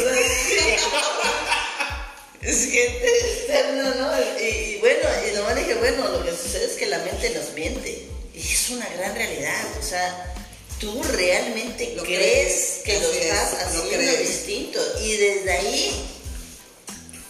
es 2.41 2.59
gente 2.71 3.07
externa, 3.19 3.95
¿no? 3.95 4.39
Y, 4.39 4.45
y 4.45 4.77
bueno, 4.79 5.09
y 5.31 5.35
nomás 5.35 5.55
dije, 5.55 5.73
bueno, 5.75 6.07
lo 6.09 6.23
que 6.23 6.31
sucede 6.31 6.65
es 6.65 6.73
que 6.73 6.85
la 6.85 6.99
mente 6.99 7.31
nos 7.31 7.51
miente. 7.53 8.07
Y 8.35 8.39
es 8.39 8.69
una 8.69 8.87
gran 8.89 9.15
realidad. 9.15 9.65
O 9.79 9.81
sea, 9.83 10.34
tú 10.79 11.01
realmente 11.03 11.93
Lo 11.95 12.03
crees 12.03 12.19
crees, 12.19 12.81
que 12.85 12.99
lo 12.99 13.11
es, 13.11 13.25
estás 13.25 13.75
lo 13.75 13.83
haciendo 13.83 14.17
distinto. 14.17 14.79
Y 15.03 15.11
desde 15.17 15.51
ahí, 15.51 16.05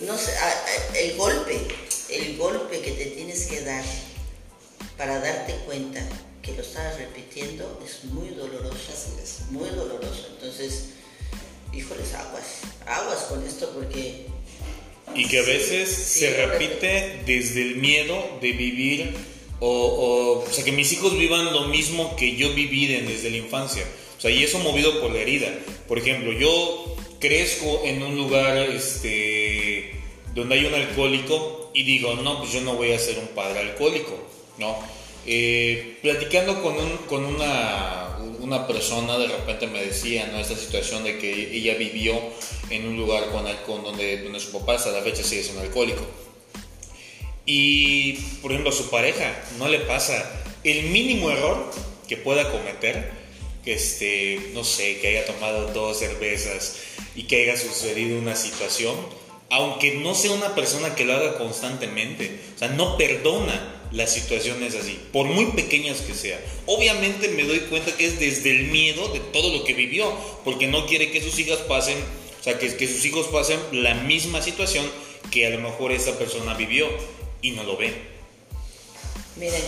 no 0.02 0.18
sé, 0.18 0.32
a- 0.38 0.66
a- 0.94 0.98
el 0.98 1.16
golpe, 1.18 1.58
el 2.10 2.38
golpe 2.38 2.80
que 2.82 2.92
te 2.92 3.06
tienes 3.08 3.46
que 3.48 3.62
dar 3.62 3.84
para 4.98 5.20
darte 5.20 5.54
cuenta 5.66 6.02
que 6.42 6.54
lo 6.54 6.62
estabas 6.62 6.98
repitiendo 6.98 7.82
es 7.86 8.04
muy 8.06 8.30
doloroso. 8.30 8.78
Así 8.94 9.12
es. 9.24 9.52
Muy 9.52 9.70
doloroso. 9.70 10.28
Entonces, 10.36 10.86
híjoles, 11.74 12.14
aguas. 12.14 12.44
Aguas 12.86 13.20
con 13.24 13.46
esto 13.46 13.72
porque 13.74 14.28
Y 15.16 15.28
que 15.28 15.40
a 15.40 15.44
veces 15.44 15.90
Sí, 15.90 16.20
se 16.22 16.46
repite 16.46 17.22
desde 17.26 17.62
el 17.62 17.76
miedo 17.78 18.38
de 18.42 18.52
vivir 18.54 19.16
o, 19.60 19.68
o, 19.70 20.40
o 20.50 20.52
sea, 20.52 20.64
que 20.66 20.72
mis 20.72 20.92
hijos 20.94 21.18
vivan 21.18 21.54
lo 21.54 21.66
mismo 21.68 22.16
que 22.16 22.36
yo 22.36 22.54
viví 22.54 22.88
de- 22.88 23.02
desde 23.04 23.30
la 23.30 23.38
infancia. 23.38 23.86
O 24.18 24.22
sea, 24.22 24.32
y 24.32 24.44
eso 24.44 24.60
movido 24.60 25.02
por 25.02 25.12
la 25.12 25.20
herida. 25.20 25.48
Por 25.88 25.98
ejemplo, 26.00 26.32
yo 26.34 26.96
crezco 27.20 27.82
en 27.86 28.02
un 28.04 28.16
lugar 28.16 28.58
este, 28.58 29.92
donde 30.34 30.56
hay 30.56 30.66
un 30.66 30.74
alcohólico 30.74 31.72
y 31.74 31.84
digo, 31.84 32.16
no, 32.16 32.40
pues 32.40 32.54
yo 32.54 32.62
no 32.62 32.76
voy 32.76 32.92
a 32.94 33.00
ser 33.00 33.18
un 33.20 33.28
padre 33.30 33.60
alcohólico, 33.60 34.18
¿no? 34.58 34.76
Eh, 35.28 35.98
platicando 36.02 36.62
con, 36.62 36.76
un- 36.78 36.98
con 37.10 37.26
una, 37.26 38.18
una 38.40 38.68
persona, 38.68 39.18
de 39.18 39.28
repente 39.28 39.68
me 39.68 39.84
decía, 39.84 40.28
¿no? 40.32 40.40
Esta 40.40 40.56
situación 40.56 41.04
de 41.04 41.18
que 41.18 41.56
ella 41.56 41.74
vivió 41.76 42.20
en 42.70 42.88
un 42.88 42.96
lugar 42.98 43.32
con, 43.32 43.46
alcohol 43.48 43.82
donde, 43.84 44.22
donde 44.22 44.40
su 44.40 44.52
papá 44.52 44.76
hasta 44.76 44.92
la 44.92 45.02
fecha 45.02 45.24
sigue 45.24 45.44
siendo 45.44 45.62
alcohólico. 45.64 46.06
Y, 47.46 48.14
por 48.42 48.52
ejemplo, 48.52 48.72
a 48.72 48.74
su 48.74 48.90
pareja 48.90 49.44
no 49.60 49.68
le 49.68 49.80
pasa 49.80 50.44
el 50.64 50.84
mínimo 50.84 51.30
error 51.30 51.72
que 52.08 52.18
pueda 52.18 52.52
cometer, 52.52 53.12
que 53.64 53.74
este, 53.74 54.52
no 54.54 54.64
sé, 54.64 55.00
que 55.00 55.10
haya 55.10 55.26
tomado 55.26 55.72
dos 55.74 56.00
cervezas 56.00 56.78
y 57.16 57.24
que 57.24 57.44
haya 57.44 57.58
sucedido 57.58 58.18
una 58.18 58.36
situación, 58.36 58.96
aunque 59.50 59.96
no 59.96 60.16
sea 60.16 60.32
una 60.32 60.56
persona 60.56 60.96
que 60.96 61.06
lo 61.06 61.14
haga 61.14 61.38
constantemente, 61.38 62.40
o 62.56 62.60
sea, 62.60 62.70
no 62.70 62.98
perdona 62.98 63.74
las 63.92 64.12
situaciones 64.12 64.76
así, 64.76 65.00
por 65.14 65.28
muy 65.28 65.46
pequeñas 65.48 66.02
que 66.02 66.16
sean. 66.16 66.40
Obviamente 66.66 67.28
me 67.30 67.44
doy 67.44 67.60
cuenta 67.62 67.96
que 67.96 68.08
es 68.08 68.20
desde 68.20 68.52
el 68.52 68.66
miedo 68.66 69.08
de 69.10 69.20
todo 69.20 69.56
lo 69.56 69.64
que 69.64 69.74
vivió, 69.74 70.12
porque 70.44 70.68
no 70.68 70.88
quiere 70.88 71.12
que 71.12 71.22
sus 71.22 71.38
hijas 71.38 71.60
pasen, 71.60 71.98
o 72.40 72.44
sea, 72.44 72.58
que, 72.58 72.76
que 72.76 72.88
sus 72.88 73.06
hijos 73.06 73.28
pasen 73.28 73.60
la 73.72 73.94
misma 73.94 74.42
situación 74.42 74.86
que 75.32 75.46
a 75.46 75.52
lo 75.52 75.60
mejor 75.60 75.92
esa 75.92 76.18
persona 76.18 76.54
vivió 76.56 76.88
y 77.46 77.52
no 77.52 77.64
lo 77.64 77.78
ve. 77.78 77.94
Miren, 79.36 79.62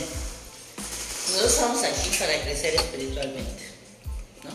nosotros 1.27 1.53
estamos 1.53 1.83
aquí 1.83 2.09
para 2.17 2.41
crecer 2.41 2.73
espiritualmente, 2.75 3.63
¿no? 4.43 4.51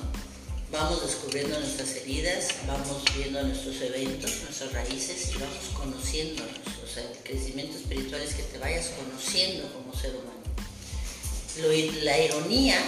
vamos 0.77 1.07
descubriendo 1.07 1.61
nuestras 1.61 1.91
heridas, 1.97 2.49
vamos 2.67 3.03
viendo 3.17 3.43
nuestros 3.43 3.81
eventos, 3.83 4.33
nuestras 4.43 4.73
raíces 4.73 5.29
y 5.31 5.39
vamos 5.39 5.59
conociéndonos. 5.75 6.57
O 6.83 6.87
sea, 6.93 7.05
el 7.05 7.17
crecimiento 7.19 7.77
espiritual 7.77 8.23
es 8.23 8.35
que 8.35 8.43
te 8.43 8.59
vayas 8.59 8.87
conociendo 8.99 9.71
como 9.73 9.95
ser 9.95 10.11
humano. 10.17 10.43
Lo- 11.61 12.03
la 12.03 12.19
ironía, 12.19 12.79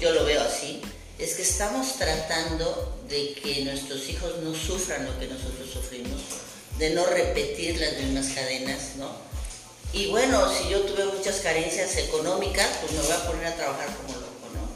yo 0.00 0.12
lo 0.12 0.24
veo 0.24 0.42
así, 0.42 0.82
es 1.18 1.34
que 1.34 1.42
estamos 1.42 1.94
tratando 1.96 3.00
de 3.08 3.32
que 3.34 3.64
nuestros 3.64 4.06
hijos 4.10 4.32
no 4.42 4.54
sufran 4.54 5.06
lo 5.06 5.18
que 5.18 5.28
nosotros 5.28 5.70
sufrimos, 5.72 6.20
de 6.78 6.90
no 6.90 7.06
repetir 7.06 7.80
las 7.80 7.94
mismas 8.02 8.26
cadenas, 8.34 8.96
¿no? 8.98 9.24
Y 9.96 10.08
bueno, 10.10 10.52
si 10.52 10.68
yo 10.68 10.80
tuve 10.82 11.06
muchas 11.06 11.36
carencias 11.40 11.96
económicas, 11.96 12.68
pues 12.82 12.92
me 12.92 13.00
voy 13.00 13.12
a 13.12 13.26
poner 13.26 13.46
a 13.46 13.56
trabajar 13.56 13.86
como 13.96 14.12
loco, 14.20 14.48
¿no? 14.52 14.68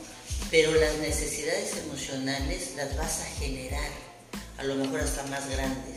Pero 0.50 0.72
las 0.72 0.94
necesidades 0.96 1.76
emocionales 1.76 2.70
las 2.76 2.96
vas 2.96 3.20
a 3.20 3.26
generar, 3.38 3.90
a 4.56 4.64
lo 4.64 4.76
mejor 4.76 5.00
hasta 5.00 5.22
más 5.24 5.46
grandes. 5.50 5.96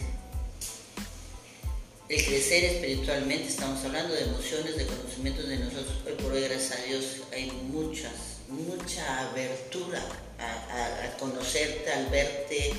El 2.09 2.25
crecer 2.25 2.65
espiritualmente, 2.65 3.47
estamos 3.47 3.83
hablando 3.85 4.13
de 4.13 4.23
emociones, 4.23 4.75
de 4.75 4.85
conocimientos 4.87 5.47
de 5.47 5.57
nosotros. 5.57 5.95
Hoy 6.05 6.13
por 6.21 6.33
hoy, 6.33 6.41
gracias 6.41 6.79
a 6.79 6.83
Dios, 6.83 7.03
hay 7.31 7.49
muchas, 7.49 8.11
mucha 8.49 9.29
abertura 9.29 10.03
a, 10.37 11.05
a- 11.05 11.17
conocerte, 11.17 11.89
al 11.91 12.07
verte. 12.07 12.73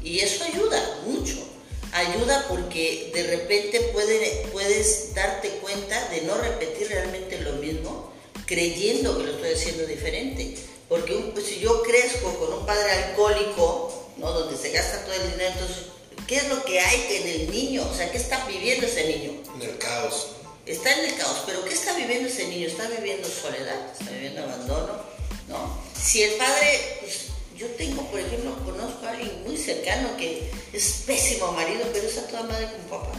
Y 0.00 0.20
eso 0.20 0.44
ayuda 0.44 1.00
mucho. 1.04 1.53
Ayuda 1.94 2.46
porque 2.48 3.12
de 3.14 3.22
repente 3.22 3.78
puede- 3.92 4.48
puedes 4.52 5.14
darte 5.14 5.48
cuenta 5.62 6.08
de 6.08 6.22
no 6.22 6.36
repetir 6.36 6.88
realmente 6.88 7.40
lo 7.40 7.52
mismo, 7.52 8.12
creyendo 8.46 9.16
que 9.16 9.22
lo 9.24 9.32
estoy 9.34 9.52
haciendo 9.54 9.86
diferente. 9.86 10.56
Porque 10.88 11.14
un- 11.14 11.30
pues, 11.30 11.46
si 11.46 11.60
yo 11.60 11.82
crezco 11.82 12.34
con 12.38 12.52
un 12.52 12.66
padre 12.66 12.90
alcohólico, 12.90 14.10
¿no? 14.16 14.32
donde 14.32 14.56
se 14.60 14.70
gasta 14.70 15.04
todo 15.04 15.14
el 15.14 15.30
dinero, 15.30 15.52
entonces, 15.52 15.76
¿qué 16.26 16.36
es 16.38 16.48
lo 16.48 16.64
que 16.64 16.80
hay 16.80 17.06
en 17.10 17.28
el 17.28 17.50
niño? 17.52 17.88
O 17.90 17.94
sea, 17.96 18.10
¿qué 18.10 18.18
está 18.18 18.44
viviendo 18.46 18.86
ese 18.86 19.04
niño? 19.04 19.40
En 19.54 19.62
el 19.62 19.78
caos. 19.78 20.26
Está 20.66 20.92
en 20.98 21.04
el 21.04 21.14
caos, 21.16 21.42
pero 21.46 21.64
¿qué 21.64 21.74
está 21.74 21.94
viviendo 21.96 22.28
ese 22.28 22.48
niño? 22.48 22.66
¿Está 22.66 22.88
viviendo 22.88 23.28
soledad? 23.28 23.92
¿Está 23.98 24.10
viviendo 24.12 24.42
abandono? 24.42 25.00
¿No? 25.48 25.78
Si 25.96 26.22
el 26.22 26.32
padre, 26.34 26.98
pues, 27.02 27.14
yo 27.56 27.66
tengo, 27.76 28.02
por 28.10 28.20
ejemplo, 28.20 28.54
conozco 28.64 29.06
a 29.06 29.10
alguien 29.10 29.42
muy 29.44 29.56
cercano 29.56 30.16
que 30.16 30.50
es 30.72 31.02
pésimo 31.06 31.52
marido, 31.52 31.84
pero 31.92 32.06
es 32.06 32.18
a 32.18 32.26
toda 32.26 32.42
madre 32.44 32.68
con 32.72 32.98
papá. 32.98 33.12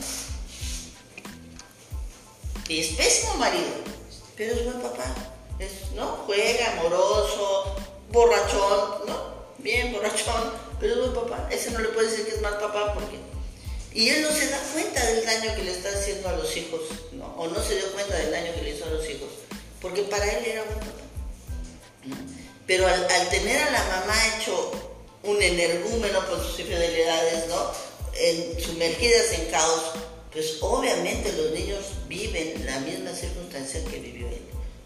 Y 2.67 2.79
es 2.79 2.87
pésimo 2.95 3.35
marido, 3.35 3.69
pero 4.35 4.53
es 4.53 4.65
buen 4.65 4.81
papá. 4.81 5.15
Es, 5.59 5.91
¿no? 5.95 6.23
Juega, 6.25 6.73
amoroso, 6.73 7.75
borrachón, 8.11 9.07
¿no? 9.07 9.35
Bien 9.59 9.93
borrachón, 9.93 10.51
pero 10.79 10.93
es 10.93 10.99
buen 10.99 11.13
papá. 11.13 11.47
Ese 11.51 11.71
no 11.71 11.79
le 11.79 11.89
puede 11.89 12.09
decir 12.09 12.25
que 12.25 12.35
es 12.35 12.41
mal 12.41 12.57
papá 12.59 12.93
porque 12.93 13.17
y 13.95 14.09
él 14.09 14.23
no 14.23 14.29
se 14.29 14.49
da 14.49 14.59
cuenta 14.73 15.05
del 15.05 15.25
daño 15.25 15.55
que 15.55 15.63
le 15.63 15.71
está 15.71 15.87
haciendo 15.87 16.27
a 16.27 16.33
los 16.33 16.57
hijos, 16.57 16.81
¿no? 17.13 17.33
O 17.37 17.47
no 17.47 17.63
se 17.63 17.75
dio 17.75 17.93
cuenta 17.93 18.17
del 18.17 18.29
daño 18.29 18.53
que 18.53 18.61
le 18.63 18.75
hizo 18.75 18.83
a 18.83 18.89
los 18.89 19.09
hijos, 19.09 19.29
porque 19.81 20.01
para 20.01 20.25
él 20.25 20.45
era 20.45 20.63
buen 20.63 20.79
papá. 20.79 21.04
Pero 22.67 22.87
al, 22.87 23.29
tener 23.29 23.61
a 23.61 23.71
la 23.71 23.83
mamá 23.83 24.15
hecho 24.35 24.71
un 25.23 25.41
energúmeno 25.41 26.25
por 26.27 26.43
sus 26.43 26.59
infidelidades, 26.59 27.47
¿no? 27.47 27.71
Sumergidas 28.59 29.31
en 29.33 29.45
caos, 29.51 29.91
pues 30.31 30.57
obviamente 30.61 31.31
los 31.33 31.51
niños 31.51 31.85
viven 32.07 32.65
la 32.65 32.79
misma 32.79 33.11
circunstancia 33.11 33.83
que 33.85 33.99
vivió 33.99 34.27
él, 34.27 34.41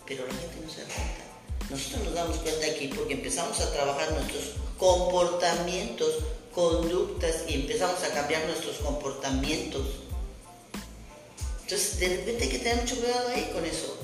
pero 0.05 0.25
la 0.27 0.34
gente 0.34 0.57
no 0.65 0.71
se 0.71 0.82
da 0.82 0.88
cuenta. 0.88 1.30
Nosotros 1.69 2.03
nos 2.03 2.13
damos 2.13 2.38
cuenta 2.38 2.65
aquí 2.65 2.88
porque 2.88 3.13
empezamos 3.13 3.59
a 3.59 3.71
trabajar 3.71 4.11
nuestros 4.11 4.55
comportamientos, 4.77 6.15
conductas 6.53 7.43
y 7.47 7.53
empezamos 7.55 8.03
a 8.03 8.09
cambiar 8.09 8.45
nuestros 8.45 8.77
comportamientos. 8.77 9.88
Entonces, 11.61 11.99
de 11.99 12.09
repente 12.09 12.43
hay 12.43 12.49
que 12.49 12.59
tener 12.59 12.77
mucho 12.77 12.95
cuidado 12.95 13.30
ahí 13.30 13.49
con 13.53 13.65
eso. 13.65 13.97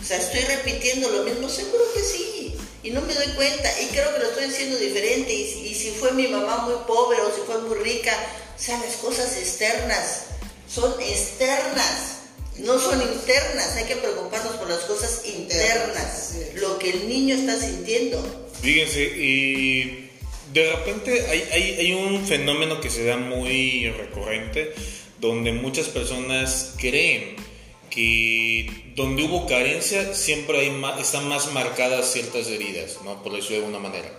O 0.00 0.04
sea, 0.04 0.18
estoy 0.18 0.40
repitiendo 0.40 1.10
lo 1.10 1.24
mismo, 1.24 1.48
seguro 1.48 1.84
que 1.94 2.00
sí. 2.00 2.51
Y 2.82 2.90
no 2.90 3.00
me 3.02 3.14
doy 3.14 3.28
cuenta. 3.36 3.70
Y 3.80 3.86
creo 3.86 4.12
que 4.12 4.18
lo 4.20 4.28
estoy 4.30 4.44
haciendo 4.44 4.76
diferente. 4.78 5.32
Y, 5.32 5.46
si- 5.50 5.66
y 5.68 5.74
si 5.74 5.90
fue 5.90 6.12
mi 6.12 6.28
mamá 6.28 6.58
muy 6.66 6.74
pobre 6.86 7.20
o 7.20 7.34
si 7.34 7.40
fue 7.46 7.60
muy 7.62 7.78
rica. 7.78 8.12
O 8.58 8.62
sea, 8.62 8.78
las 8.80 8.96
cosas 8.96 9.36
externas 9.36 10.24
son 10.68 10.92
externas. 11.00 12.18
No 12.58 12.78
son 12.78 13.00
internas. 13.00 13.76
Hay 13.76 13.84
que 13.84 13.96
preocuparnos 13.96 14.56
por 14.56 14.68
las 14.68 14.80
cosas 14.80 15.22
internas. 15.26 16.34
Lo 16.54 16.78
que 16.78 16.90
el 16.90 17.08
niño 17.08 17.34
está 17.36 17.58
sintiendo. 17.58 18.48
Fíjense, 18.60 19.02
y 19.02 20.10
de 20.52 20.70
repente 20.72 21.26
hay, 21.28 21.48
hay, 21.50 21.62
hay 21.80 21.92
un 21.94 22.26
fenómeno 22.26 22.80
que 22.80 22.90
se 22.90 23.04
da 23.04 23.16
muy 23.16 23.88
recurrente, 23.90 24.72
donde 25.18 25.50
muchas 25.52 25.88
personas 25.88 26.74
creen 26.78 27.36
que 27.92 28.92
donde 28.96 29.22
hubo 29.22 29.46
carencia 29.46 30.14
siempre 30.14 30.60
hay 30.60 30.82
están 30.98 31.28
más 31.28 31.52
marcadas 31.52 32.10
ciertas 32.10 32.46
heridas, 32.46 32.98
¿no? 33.04 33.22
Por 33.22 33.38
eso 33.38 33.50
de 33.50 33.56
alguna 33.56 33.78
manera. 33.78 34.10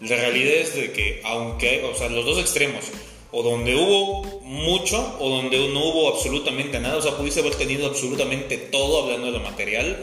La 0.00 0.16
realidad 0.16 0.54
es 0.54 0.74
de 0.74 0.92
que 0.92 1.20
aunque, 1.22 1.84
o 1.84 1.94
sea, 1.94 2.08
los 2.08 2.24
dos 2.24 2.38
extremos, 2.38 2.84
o 3.30 3.42
donde 3.42 3.74
hubo 3.74 4.40
mucho 4.40 5.16
o 5.20 5.28
donde 5.28 5.58
no 5.68 5.84
hubo 5.84 6.08
absolutamente 6.08 6.80
nada, 6.80 6.96
o 6.96 7.02
sea, 7.02 7.16
pudiste 7.16 7.40
haber 7.40 7.56
tenido 7.56 7.86
absolutamente 7.86 8.56
todo 8.56 9.02
hablando 9.02 9.26
de 9.26 9.32
lo 9.32 9.40
material, 9.40 10.02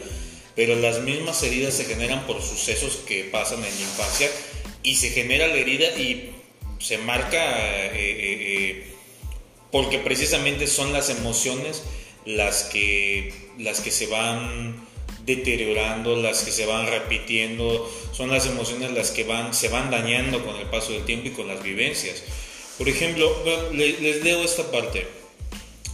pero 0.54 0.76
las 0.76 1.00
mismas 1.00 1.42
heridas 1.42 1.74
se 1.74 1.84
generan 1.84 2.24
por 2.26 2.40
sucesos 2.40 3.00
que 3.06 3.24
pasan 3.24 3.58
en 3.58 3.74
la 3.74 3.80
infancia 3.80 4.30
y 4.82 4.94
se 4.94 5.10
genera 5.10 5.48
la 5.48 5.56
herida 5.56 5.88
y 5.98 6.30
se 6.78 6.98
marca 6.98 7.58
eh, 7.86 7.90
eh, 7.94 8.36
eh, 8.40 8.86
porque 9.70 9.98
precisamente 9.98 10.66
son 10.66 10.92
las 10.92 11.08
emociones 11.08 11.82
las 12.26 12.64
que, 12.64 13.32
las 13.58 13.80
que 13.80 13.90
se 13.90 14.06
van 14.06 14.86
deteriorando, 15.24 16.16
las 16.20 16.42
que 16.42 16.50
se 16.50 16.66
van 16.66 16.86
repitiendo, 16.86 17.90
son 18.12 18.30
las 18.30 18.46
emociones 18.46 18.90
las 18.92 19.10
que 19.10 19.24
van, 19.24 19.54
se 19.54 19.68
van 19.68 19.90
dañando 19.90 20.44
con 20.44 20.56
el 20.56 20.66
paso 20.66 20.92
del 20.92 21.04
tiempo 21.04 21.28
y 21.28 21.32
con 21.32 21.48
las 21.48 21.62
vivencias. 21.62 22.22
Por 22.78 22.88
ejemplo, 22.88 23.32
bueno, 23.44 23.70
le- 23.72 24.00
les 24.00 24.24
leo 24.24 24.42
esta 24.42 24.70
parte. 24.70 25.06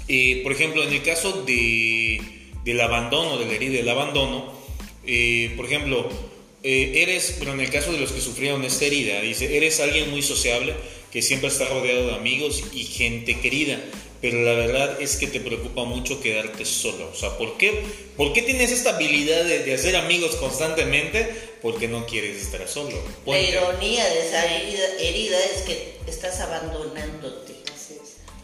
Eh, 0.09 0.41
por 0.43 0.53
ejemplo, 0.53 0.83
en 0.83 0.93
el 0.93 1.03
caso 1.03 1.43
de, 1.45 2.21
del 2.65 2.81
abandono, 2.81 3.37
de 3.39 3.45
la 3.47 3.53
herida 3.53 3.75
del 3.75 3.89
abandono, 3.89 4.53
eh, 5.07 5.53
por 5.57 5.67
ejemplo, 5.67 6.09
eh, 6.63 6.93
eres, 7.03 7.37
pero 7.39 7.53
en 7.53 7.61
el 7.61 7.71
caso 7.71 7.93
de 7.93 7.99
los 7.99 8.13
que 8.13 8.21
sufrieron 8.21 8.65
esta 8.65 8.87
herida, 8.87 9.21
dice, 9.21 9.57
eres 9.57 9.81
alguien 9.81 10.11
muy 10.11 10.23
sociable, 10.23 10.75
que 11.13 11.21
siempre 11.23 11.49
está 11.49 11.67
rodeado 11.67 12.07
de 12.09 12.15
amigos 12.15 12.65
y 12.73 12.85
gente 12.85 13.39
querida, 13.41 13.79
pero 14.21 14.43
la 14.43 14.53
verdad 14.53 15.01
es 15.01 15.17
que 15.17 15.27
te 15.27 15.41
preocupa 15.41 15.85
mucho 15.85 16.21
quedarte 16.21 16.65
solo. 16.65 17.11
O 17.13 17.15
sea, 17.15 17.37
¿por 17.39 17.57
qué, 17.59 17.83
¿por 18.17 18.33
qué 18.33 18.43
tienes 18.43 18.71
esta 18.73 18.97
habilidad 18.97 19.45
de, 19.45 19.61
de 19.65 19.75
hacer 19.75 19.97
amigos 19.97 20.35
constantemente? 20.37 21.49
Porque 21.63 21.89
no 21.89 22.07
quieres 22.07 22.41
estar 22.43 22.67
solo. 22.69 22.97
La 23.27 23.41
ironía 23.41 24.05
de 24.09 24.27
esa 24.29 24.45
herida, 24.45 24.85
herida 25.01 25.39
es 25.55 25.63
que 25.63 25.95
estás 26.07 26.39
abandonándote. 26.41 27.55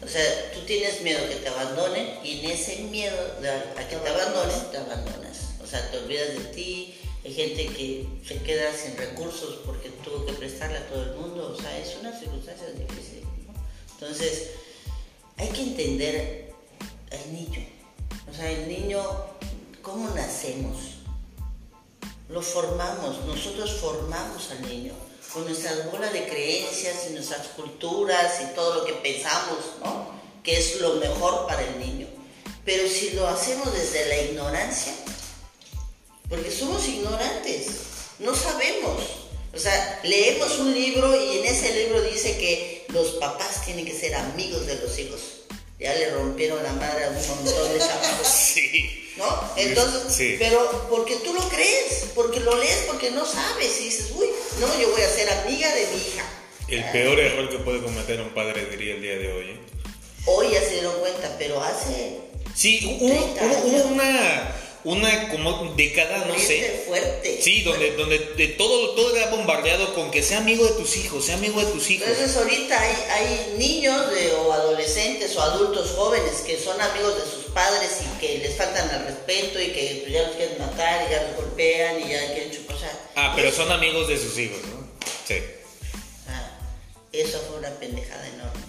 O 0.03 0.07
sea, 0.07 0.21
tú 0.53 0.59
tienes 0.67 1.01
miedo 1.01 1.19
que 1.27 1.35
te 1.35 1.47
abandonen 1.47 2.07
y 2.23 2.41
en 2.41 2.51
ese 2.51 2.75
miedo 2.91 3.15
de- 3.41 3.49
a 3.49 3.87
que 3.89 3.95
te 3.95 4.09
abandonen, 4.09 4.71
te 4.71 4.77
abandonas. 4.77 5.55
O 5.63 5.65
sea, 5.67 5.89
te 5.89 5.97
olvidas 5.97 6.27
de 6.29 6.43
ti. 6.53 6.93
Hay 7.25 7.33
gente 7.33 7.65
que 7.67 8.05
se 8.27 8.35
queda 8.43 8.71
sin 8.71 8.95
recursos 8.97 9.61
porque 9.65 9.89
tuvo 10.03 10.23
que 10.27 10.33
prestarle 10.33 10.77
a 10.77 10.87
todo 10.89 11.01
el 11.03 11.15
mundo. 11.15 11.55
O 11.57 11.59
sea, 11.59 11.75
es 11.79 11.95
una 11.99 12.17
circunstancia 12.19 12.67
difícil. 12.67 13.21
¿no? 13.47 13.53
Entonces, 13.93 14.51
hay 15.37 15.49
que 15.49 15.61
entender 15.61 16.53
al 17.11 17.33
niño. 17.33 17.65
O 18.29 18.33
sea, 18.33 18.49
el 18.49 18.67
niño, 18.67 19.01
¿cómo 19.81 20.09
nacemos? 20.15 20.77
Lo 22.29 22.41
formamos, 22.41 23.23
nosotros 23.25 23.79
formamos 23.79 24.49
al 24.51 24.67
niño 24.67 24.93
con 25.31 25.45
nuestras 25.45 25.91
bolas 25.91 26.13
de 26.13 26.27
creencias 26.27 27.07
y 27.09 27.13
nuestras 27.13 27.47
culturas 27.49 28.41
y 28.41 28.55
todo 28.55 28.75
lo 28.75 28.85
que 28.85 28.93
pensamos, 28.93 29.59
¿no? 29.83 30.07
Que 30.43 30.57
es 30.57 30.79
lo 30.79 30.95
mejor 30.95 31.45
para 31.45 31.61
el 31.61 31.79
niño. 31.79 32.07
Pero 32.63 32.87
si 32.87 33.11
lo 33.11 33.27
hacemos 33.27 33.73
desde 33.73 34.07
la 34.07 34.21
ignorancia, 34.21 34.93
porque 36.29 36.49
somos 36.49 36.87
ignorantes, 36.87 37.67
no 38.19 38.33
sabemos. 38.33 39.03
O 39.53 39.59
sea, 39.59 39.99
leemos 40.03 40.57
un 40.59 40.73
libro 40.73 41.15
y 41.15 41.39
en 41.39 41.45
ese 41.45 41.73
libro 41.75 42.01
dice 42.01 42.37
que 42.37 42.74
los 42.95 43.11
papás 43.19 43.63
tienen 43.65 43.85
que 43.85 43.93
ser 43.93 44.15
amigos 44.15 44.65
de 44.65 44.75
los 44.79 44.97
hijos. 44.97 45.19
Ya 45.79 45.93
le 45.93 46.09
rompieron 46.11 46.63
la 46.63 46.71
madre 46.73 47.03
a 47.05 47.09
un 47.09 47.15
montón 47.27 47.73
de 47.73 47.79
chamacos. 47.79 48.27
Sí. 48.55 49.01
¿No? 49.17 49.25
Entonces, 49.55 50.13
Sí. 50.13 50.35
pero 50.39 50.87
porque 50.89 51.15
tú 51.17 51.33
lo 51.33 51.47
crees, 51.47 52.05
porque 52.15 52.39
lo 52.41 52.57
lees, 52.57 52.79
porque 52.87 53.11
no 53.11 53.25
sabes 53.25 53.79
y 53.79 53.85
dices, 53.85 54.07
uy, 54.15 54.27
no, 54.59 54.67
yo 54.81 54.89
voy 54.91 55.01
a 55.01 55.09
ser 55.09 55.29
amiga 55.29 55.73
de 55.73 55.87
mi 55.87 55.97
hija. 56.01 56.25
El 56.67 56.83
peor 56.91 57.17
error 57.19 57.49
que 57.49 57.59
puede 57.59 57.81
cometer 57.81 58.19
un 58.19 58.33
padre 58.33 58.65
diría 58.65 58.95
el 58.95 59.01
día 59.01 59.17
de 59.17 59.31
hoy. 59.31 59.49
¿eh? 59.51 59.59
Hoy 60.25 60.47
ya 60.51 60.59
se 60.61 60.71
dieron 60.73 60.99
cuenta, 60.99 61.33
pero 61.37 61.61
hace 61.63 62.17
Sí, 62.55 62.97
hubo, 62.99 63.07
30 63.07 63.45
hubo- 63.45 63.67
hubo 63.67 63.75
años. 63.77 63.85
una, 63.91 64.55
una 64.85 65.29
como 65.29 65.73
década, 65.75 66.25
no 66.27 66.37
sé. 66.37 66.83
fuerte. 66.87 67.41
Sí, 67.41 67.63
donde, 67.63 67.95
donde 67.95 68.19
de 68.19 68.47
todo, 68.49 68.91
todo 68.91 69.15
era 69.15 69.31
bombardeado 69.31 69.95
con 69.95 70.11
que 70.11 70.21
sea 70.21 70.37
amigo 70.37 70.63
de 70.63 70.73
tus 70.73 70.95
hijos, 70.97 71.25
sea 71.25 71.35
amigo 71.35 71.59
de 71.59 71.71
tus 71.71 71.89
hijos. 71.89 72.07
Entonces 72.07 72.37
ahorita 72.37 72.79
hay, 72.79 72.95
hay 73.09 73.55
niños 73.57 74.11
de, 74.11 74.31
o 74.33 74.53
adolescentes 74.53 75.35
o 75.35 75.41
adultos 75.41 75.91
jóvenes 75.97 76.41
que 76.45 76.59
son 76.59 76.79
amigos 76.79 77.15
de 77.15 77.23
sus 77.23 77.51
padres 77.51 77.99
y 78.01 78.19
que 78.19 78.37
les 78.37 78.55
faltan 78.55 78.87
al 78.91 79.05
respeto 79.05 79.59
y 79.59 79.67
que 79.69 80.01
pues, 80.03 80.13
ya 80.13 80.27
los 80.27 80.35
quieren 80.35 80.59
matar 80.59 81.07
y 81.07 81.11
ya 81.11 81.23
los 81.23 81.35
golpean 81.35 82.01
y 82.01 82.11
ya 82.11 82.33
quieren 82.33 82.51
chupar. 82.51 82.75
ah, 83.15 83.33
pero 83.35 83.51
son 83.51 83.71
amigos 83.71 84.07
de 84.07 84.19
sus 84.19 84.37
hijos, 84.37 84.59
¿no? 84.65 84.87
Sí. 85.27 85.41
Ah, 86.29 86.59
eso 87.11 87.41
fue 87.49 87.57
una 87.57 87.71
pendejada 87.79 88.27
enorme 88.27 88.61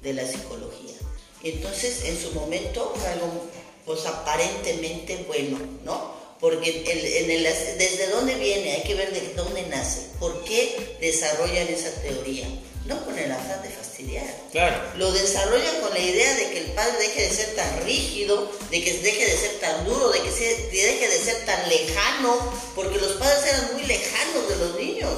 de 0.00 0.14
la 0.14 0.28
psicología. 0.28 0.94
Entonces, 1.42 2.04
en 2.04 2.20
su 2.20 2.30
momento 2.32 2.94
fue 2.96 3.08
algo 3.08 3.50
pues 3.84 4.06
aparentemente 4.06 5.24
bueno, 5.26 5.58
¿no? 5.84 6.14
Porque 6.40 6.84
en 6.86 7.30
el, 7.30 7.42
desde 7.42 8.08
dónde 8.08 8.34
viene, 8.34 8.72
hay 8.72 8.82
que 8.82 8.94
ver 8.94 9.12
de 9.12 9.34
dónde 9.34 9.62
nace, 9.66 10.08
por 10.18 10.44
qué 10.44 10.96
desarrollan 11.00 11.68
esa 11.68 11.90
teoría, 12.02 12.46
no 12.86 13.02
con 13.04 13.18
el 13.18 13.32
afán 13.32 13.62
de 13.62 13.70
fastidiar. 13.70 14.26
Claro. 14.52 14.76
Lo 14.96 15.10
desarrollan 15.12 15.80
con 15.80 15.90
la 15.94 16.00
idea 16.00 16.34
de 16.34 16.50
que 16.50 16.58
el 16.58 16.72
padre 16.72 16.98
deje 16.98 17.22
de 17.22 17.30
ser 17.30 17.54
tan 17.54 17.84
rígido, 17.84 18.50
de 18.70 18.84
que 18.84 18.92
deje 18.98 19.24
de 19.24 19.36
ser 19.36 19.60
tan 19.60 19.84
duro, 19.86 20.10
de 20.10 20.20
que 20.20 20.30
deje 20.30 21.08
de 21.08 21.18
ser 21.18 21.44
tan 21.46 21.68
lejano, 21.68 22.36
porque 22.74 22.98
los 22.98 23.12
padres 23.12 23.46
eran 23.46 23.72
muy 23.74 23.84
lejanos 23.84 24.48
de 24.48 24.56
los 24.56 24.76
niños. 24.76 25.12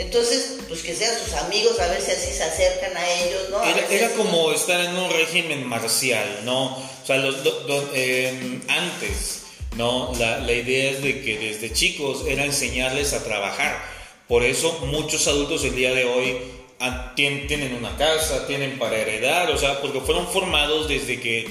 Entonces, 0.00 0.56
pues 0.66 0.82
que 0.82 0.94
sean 0.94 1.14
sus 1.22 1.34
amigos, 1.34 1.78
a 1.78 1.86
ver 1.88 2.00
si 2.00 2.10
así 2.10 2.32
se 2.32 2.42
acercan 2.42 2.96
a 2.96 3.10
ellos, 3.20 3.50
¿no? 3.50 3.62
era, 3.62 4.08
como 4.16 4.50
estar 4.50 4.80
en 4.80 4.96
un 4.96 5.10
régimen 5.10 5.66
marcial, 5.66 6.40
¿no? 6.44 6.76
O 6.76 7.06
sea, 7.06 7.16
los, 7.18 7.36
em, 7.94 8.62
antes, 8.66 9.42
¿no? 9.76 10.12
La, 10.18 10.38
la 10.38 10.52
idea 10.52 10.92
es 10.92 11.02
de 11.02 11.20
que 11.20 11.38
desde 11.38 11.72
chicos 11.74 12.24
era 12.26 12.46
enseñarles 12.46 13.12
a 13.12 13.22
trabajar. 13.22 13.78
Por 14.26 14.42
eso 14.42 14.72
muchos 14.86 15.28
adultos 15.28 15.64
el 15.64 15.76
día 15.76 15.92
de 15.92 16.06
hoy 16.06 16.38
tienen 17.14 17.74
una 17.74 17.94
casa, 17.98 18.46
tienen 18.46 18.78
para 18.78 18.96
heredar, 18.96 19.50
o 19.50 19.58
sea, 19.58 19.82
porque 19.82 20.00
fueron 20.00 20.26
formados 20.28 20.88
desde 20.88 21.20
que 21.20 21.46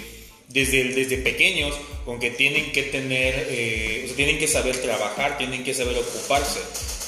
desde, 0.47 0.85
desde 0.85 1.17
pequeños 1.17 1.75
con 2.03 2.19
que 2.19 2.31
tienen 2.31 2.71
que 2.71 2.83
tener, 2.83 3.47
eh, 3.49 4.11
tienen 4.15 4.39
que 4.39 4.47
saber 4.47 4.75
trabajar, 4.81 5.37
tienen 5.37 5.63
que 5.63 5.75
saber 5.75 5.97
ocuparse. 5.97 6.59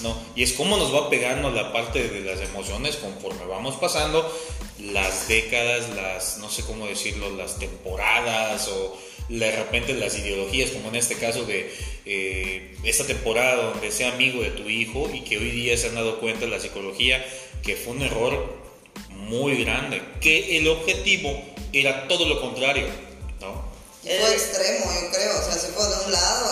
¿No? 0.02 0.16
Y 0.36 0.44
es 0.44 0.54
como 0.54 0.78
nos 0.78 0.94
va 0.94 1.10
pegando 1.10 1.52
la 1.52 1.72
parte 1.72 2.08
de 2.08 2.22
las 2.22 2.42
emociones 2.42 2.96
conforme 2.98 3.46
vamos 3.46 3.76
pasando 3.76 4.32
las 4.80 5.28
décadas, 5.28 5.90
las, 5.96 6.38
no 6.40 6.50
sé 6.50 6.64
cómo 6.64 6.88
decirlo, 6.88 7.30
las 7.36 7.60
temporadas 7.60 8.68
o 8.68 8.98
de 9.30 9.52
repente 9.52 9.94
las 9.94 10.18
ideologías, 10.18 10.72
como 10.72 10.90
en 10.90 10.96
este 10.96 11.16
caso 11.16 11.46
de 11.46 11.74
eh, 12.06 12.76
esta 12.84 13.06
temporada 13.06 13.72
donde 13.72 13.92
sea 13.92 14.14
amigo 14.14 14.42
de 14.42 14.52
tu 14.52 14.70
hijo 14.70 15.10
y 15.14 15.22
que 15.22 15.38
hoy 15.38 15.52
día 15.52 15.78
se 15.78 15.88
han 15.88 15.96
dado 15.96 16.20
cuenta 16.20 16.46
la 16.48 16.60
psicología 16.60 17.24
que 17.64 17.76
fue 17.76 17.94
un 17.94 18.02
error 18.02 18.62
muy 19.10 19.64
grande, 19.64 20.02
que 20.20 20.58
el 20.58 20.68
objetivo 20.68 21.42
era 21.72 22.08
todo 22.08 22.28
lo 22.28 22.42
contrario, 22.42 22.88
¿no? 23.40 23.72
Fue 24.02 24.34
extremo, 24.34 24.86
yo 25.00 25.12
creo, 25.12 25.40
o 25.40 25.44
sea, 25.44 25.54
se 25.54 25.68
fue 25.68 25.88
de 25.88 26.06
un 26.06 26.12
lado 26.12 26.50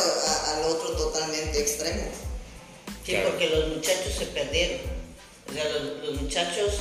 al 0.47 0.72
otro 0.72 0.91
totalmente 0.91 1.60
extremo. 1.60 2.04
Sí, 3.10 3.18
porque 3.26 3.49
los 3.49 3.70
muchachos 3.70 4.14
se 4.18 4.26
perdieron. 4.28 4.82
O 5.49 5.53
sea, 5.53 5.64
los, 6.03 6.22
muchachos 6.22 6.76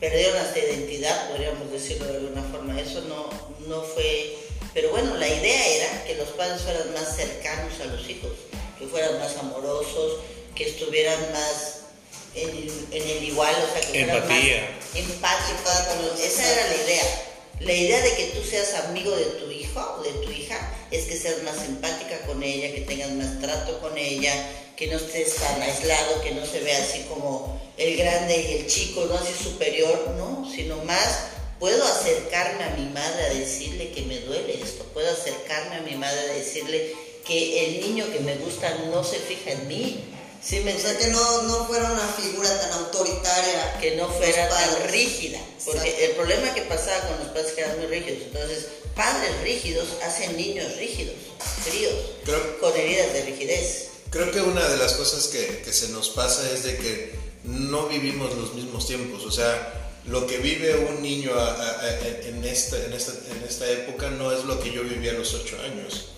perdieron 0.00 0.36
hasta 0.38 0.58
identidad, 0.58 1.30
podríamos 1.30 1.70
decirlo 1.70 2.06
de 2.08 2.16
alguna 2.18 2.42
forma. 2.42 2.80
Eso 2.80 3.02
no, 3.02 3.30
no 3.68 3.82
fue... 3.82 4.36
Pero 4.74 4.90
bueno, 4.90 5.16
la 5.16 5.28
idea 5.28 5.66
era 5.66 6.04
que 6.04 6.16
los 6.16 6.28
padres 6.30 6.62
fueran 6.62 6.92
más 6.92 7.14
cercanos 7.14 7.80
a 7.80 7.84
los 7.86 8.08
hijos, 8.08 8.32
que 8.78 8.86
fueran 8.86 9.18
más 9.20 9.36
amorosos, 9.36 10.20
que 10.54 10.68
estuvieran 10.68 11.20
más 11.32 11.82
en, 12.34 12.68
el 12.92 13.24
igual, 13.24 13.54
o 13.54 13.72
sea, 13.72 13.92
que 13.92 14.04
fueran 14.04 14.28
más 14.28 14.44
empáticos. 14.94 16.20
Esa 16.20 16.52
era 16.52 16.66
la 16.68 16.82
idea. 16.82 17.26
La 17.60 17.72
idea 17.74 18.00
de 18.00 18.14
que 18.16 18.24
tú 18.34 18.42
seas 18.42 18.74
amigo 18.86 19.14
de 19.14 19.24
tu 19.24 19.50
hijo 19.50 19.96
o 19.98 20.02
de 20.02 20.12
tu 20.24 20.30
hija 20.30 20.56
es 20.90 21.04
que 21.04 21.16
seas 21.16 21.42
más 21.42 21.62
empática 21.64 22.20
con 22.26 22.42
ella, 22.42 22.74
que 22.74 22.80
tengas 22.82 23.10
más 23.10 23.38
trato 23.40 23.80
con 23.80 23.98
ella, 23.98 24.32
que 24.76 24.86
no 24.86 24.96
estés 24.96 25.34
tan 25.36 25.60
aislado, 25.62 26.22
que 26.22 26.32
no 26.32 26.46
se 26.46 26.60
vea 26.60 26.78
así 26.82 27.00
como 27.08 27.60
el 27.76 27.96
grande 27.96 28.36
y 28.36 28.56
el 28.58 28.66
chico, 28.66 29.04
no 29.06 29.14
así 29.14 29.32
superior, 29.34 30.14
no, 30.16 30.50
sino 30.50 30.76
más 30.84 31.30
puedo 31.60 31.84
acercarme 31.84 32.64
a 32.64 32.70
mi 32.70 32.86
madre 32.86 33.26
a 33.26 33.34
decirle 33.34 33.92
que 33.92 34.02
me 34.02 34.18
duele 34.20 34.60
esto, 34.60 34.82
puedo 34.94 35.10
acercarme 35.10 35.76
a 35.76 35.82
mi 35.82 35.94
madre 35.94 36.18
a 36.18 36.34
decirle 36.34 36.94
que 37.24 37.66
el 37.66 37.80
niño 37.82 38.10
que 38.10 38.20
me 38.20 38.36
gusta 38.36 38.74
no 38.90 39.04
se 39.04 39.18
fija 39.18 39.52
en 39.52 39.68
mí. 39.68 40.04
Sí, 40.42 40.60
me 40.60 40.74
o 40.74 40.78
sea, 40.78 40.96
que 40.96 41.08
no, 41.08 41.42
no 41.42 41.66
fuera 41.66 41.92
una 41.92 42.08
figura 42.08 42.48
tan 42.60 42.72
autoritaria. 42.72 43.78
Que 43.78 43.96
no 43.96 44.08
fuera 44.08 44.48
tan 44.48 44.88
rígida. 44.88 45.38
Porque 45.66 46.06
el 46.06 46.12
problema 46.12 46.54
que 46.54 46.62
pasaba 46.62 47.08
con 47.08 47.18
los 47.18 47.28
padres 47.28 47.52
que 47.52 47.60
eran 47.60 47.78
muy 47.78 47.88
rígidos. 47.88 48.22
Entonces, 48.22 48.68
padres 48.96 49.38
rígidos 49.42 49.86
hacen 50.02 50.36
niños 50.38 50.76
rígidos, 50.76 51.14
fríos, 51.62 51.94
con 52.58 52.74
heridas 52.74 53.12
de 53.12 53.22
rigidez. 53.26 53.89
Creo 54.10 54.32
que 54.32 54.40
una 54.40 54.66
de 54.68 54.76
las 54.76 54.94
cosas 54.94 55.28
que, 55.28 55.62
que, 55.62 55.72
se 55.72 55.90
nos 55.90 56.08
pasa 56.10 56.50
es 56.50 56.64
de 56.64 56.76
que 56.76 57.14
no 57.44 57.86
vivimos 57.86 58.34
los 58.34 58.54
mismos 58.54 58.86
tiempos, 58.86 59.24
o 59.24 59.30
sea, 59.30 59.92
lo 60.06 60.26
que 60.26 60.38
vive 60.38 60.74
un 60.76 61.00
niño 61.00 61.30
en, 62.24 62.44
esta, 62.44 62.76
en, 62.84 62.92
esta, 62.92 63.12
en, 63.30 63.44
esta, 63.48 63.70
época 63.70 64.10
no 64.10 64.32
es 64.32 64.44
lo 64.44 64.58
que 64.58 64.72
yo 64.72 64.82
viví 64.82 65.08
a 65.08 65.12
los 65.12 65.32
ocho 65.34 65.56
años. 65.62 66.08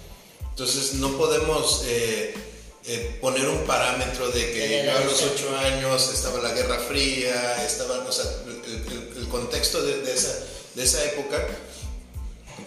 Entonces 0.51 0.95
no 0.95 1.19
podemos 1.19 1.83
eh, 1.87 2.35
eh, 2.87 3.19
poner 3.21 3.47
un 3.49 3.65
parámetro 3.65 4.31
de 4.31 4.53
que 4.53 4.85
yo 4.87 4.97
a 4.97 5.01
los 5.05 5.23
ocho 5.23 5.55
años 5.59 6.11
estaba 6.15 6.41
la 6.41 6.55
Guerra 6.55 6.79
Fría, 6.79 7.63
estaba, 7.65 7.99
o 8.09 8.13
sea, 8.13 8.25
el, 8.47 9.19
el, 9.19 9.29
contexto 9.29 9.83
de, 9.83 10.01
de, 10.01 10.15
esa, 10.15 10.35
de 10.75 10.83
esa 10.83 11.05
época 11.05 11.47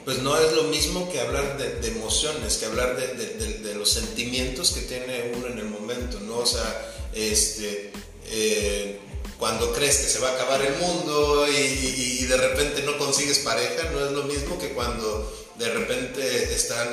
pues 0.05 0.19
no 0.19 0.37
es 0.37 0.53
lo 0.53 0.63
mismo 0.65 1.11
que 1.11 1.19
hablar 1.19 1.57
de, 1.57 1.87
emociones, 1.87 2.57
que 2.57 2.67
hablar 2.67 2.95
de, 2.95 3.73
los 3.73 3.89
sentimientos 3.89 4.71
que 4.71 4.81
tiene 4.81 5.33
uno 5.35 5.47
en 5.47 5.57
el 5.57 5.65
momento, 5.65 6.19
¿no? 6.19 6.37
O 6.37 6.45
sea, 6.45 6.93
este, 7.13 7.91
eh, 8.27 8.99
cuando 9.39 9.73
crees 9.73 9.97
que 9.97 10.07
se 10.07 10.19
va 10.19 10.29
a 10.29 10.33
acabar 10.33 10.61
el 10.61 10.75
mundo 10.77 11.47
y, 11.47 12.23
de 12.25 12.37
repente 12.37 12.83
no 12.83 12.97
consigues 12.97 13.39
pareja, 13.39 13.89
no 13.91 14.05
es 14.05 14.11
lo 14.11 14.23
mismo 14.23 14.57
que 14.59 14.69
cuando 14.69 15.47
de 15.57 15.69
repente 15.73 16.53
están 16.53 16.89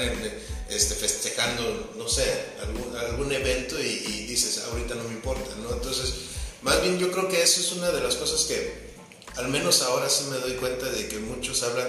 este, 0.70 0.94
festejando, 0.94 1.92
no 1.96 2.08
sé, 2.08 2.24
algún, 2.62 2.96
algún 2.96 3.32
evento 3.32 3.78
y, 3.78 3.86
y, 3.86 4.26
dices, 4.26 4.62
ahorita 4.70 4.94
no 4.94 5.04
me 5.04 5.14
importa, 5.14 5.54
¿no? 5.62 5.72
Entonces, 5.72 6.14
más 6.62 6.80
bien 6.80 6.98
yo 6.98 7.10
creo 7.12 7.28
que 7.28 7.42
eso 7.42 7.60
es 7.60 7.72
una 7.72 7.90
de 7.90 8.00
las 8.00 8.16
cosas 8.16 8.44
que, 8.44 8.92
al 9.36 9.48
menos 9.48 9.82
ahora 9.82 10.08
sí 10.08 10.24
me 10.30 10.38
doy 10.38 10.52
cuenta 10.52 10.86
de 10.86 11.08
que 11.08 11.18
muchos 11.18 11.62
hablan 11.62 11.88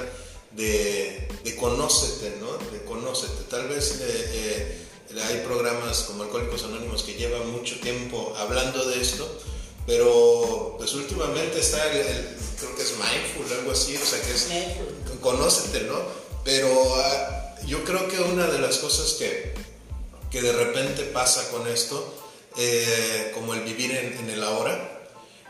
de, 0.55 1.27
de 1.43 1.55
conócete, 1.55 2.37
¿no? 2.39 2.57
De 2.71 2.83
conócete. 2.85 3.43
Tal 3.49 3.67
vez 3.67 3.99
eh, 4.01 4.85
eh, 5.11 5.21
hay 5.29 5.37
programas 5.45 6.03
como 6.03 6.23
Alcohólicos 6.23 6.63
Anónimos 6.63 7.03
que 7.03 7.13
llevan 7.13 7.51
mucho 7.51 7.79
tiempo 7.79 8.33
hablando 8.37 8.85
de 8.85 9.01
esto, 9.01 9.29
pero 9.85 10.75
pues 10.77 10.93
últimamente 10.93 11.59
está 11.59 11.91
el, 11.91 12.37
creo 12.59 12.75
que 12.75 12.81
es 12.81 12.93
mindful, 12.93 13.57
algo 13.57 13.71
así, 13.71 13.95
o 13.95 14.05
sea 14.05 14.21
que 14.21 14.31
es 14.31 14.47
conócete, 15.21 15.81
¿no? 15.81 15.99
Pero 16.43 16.67
ah, 16.97 17.55
yo 17.65 17.83
creo 17.83 18.07
que 18.07 18.19
una 18.19 18.47
de 18.47 18.59
las 18.59 18.77
cosas 18.77 19.13
que, 19.13 19.53
que 20.31 20.41
de 20.41 20.51
repente 20.53 21.03
pasa 21.03 21.49
con 21.49 21.67
esto, 21.67 22.13
eh, 22.57 23.31
como 23.33 23.53
el 23.53 23.61
vivir 23.61 23.91
en, 23.91 24.17
en 24.17 24.29
el 24.29 24.43
ahora, 24.43 24.89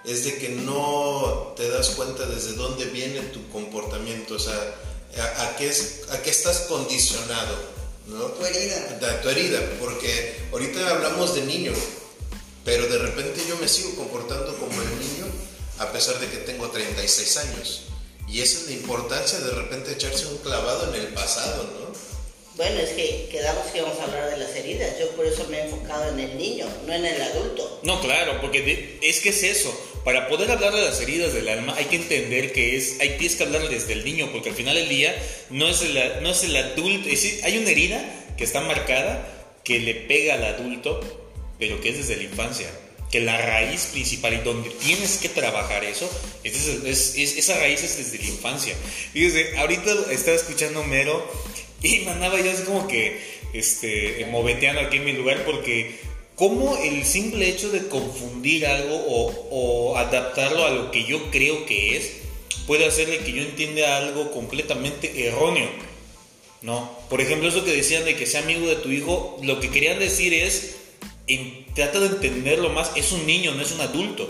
es 0.05 0.25
de 0.25 0.37
que 0.37 0.49
no 0.49 1.53
te 1.55 1.69
das 1.69 1.91
cuenta 1.91 2.25
desde 2.25 2.53
dónde 2.53 2.85
viene 2.85 3.21
tu 3.21 3.47
comportamiento, 3.49 4.35
o 4.35 4.39
sea, 4.39 4.75
a, 5.22 5.55
qué, 5.57 5.72
a 6.11 6.22
qué 6.22 6.30
estás 6.30 6.61
condicionado, 6.61 7.57
¿no? 8.07 8.26
Tu 8.26 8.45
herida. 8.45 9.22
tu 9.22 9.30
herida, 9.30 9.59
porque 9.80 10.36
ahorita 10.51 10.89
hablamos 10.89 11.36
de 11.36 11.41
niño, 11.43 11.74
pero 12.66 12.88
de 12.88 12.97
repente 12.97 13.43
yo 13.47 13.57
me 13.57 13.68
sigo 13.68 13.95
comportando 13.95 14.55
como 14.57 14.82
el 14.82 14.99
niño 14.99 15.26
a 15.80 15.91
pesar 15.91 16.20
de 16.20 16.30
que 16.30 16.38
tengo 16.38 16.70
36 16.70 17.38
años. 17.38 17.82
Y 18.28 18.41
esa 18.41 18.59
es 18.59 18.66
la 18.68 18.72
importancia 18.74 19.39
de 19.39 19.51
repente 19.51 19.91
echarse 19.91 20.28
un 20.28 20.38
clavado 20.38 20.93
en 20.93 21.01
el 21.01 21.07
pasado, 21.09 21.64
¿no? 21.64 22.12
Bueno, 22.55 22.79
es 22.79 22.91
que 22.91 23.29
quedamos 23.31 23.65
que 23.71 23.79
íbamos 23.79 23.99
a 23.99 24.03
hablar 24.03 24.29
de 24.29 24.37
las 24.37 24.55
heridas. 24.55 24.99
Yo 24.99 25.09
por 25.11 25.25
eso 25.25 25.47
me 25.49 25.57
he 25.57 25.63
enfocado 25.63 26.11
en 26.13 26.19
el 26.19 26.37
niño, 26.37 26.67
no 26.85 26.93
en 26.93 27.05
el 27.05 27.19
adulto. 27.19 27.79
No, 27.83 27.99
claro, 27.99 28.39
porque 28.41 28.99
es 29.01 29.19
que 29.21 29.29
es 29.29 29.43
eso. 29.43 29.75
Para 30.03 30.27
poder 30.27 30.51
hablar 30.51 30.73
de 30.73 30.81
las 30.81 30.99
heridas 31.01 31.33
del 31.33 31.47
alma 31.47 31.73
hay 31.77 31.85
que 31.85 31.95
entender 31.95 32.51
que 32.51 32.75
es, 32.75 32.99
hay 32.99 33.17
que 33.17 33.43
hablar 33.43 33.69
desde 33.69 33.93
el 33.93 34.05
niño, 34.05 34.29
porque 34.31 34.49
al 34.49 34.55
final 34.55 34.75
del 34.75 34.89
día 34.89 35.15
no 35.49 35.67
es 35.67 35.81
el, 35.81 36.21
no 36.21 36.29
es 36.29 36.43
el 36.43 36.55
adulto, 36.55 37.09
es 37.09 37.43
hay 37.43 37.57
una 37.57 37.71
herida 37.71 38.03
que 38.37 38.43
está 38.43 38.61
marcada 38.61 39.27
que 39.63 39.79
le 39.79 39.95
pega 39.95 40.35
al 40.35 40.43
adulto, 40.43 40.99
pero 41.57 41.81
que 41.81 41.89
es 41.89 41.97
desde 41.97 42.17
la 42.17 42.23
infancia. 42.23 42.69
Que 43.09 43.19
la 43.19 43.37
raíz 43.37 43.89
principal 43.91 44.33
y 44.33 44.37
donde 44.37 44.69
tienes 44.71 45.17
que 45.17 45.29
trabajar 45.29 45.83
eso, 45.83 46.09
es, 46.43 47.15
esa 47.15 47.57
raíz 47.59 47.83
es 47.83 47.97
desde 47.97 48.17
la 48.17 48.25
infancia. 48.25 48.75
Fíjese, 49.13 49.57
ahorita 49.57 50.11
estaba 50.11 50.35
escuchando 50.35 50.83
Mero 50.83 51.23
Y 51.91 51.99
me 51.99 52.11
andaba 52.11 52.39
yo 52.39 52.49
así 52.51 52.63
como 52.63 52.88
que, 52.88 53.19
este, 53.53 54.25
moveteando 54.31 54.81
aquí 54.81 54.97
en 54.97 55.05
mi 55.05 55.11
lugar 55.11 55.43
porque 55.45 55.99
cómo 56.36 56.77
el 56.77 57.03
simple 57.05 57.49
hecho 57.49 57.69
de 57.69 57.88
confundir 57.88 58.65
algo 58.65 58.95
o, 59.51 59.97
adaptarlo 59.97 60.65
a 60.65 60.71
lo 60.71 60.91
que 60.91 61.03
yo 61.03 61.29
creo 61.29 61.65
que 61.65 61.97
es, 61.97 62.13
puede 62.65 62.86
hacerle 62.86 63.19
que 63.19 63.34
yo 63.34 63.43
entienda 63.43 63.97
algo 63.97 64.31
completamente 64.31 65.27
erróneo. 65.27 65.67
¿no? 66.61 66.97
Por 67.09 67.19
ejemplo, 67.19 67.49
eso 67.49 67.65
que 67.65 67.71
decían 67.71 68.05
de 68.05 68.15
que 68.15 68.25
sea 68.25 68.41
amigo 68.41 68.67
de 68.67 68.77
tu 68.77 68.89
hijo, 68.89 69.38
lo 69.43 69.59
que 69.59 69.69
querían 69.69 69.99
decir 69.99 70.34
es, 70.34 70.77
trata 71.75 71.99
de 71.99 72.07
entenderlo 72.07 72.69
más, 72.69 72.91
es 72.95 73.11
un 73.11 73.27
niño, 73.27 73.53
no 73.53 73.61
es 73.61 73.73
un 73.73 73.81
adulto. 73.81 74.29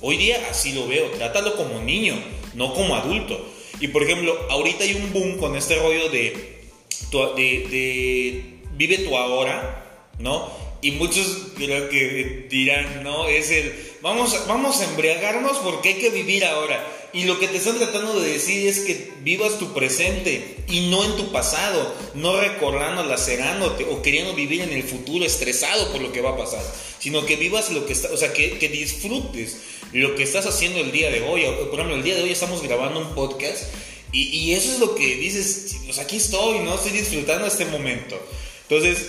Hoy 0.00 0.16
día 0.16 0.48
así 0.50 0.72
lo 0.72 0.88
veo, 0.88 1.10
trátalo 1.10 1.54
como 1.54 1.80
niño, 1.80 2.14
no 2.54 2.72
como 2.72 2.96
adulto. 2.96 3.46
Y 3.80 3.88
por 3.88 4.02
ejemplo, 4.02 4.36
ahorita 4.50 4.84
hay 4.84 4.94
un 4.94 5.12
boom 5.12 5.38
con 5.38 5.54
este 5.54 5.76
rollo 5.76 6.08
de, 6.08 6.61
de, 7.10 8.58
vive 8.76 8.98
tu 8.98 9.16
ahora, 9.16 10.08
¿no? 10.18 10.50
Y 10.80 10.92
muchos 10.92 11.48
creo 11.56 11.88
que 11.88 12.46
dirán, 12.50 13.04
¿no? 13.04 13.28
Es 13.28 13.50
el, 13.50 13.72
vamos, 14.00 14.46
vamos 14.48 14.80
a 14.80 14.84
embriagarnos 14.84 15.58
porque 15.58 15.90
hay 15.90 15.94
que 15.94 16.10
vivir 16.10 16.44
ahora. 16.44 16.84
Y 17.14 17.24
lo 17.24 17.38
que 17.38 17.46
te 17.46 17.58
están 17.58 17.78
tratando 17.78 18.18
de 18.20 18.32
decir 18.32 18.66
es 18.66 18.80
que 18.80 19.12
vivas 19.20 19.58
tu 19.58 19.74
presente 19.74 20.56
y 20.68 20.88
no 20.88 21.04
en 21.04 21.14
tu 21.16 21.30
pasado, 21.30 21.94
no 22.14 22.40
recordando, 22.40 23.04
lacerándote 23.04 23.84
o 23.84 24.00
queriendo 24.00 24.34
vivir 24.34 24.62
en 24.62 24.72
el 24.72 24.82
futuro 24.82 25.24
estresado 25.24 25.92
por 25.92 26.00
lo 26.00 26.10
que 26.10 26.22
va 26.22 26.30
a 26.30 26.36
pasar, 26.38 26.64
sino 26.98 27.26
que 27.26 27.36
vivas 27.36 27.70
lo 27.70 27.84
que 27.84 27.92
está, 27.92 28.08
o 28.12 28.16
sea, 28.16 28.32
que, 28.32 28.58
que 28.58 28.68
disfrutes 28.70 29.58
lo 29.92 30.14
que 30.14 30.22
estás 30.22 30.46
haciendo 30.46 30.80
el 30.80 30.90
día 30.90 31.10
de 31.10 31.20
hoy. 31.20 31.44
Por 31.70 31.74
ejemplo, 31.74 31.96
el 31.96 32.02
día 32.02 32.16
de 32.16 32.22
hoy 32.22 32.32
estamos 32.32 32.62
grabando 32.62 32.98
un 32.98 33.14
podcast 33.14 33.64
y, 34.12 34.22
y 34.24 34.52
eso 34.54 34.72
es 34.72 34.78
lo 34.78 34.94
que 34.94 35.16
dices, 35.16 35.76
pues 35.86 35.98
aquí 35.98 36.16
estoy, 36.16 36.60
¿no? 36.60 36.74
Estoy 36.74 36.92
disfrutando 36.92 37.46
este 37.46 37.64
momento. 37.66 38.20
Entonces, 38.68 39.08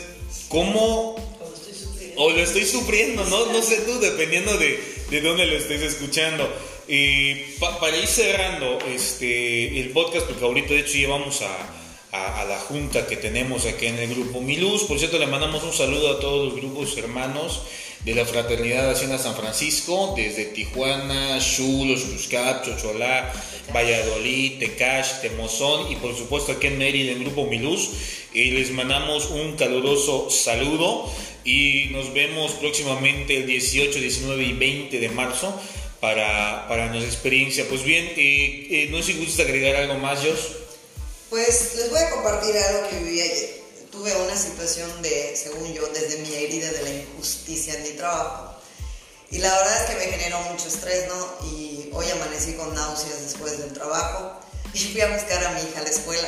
¿cómo 0.49 1.15
Como 1.39 1.53
estoy 1.55 2.13
o 2.15 2.29
lo 2.29 2.39
estoy 2.43 2.65
sufriendo, 2.65 3.23
¿no? 3.25 3.47
No 3.47 3.61
sé 3.61 3.77
tú, 3.81 3.99
dependiendo 3.99 4.57
de, 4.57 4.79
de 5.09 5.21
dónde 5.21 5.45
lo 5.45 5.57
estés 5.57 5.81
escuchando. 5.81 6.47
Y 6.87 7.33
pa- 7.59 7.79
para 7.79 7.97
ir 7.97 8.07
cerrando 8.07 8.77
este, 8.93 9.79
el 9.79 9.89
podcast, 9.89 10.25
porque 10.27 10.43
ahorita 10.43 10.73
de 10.73 10.79
hecho 10.81 10.93
llevamos 10.97 11.41
a, 11.41 11.57
a, 12.11 12.41
a 12.41 12.45
la 12.45 12.59
junta 12.59 13.07
que 13.07 13.15
tenemos 13.17 13.65
aquí 13.65 13.87
en 13.87 13.97
el 13.99 14.09
grupo 14.13 14.41
Miluz. 14.41 14.83
Por 14.83 14.99
cierto, 14.99 15.17
le 15.17 15.27
mandamos 15.27 15.63
un 15.63 15.73
saludo 15.73 16.09
a 16.11 16.19
todos 16.19 16.45
los 16.45 16.55
grupos 16.61 16.95
hermanos 16.97 17.61
de 18.05 18.15
la 18.15 18.25
Fraternidad 18.25 18.91
Hacienda 18.91 19.17
San 19.17 19.35
Francisco, 19.35 20.13
desde 20.15 20.45
Tijuana, 20.45 21.39
Chulos, 21.39 22.01
Xuscap, 22.01 22.65
Chocholá, 22.65 23.31
Valladolid, 23.73 24.59
Tecash, 24.59 25.21
Temozón 25.21 25.91
y 25.91 25.95
por 25.95 26.15
supuesto 26.15 26.51
aquí 26.53 26.67
en 26.67 26.77
Mérida, 26.77 27.13
el 27.13 27.19
grupo 27.19 27.45
Miluz. 27.45 27.91
Y 28.33 28.51
les 28.51 28.71
mandamos 28.71 29.29
un 29.29 29.55
caluroso 29.55 30.29
saludo 30.29 31.09
y 31.45 31.89
nos 31.91 32.13
vemos 32.13 32.53
próximamente 32.53 33.37
el 33.37 33.47
18, 33.47 33.99
19 33.99 34.43
y 34.43 34.53
20 34.53 34.99
de 34.99 35.09
marzo 35.09 35.53
para, 36.01 36.67
para 36.67 36.87
nuestra 36.87 37.09
experiencia. 37.09 37.65
Pues 37.69 37.83
bien, 37.83 38.05
eh, 38.17 38.67
eh, 38.69 38.87
no 38.91 38.97
sé 38.97 39.13
si 39.13 39.19
gustas 39.19 39.45
agregar 39.45 39.75
algo 39.75 39.95
más, 39.95 40.19
Josh. 40.19 40.57
Pues 41.29 41.75
les 41.77 41.89
voy 41.89 41.99
a 41.99 42.09
compartir 42.09 42.55
algo 42.57 42.89
que 42.89 42.97
viví 42.97 43.21
ayer. 43.21 43.62
Tuve 43.93 44.11
una 44.23 44.35
situación 44.35 44.89
de, 45.03 45.37
según 45.37 45.71
yo, 45.71 45.85
desde 45.89 46.17
mi 46.17 46.33
herida 46.33 46.71
de 46.71 46.81
la 46.81 46.89
injusticia 46.89 47.75
en 47.75 47.83
mi 47.83 47.89
trabajo. 47.89 48.55
Y 49.29 49.37
la 49.37 49.55
verdad 49.55 49.83
es 49.83 49.89
que 49.91 50.03
me 50.03 50.11
generó 50.11 50.39
mucho 50.41 50.67
estrés, 50.67 51.07
¿no? 51.07 51.47
Y 51.47 51.91
hoy 51.93 52.09
amanecí 52.09 52.53
con 52.53 52.73
náuseas 52.73 53.21
después 53.21 53.59
del 53.59 53.71
trabajo 53.71 54.39
y 54.73 54.79
fui 54.79 54.99
a 54.99 55.13
buscar 55.13 55.45
a 55.45 55.51
mi 55.51 55.61
hija 55.61 55.79
a 55.79 55.83
la 55.83 55.89
escuela. 55.89 56.27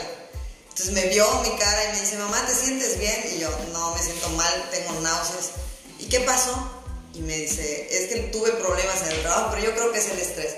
Entonces 0.69 0.91
me 0.91 1.07
vio 1.07 1.25
mi 1.41 1.57
cara 1.57 1.85
y 1.85 1.93
me 1.93 2.01
dice, 2.01 2.17
mamá, 2.17 2.45
¿te 2.45 2.53
sientes 2.53 2.99
bien? 2.99 3.19
Y 3.35 3.39
yo, 3.39 3.49
no, 3.73 3.95
me 3.95 4.03
siento 4.03 4.29
mal, 4.29 4.69
tengo 4.69 5.01
náuseas. 5.01 5.49
¿Y 5.97 6.05
qué 6.05 6.19
pasó? 6.19 6.53
Y 7.15 7.21
me 7.21 7.35
dice, 7.35 7.87
es 7.89 8.13
que 8.13 8.19
tuve 8.31 8.51
problemas 8.51 9.01
en 9.01 9.11
el 9.13 9.21
trabajo, 9.23 9.49
pero 9.55 9.65
yo 9.65 9.73
creo 9.73 9.91
que 9.91 9.97
es 9.97 10.09
el 10.09 10.19
estrés. 10.19 10.55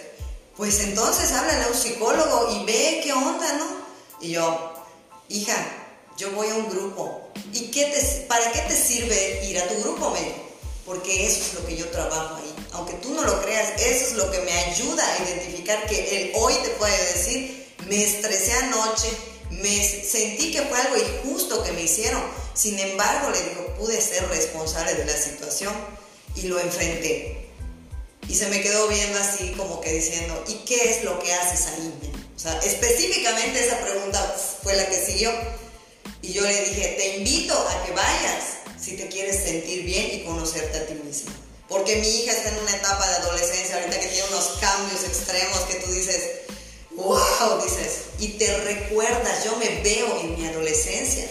Pues 0.57 0.77
entonces 0.81 1.31
háblale 1.31 1.63
a 1.63 1.67
un 1.69 1.73
psicólogo 1.73 2.51
y 2.51 2.65
ve 2.65 2.99
qué 3.01 3.13
onda, 3.13 3.53
¿no? 3.53 3.65
Y 4.19 4.31
yo, 4.31 4.73
hija, 5.29 5.55
yo 6.17 6.31
voy 6.31 6.49
a 6.49 6.55
un 6.55 6.69
grupo. 6.69 7.29
¿Y 7.53 7.67
qué 7.71 7.85
te, 7.85 8.01
para 8.27 8.51
qué 8.51 8.59
te 8.61 8.75
sirve 8.75 9.45
ir 9.45 9.59
a 9.59 9.67
tu 9.67 9.81
grupo, 9.81 10.09
me 10.11 10.19
dijo? 10.19 10.47
Porque 10.85 11.25
eso 11.25 11.41
es 11.41 11.53
lo 11.53 11.65
que 11.65 11.77
yo 11.77 11.87
trabajo 11.89 12.35
ahí. 12.35 12.55
Aunque 12.71 12.93
tú 12.93 13.13
no 13.13 13.23
lo 13.23 13.41
creas, 13.41 13.79
eso 13.79 14.05
es 14.07 14.13
lo 14.13 14.29
que 14.31 14.39
me 14.39 14.51
ayuda 14.51 15.03
a 15.05 15.23
identificar 15.23 15.85
que 15.85 16.21
él 16.21 16.31
hoy 16.35 16.53
te 16.63 16.69
puede 16.69 16.97
decir, 17.13 17.73
me 17.87 18.03
estresé 18.03 18.53
anoche, 18.53 19.07
me 19.51 20.03
sentí 20.03 20.51
que 20.51 20.61
fue 20.63 20.79
algo 20.79 20.95
injusto 20.97 21.63
que 21.63 21.71
me 21.71 21.83
hicieron. 21.83 22.21
Sin 22.53 22.79
embargo, 22.79 23.29
le 23.29 23.41
digo, 23.41 23.75
pude 23.77 24.01
ser 24.01 24.27
responsable 24.29 24.95
de 24.95 25.05
la 25.05 25.15
situación 25.15 25.73
y 26.35 26.43
lo 26.43 26.59
enfrenté. 26.59 27.47
Y 28.27 28.35
se 28.35 28.47
me 28.47 28.61
quedó 28.61 28.87
viendo 28.87 29.19
así 29.19 29.51
como 29.51 29.79
que 29.81 29.93
diciendo, 29.93 30.43
¿y 30.47 30.55
qué 30.65 30.91
es 30.91 31.03
lo 31.03 31.19
que 31.19 31.33
haces 31.33 31.67
ahí? 31.67 31.93
men??" 32.01 32.27
O 32.35 32.39
sea, 32.39 32.59
específicamente 32.59 33.65
esa 33.65 33.79
pregunta 33.79 34.19
fue 34.63 34.75
la 34.75 34.87
que 34.87 35.05
siguió. 35.05 35.31
Y 36.21 36.33
yo 36.33 36.41
le 36.41 36.65
dije, 36.65 36.95
te 36.97 37.17
invito 37.17 37.53
a 37.53 37.85
que 37.85 37.91
vayas 37.91 38.43
si 38.79 38.95
te 38.95 39.07
quieres 39.07 39.43
sentir 39.43 39.83
bien 39.83 40.09
y 40.13 40.23
conocerte 40.23 40.77
a 40.77 40.85
ti 40.85 40.93
misma. 40.95 41.31
Porque 41.67 41.97
mi 41.97 42.07
hija 42.07 42.31
está 42.31 42.49
en 42.49 42.59
una 42.59 42.75
etapa 42.75 43.07
de 43.07 43.15
adolescencia 43.15 43.75
ahorita 43.75 43.99
que 43.99 44.07
tiene 44.07 44.27
unos 44.29 44.57
cambios 44.61 45.03
extremos 45.03 45.59
que 45.61 45.75
tú 45.75 45.91
dices, 45.91 46.21
wow, 46.95 47.61
dices, 47.63 48.03
y 48.19 48.29
te 48.29 48.57
recuerdas, 48.59 49.43
yo 49.43 49.55
me 49.57 49.81
veo 49.81 50.19
en 50.21 50.39
mi 50.39 50.47
adolescencia 50.47 51.27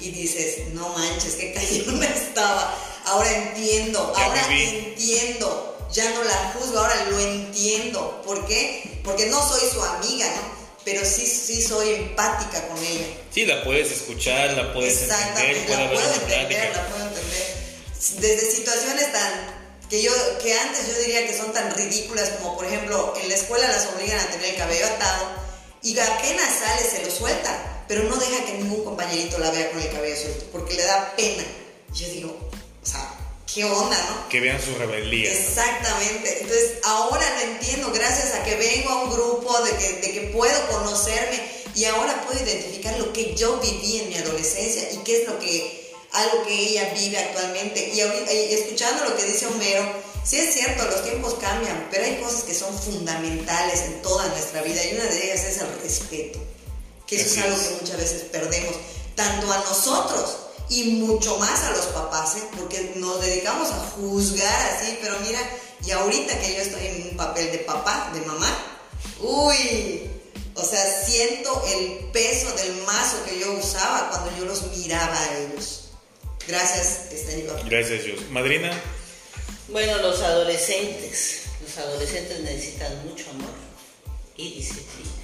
y 0.00 0.10
dices, 0.10 0.68
no 0.74 0.88
manches, 0.90 1.34
qué 1.34 1.52
cayona 1.52 2.06
estaba. 2.14 2.74
Ahora 3.06 3.30
entiendo, 3.48 4.12
Ya 4.14 4.24
ahora 4.24 4.46
entiendo, 4.54 5.88
ya 5.92 6.10
no 6.10 6.24
la 6.24 6.52
juzgo, 6.52 6.78
ahora 6.78 7.04
lo 7.10 7.18
entiendo. 7.18 8.22
¿Por 8.24 8.46
qué? 8.46 9.00
Porque 9.02 9.26
no 9.26 9.46
soy 9.48 9.68
su 9.70 9.82
amiga, 9.82 10.26
¿no? 10.36 10.67
Pero 10.84 11.04
sí, 11.04 11.26
sí 11.26 11.60
soy 11.60 11.90
empática 11.94 12.66
con 12.68 12.78
ella. 12.78 13.06
Sí, 13.30 13.44
la 13.46 13.62
puedes 13.64 13.90
escuchar, 13.92 14.52
la 14.52 14.72
puedes 14.72 15.02
entender, 15.02 15.66
puede 15.66 15.84
la 15.84 15.90
puedo 15.92 16.14
entender, 16.14 16.76
la 16.76 16.86
puedo 16.88 17.08
entender. 17.08 17.56
Desde 18.20 18.50
situaciones 18.50 19.12
tan 19.12 19.58
que 19.90 20.02
yo 20.02 20.12
que 20.42 20.58
antes 20.58 20.86
yo 20.86 20.98
diría 21.00 21.26
que 21.26 21.36
son 21.36 21.52
tan 21.52 21.74
ridículas 21.74 22.30
como 22.38 22.56
por 22.56 22.66
ejemplo 22.66 23.14
en 23.20 23.28
la 23.28 23.34
escuela 23.34 23.68
las 23.68 23.86
obligan 23.86 24.20
a 24.20 24.30
tener 24.30 24.50
el 24.50 24.56
cabello 24.56 24.86
atado 24.86 25.30
y 25.82 25.98
apenas 25.98 26.58
sale 26.58 26.82
se 26.82 27.04
lo 27.04 27.10
suelta, 27.10 27.84
pero 27.88 28.02
no 28.04 28.16
deja 28.16 28.44
que 28.44 28.54
ningún 28.54 28.84
compañerito 28.84 29.38
la 29.38 29.50
vea 29.50 29.70
con 29.70 29.80
el 29.80 29.90
cabello 29.90 30.16
suelto 30.16 30.46
porque 30.52 30.74
le 30.74 30.84
da 30.84 31.14
pena. 31.16 31.44
Yo 31.94 32.08
digo, 32.08 32.50
o 32.82 32.86
sea, 32.86 33.14
¿qué 33.52 33.64
onda, 33.64 33.96
no? 34.10 34.28
Que 34.28 34.40
vean 34.40 34.60
su 34.62 34.74
rebeldía. 34.76 35.32
Exactamente. 35.32 36.38
Entonces, 36.42 36.72
ahora 36.84 37.24
lo 37.36 37.52
entiendo 37.52 37.90
gracias 37.92 38.34
a 38.34 38.44
que 38.44 38.56
vengo 38.56 38.90
a 38.90 39.02
un 39.04 39.10
grupo, 39.10 39.58
de 39.62 39.70
que, 39.76 39.92
de 39.94 40.12
que 40.12 40.20
puedo 40.32 40.66
conocerme 40.68 41.40
y 41.74 41.84
ahora 41.86 42.24
puedo 42.26 42.42
identificar 42.42 42.98
lo 42.98 43.12
que 43.12 43.34
yo 43.34 43.58
viví 43.58 44.00
en 44.00 44.08
mi 44.08 44.16
adolescencia 44.16 44.90
y 44.92 44.98
qué 44.98 45.22
es 45.22 45.28
lo 45.28 45.38
que, 45.38 45.92
algo 46.12 46.44
que 46.44 46.54
ella 46.54 46.92
vive 46.94 47.18
actualmente. 47.18 47.90
Y, 47.94 48.00
ahorita- 48.00 48.32
y 48.32 48.54
escuchando 48.54 49.04
lo 49.04 49.16
que 49.16 49.24
dice 49.24 49.46
Homero, 49.46 49.84
sí 50.24 50.38
es 50.38 50.52
cierto, 50.54 50.84
los 50.84 51.02
tiempos 51.04 51.34
cambian, 51.40 51.88
pero 51.90 52.04
hay 52.04 52.16
cosas 52.16 52.42
que 52.42 52.54
son 52.54 52.76
fundamentales 52.78 53.80
en 53.82 54.02
toda 54.02 54.26
nuestra 54.26 54.62
vida 54.62 54.84
y 54.84 54.94
una 54.94 55.04
de 55.04 55.24
ellas 55.24 55.44
es 55.44 55.58
el 55.58 55.68
respeto, 55.82 56.38
que 57.06 57.16
eso 57.20 57.30
Así 57.30 57.38
es 57.40 57.44
algo 57.46 57.56
es. 57.60 57.68
que 57.68 57.74
muchas 57.80 57.96
veces 57.96 58.22
perdemos, 58.30 58.74
tanto 59.14 59.50
a 59.52 59.58
nosotros 59.58 60.36
y 60.70 60.84
mucho 60.92 61.38
más 61.38 61.64
a 61.64 61.70
los 61.70 61.86
papás, 61.86 62.36
¿eh? 62.36 62.42
porque 62.58 62.92
nos 62.96 63.20
dedicamos 63.20 63.70
a 63.70 63.78
juzgar 63.90 64.72
así, 64.72 64.98
pero 65.00 65.18
mira, 65.20 65.40
y 65.84 65.90
ahorita 65.90 66.38
que 66.40 66.54
yo 66.54 66.62
estoy 66.62 66.86
en 66.86 67.08
un 67.10 67.16
papel 67.16 67.50
de 67.52 67.58
papá, 67.58 68.10
de 68.12 68.20
mamá, 68.22 68.48
uy, 69.20 70.10
o 70.54 70.64
sea, 70.64 71.04
siento 71.04 71.64
el 71.72 72.10
peso 72.10 72.52
del 72.56 72.82
mazo 72.82 73.24
que 73.24 73.38
yo 73.38 73.52
usaba 73.52 74.10
cuando 74.10 74.36
yo 74.36 74.44
los 74.44 74.62
miraba 74.76 75.16
a 75.18 75.38
ellos. 75.38 75.90
Gracias, 76.48 77.10
Iván. 77.36 77.68
Gracias, 77.68 78.02
Josh. 78.02 78.28
Madrina, 78.30 78.70
Bueno, 79.68 79.98
los 79.98 80.20
adolescentes. 80.22 81.42
Los 81.62 81.76
adolescentes 81.76 82.40
necesitan 82.40 83.06
mucho 83.06 83.28
amor 83.30 83.50
y 84.36 84.54
disciplina. 84.54 85.17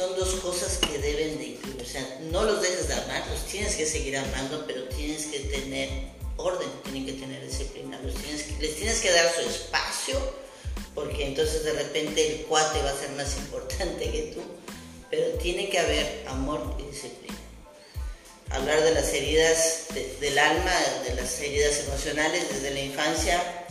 Son 0.00 0.16
dos 0.16 0.30
cosas 0.36 0.78
que 0.78 0.96
deben 0.96 1.36
de 1.36 1.44
incluir. 1.48 1.82
O 1.82 1.84
sea, 1.84 2.18
no 2.30 2.42
los 2.44 2.62
dejes 2.62 2.88
de 2.88 2.94
amar, 2.94 3.22
los 3.28 3.44
tienes 3.44 3.76
que 3.76 3.84
seguir 3.84 4.16
amando, 4.16 4.64
pero 4.66 4.84
tienes 4.84 5.26
que 5.26 5.40
tener 5.40 5.90
orden, 6.38 6.70
tienen 6.84 7.04
que 7.04 7.12
tener 7.12 7.46
disciplina. 7.46 8.00
Los 8.02 8.14
tienes 8.14 8.44
que- 8.44 8.62
les 8.62 8.76
tienes 8.76 9.00
que 9.00 9.10
dar 9.12 9.30
su 9.34 9.42
espacio, 9.42 10.18
porque 10.94 11.26
entonces 11.26 11.64
de 11.64 11.74
repente 11.74 12.26
el 12.26 12.46
cuate 12.46 12.80
va 12.80 12.92
a 12.92 12.98
ser 12.98 13.10
más 13.10 13.36
importante 13.44 14.10
que 14.10 14.32
tú. 14.34 14.40
Pero 15.10 15.36
tiene 15.36 15.68
que 15.68 15.78
haber 15.78 16.24
amor 16.28 16.76
y 16.78 16.90
disciplina 16.90 17.36
hablar 18.48 18.82
de 18.82 18.92
las 18.94 19.12
heridas 19.12 19.84
de- 19.92 20.16
del 20.18 20.38
alma, 20.38 20.72
de 21.06 21.14
las 21.14 21.38
heridas 21.42 21.78
emocionales 21.80 22.48
desde 22.48 22.70
la 22.72 22.80
infancia, 22.80 23.66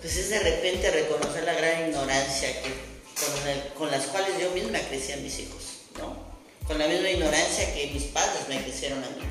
pues 0.00 0.16
es 0.16 0.28
de 0.28 0.40
repente 0.40 0.90
reconocer 0.90 1.44
la 1.44 1.54
gran 1.54 1.88
ignorancia 1.88 2.48
que, 2.62 2.91
con, 3.22 3.48
el- 3.48 3.68
con 3.74 3.90
las 3.90 4.06
cuales 4.06 4.32
yo 4.40 4.50
misma 4.50 4.78
crecí 4.88 5.12
a 5.12 5.16
mis 5.16 5.38
hijos, 5.38 5.62
¿no? 5.98 6.30
con 6.66 6.78
la 6.78 6.86
misma 6.86 7.10
ignorancia 7.10 7.74
que 7.74 7.88
mis 7.88 8.04
padres 8.04 8.48
me 8.48 8.62
crecieron 8.62 9.02
a 9.02 9.08
mí. 9.10 9.22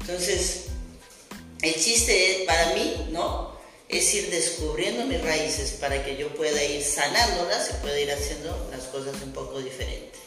Entonces, 0.00 0.64
el 1.62 1.74
chiste 1.74 2.44
para 2.46 2.74
mí, 2.74 3.08
¿no? 3.10 3.56
Es 3.88 4.12
ir 4.14 4.30
descubriendo 4.30 5.06
mis 5.06 5.22
raíces 5.22 5.70
para 5.80 6.04
que 6.04 6.16
yo 6.16 6.28
pueda 6.34 6.62
ir 6.62 6.82
sanándolas 6.84 7.70
y 7.70 7.72
pueda 7.82 7.98
ir 7.98 8.12
haciendo 8.12 8.68
las 8.70 8.84
cosas 8.88 9.14
un 9.22 9.32
poco 9.32 9.60
diferente, 9.60 10.18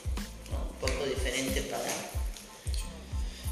¿no? 0.51 0.57
Un 0.73 0.77
poco 0.91 1.05
diferente 1.05 1.61
para 1.63 1.83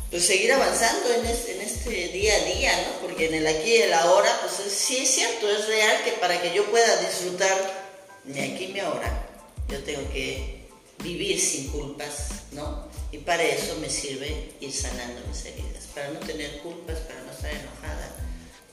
pues 0.09 0.25
seguir 0.25 0.53
avanzando 0.53 1.13
en 1.13 1.25
este, 1.25 2.07
día 2.09 2.33
a 2.35 2.39
día, 2.45 2.71
¿no? 2.87 3.01
Porque 3.07 3.25
en 3.27 3.35
el 3.35 3.47
aquí 3.47 3.71
y 3.71 3.81
el 3.81 3.93
ahora, 3.93 4.31
pues 4.41 4.71
sí 4.73 4.97
es 4.99 5.09
cierto, 5.11 5.49
es 5.49 5.67
real 5.67 6.03
que 6.05 6.13
para 6.13 6.41
que 6.41 6.53
yo 6.53 6.65
pueda 6.71 6.95
disfrutar 7.01 7.87
mi 8.23 8.39
aquí 8.39 8.65
y 8.65 8.67
mi 8.69 8.79
ahora, 8.79 9.26
yo 9.69 9.83
tengo 9.83 10.09
que 10.11 10.67
vivir 11.03 11.39
sin 11.39 11.67
culpas, 11.69 12.29
¿no? 12.51 12.87
Y 13.11 13.19
para 13.19 13.43
eso 13.43 13.75
me 13.79 13.89
sirve 13.89 14.53
ir 14.59 14.73
sanando 14.73 15.21
mis 15.27 15.45
heridas, 15.45 15.85
para 15.93 16.09
no 16.09 16.19
tener 16.19 16.59
culpas, 16.59 16.99
para 16.99 17.21
no 17.23 17.31
estar 17.31 17.51
enojada, 17.51 18.15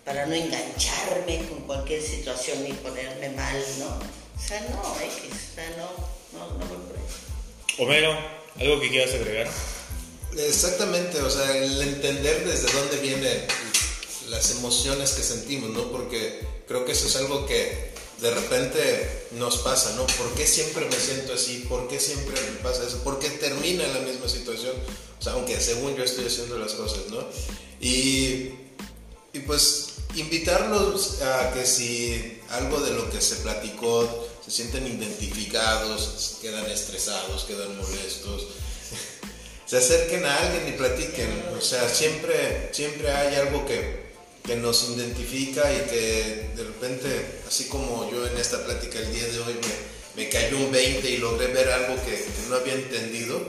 para 0.04 0.26
no 0.26 0.34
engancharme 0.34 1.46
con 1.48 1.60
cualquier 1.60 2.02
situación 2.02 2.66
y 2.66 2.72
ponerme 2.72 3.30
mal, 3.30 3.64
¿no? 3.78 3.86
O 3.86 4.46
sea, 4.46 4.60
no, 4.70 4.96
X, 5.00 5.30
o 5.30 5.54
sea, 5.54 5.70
no, 5.76 6.38
no, 6.38 6.58
no 6.58 6.66
voy 6.66 6.78
por 6.88 6.96
eso. 6.96 7.82
Homero, 7.82 8.16
¿algo 8.60 8.80
que 8.80 8.90
quieras 8.90 9.14
agregar? 9.14 9.48
Exactamente, 10.36 11.20
o 11.20 11.30
sea, 11.30 11.56
el 11.56 11.80
entender 11.80 12.44
desde 12.44 12.72
dónde 12.72 12.96
vienen 12.98 13.46
las 14.28 14.50
emociones 14.52 15.12
que 15.12 15.22
sentimos, 15.22 15.70
¿no? 15.70 15.92
Porque 15.92 16.40
creo 16.66 16.84
que 16.84 16.92
eso 16.92 17.06
es 17.06 17.16
algo 17.16 17.46
que 17.46 17.93
de 18.20 18.30
repente 18.30 19.26
nos 19.32 19.58
pasa, 19.58 19.94
¿no? 19.96 20.06
¿Por 20.06 20.34
qué 20.34 20.46
siempre 20.46 20.84
me 20.86 20.96
siento 20.96 21.34
así? 21.34 21.66
¿Por 21.68 21.88
qué 21.88 21.98
siempre 21.98 22.40
me 22.40 22.58
pasa 22.58 22.86
eso? 22.86 23.02
¿Por 23.02 23.18
qué 23.18 23.28
termina 23.30 23.86
la 23.88 24.00
misma 24.00 24.28
situación? 24.28 24.74
O 25.18 25.22
sea, 25.22 25.34
aunque 25.34 25.60
según 25.60 25.96
yo 25.96 26.04
estoy 26.04 26.26
haciendo 26.26 26.58
las 26.58 26.72
cosas, 26.72 27.08
¿no? 27.10 27.26
Y, 27.80 28.54
y 29.32 29.40
pues 29.46 29.94
invitarlos 30.16 31.22
a 31.22 31.52
que 31.52 31.66
si 31.66 32.40
algo 32.50 32.80
de 32.80 32.92
lo 32.92 33.10
que 33.10 33.20
se 33.20 33.36
platicó 33.36 34.28
se 34.44 34.50
sienten 34.50 34.86
identificados, 34.86 36.36
quedan 36.40 36.66
estresados, 36.70 37.44
quedan 37.44 37.76
molestos, 37.78 38.48
se 39.66 39.78
acerquen 39.78 40.24
a 40.26 40.36
alguien 40.36 40.68
y 40.68 40.76
platiquen. 40.76 41.44
O 41.58 41.60
sea, 41.60 41.88
siempre, 41.88 42.68
siempre 42.72 43.10
hay 43.10 43.34
algo 43.36 43.64
que, 43.66 44.03
que 44.44 44.56
nos 44.56 44.90
identifica 44.90 45.72
y 45.72 45.76
que 45.88 46.50
de 46.54 46.64
repente, 46.64 47.40
así 47.48 47.64
como 47.64 48.10
yo 48.10 48.26
en 48.26 48.36
esta 48.36 48.62
plática 48.64 48.98
el 48.98 49.12
día 49.12 49.26
de 49.26 49.38
hoy 49.40 49.54
me, 50.16 50.22
me 50.24 50.28
cayó 50.30 50.58
un 50.58 50.70
20 50.70 51.08
y 51.10 51.16
logré 51.16 51.46
ver 51.48 51.70
algo 51.70 51.94
que, 52.04 52.10
que 52.12 52.48
no 52.50 52.56
había 52.56 52.74
entendido, 52.74 53.40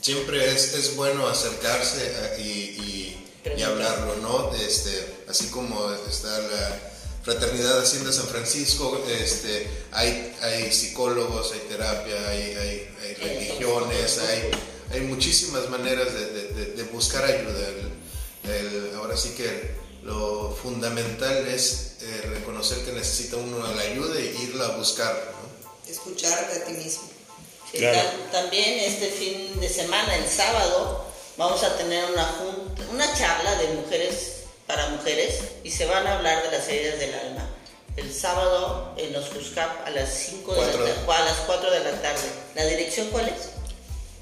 siempre 0.00 0.48
es, 0.52 0.74
es 0.74 0.94
bueno 0.94 1.26
acercarse 1.26 2.14
a- 2.16 2.38
y, 2.38 2.42
y- 2.42 3.20
y 3.58 3.62
hablarlo, 3.62 4.16
¿no? 4.22 4.54
Este, 4.54 4.90
así 5.28 5.48
como 5.48 5.92
está 6.08 6.38
la 6.38 6.80
Fraternidad 7.24 7.80
Hacienda 7.80 8.12
San 8.12 8.26
Francisco, 8.28 9.04
este, 9.10 9.66
hay, 9.92 10.34
hay 10.40 10.72
psicólogos, 10.72 11.52
hay 11.52 11.60
terapia, 11.68 12.28
hay, 12.28 12.42
hay, 12.54 12.88
hay 13.02 13.14
religiones, 13.14 14.18
hay, 14.18 14.50
hay 14.92 15.00
muchísimas 15.00 15.68
maneras 15.68 16.14
de, 16.14 16.26
de- 16.26 16.48
de- 16.54 16.72
de 16.74 16.82
buscar 16.84 17.24
ayuda. 17.24 17.68
El- 19.14 19.20
el- 19.20 19.20
ahora 19.20 19.20
sí 19.20 19.30
que 19.36 19.70
lo 20.02 20.56
fundamental 20.62 21.46
es 21.48 21.96
eh, 22.02 22.20
reconocer 22.34 22.78
que 22.84 22.92
necesita 22.92 23.36
uno 23.36 23.58
la 23.74 23.82
ayuda 23.82 24.18
e 24.18 24.24
irla 24.42 24.66
a 24.66 24.76
buscar, 24.76 25.12
¿no? 25.32 25.90
Escucharte 25.90 26.56
a 26.58 26.64
ti 26.64 26.72
mismo. 26.72 27.02
Claro. 27.72 27.98
tam- 27.98 28.30
también 28.30 28.78
este 28.80 29.08
fin 29.10 29.58
de 29.60 29.68
semana, 29.68 30.14
el 30.16 30.28
sábado, 30.28 31.04
vamos 31.36 31.62
a 31.64 31.76
tener 31.76 32.04
una, 32.12 32.24
junta, 32.24 32.82
una 32.90 33.12
charla 33.18 33.56
de 33.56 33.68
mujeres 33.74 34.44
para 34.66 34.88
mujeres 34.90 35.40
y 35.64 35.70
se 35.70 35.86
van 35.86 36.06
a 36.06 36.16
hablar 36.16 36.42
de 36.48 36.56
las 36.56 36.68
heridas 36.68 36.98
del 37.00 37.14
alma. 37.14 37.50
El 37.96 38.12
sábado 38.14 38.94
en 38.96 39.12
los 39.12 39.26
Cuscap 39.26 39.86
a 39.86 39.90
las 39.90 40.12
5 40.12 40.54
de 40.54 40.60
la 40.60 40.72
tarde, 40.84 40.92
a 41.22 41.24
las 41.24 41.36
4 41.46 41.70
de 41.70 41.80
la 41.80 42.02
tarde. 42.02 42.22
¿La 42.54 42.64
dirección 42.66 43.08
cuál 43.10 43.28
es? 43.28 43.48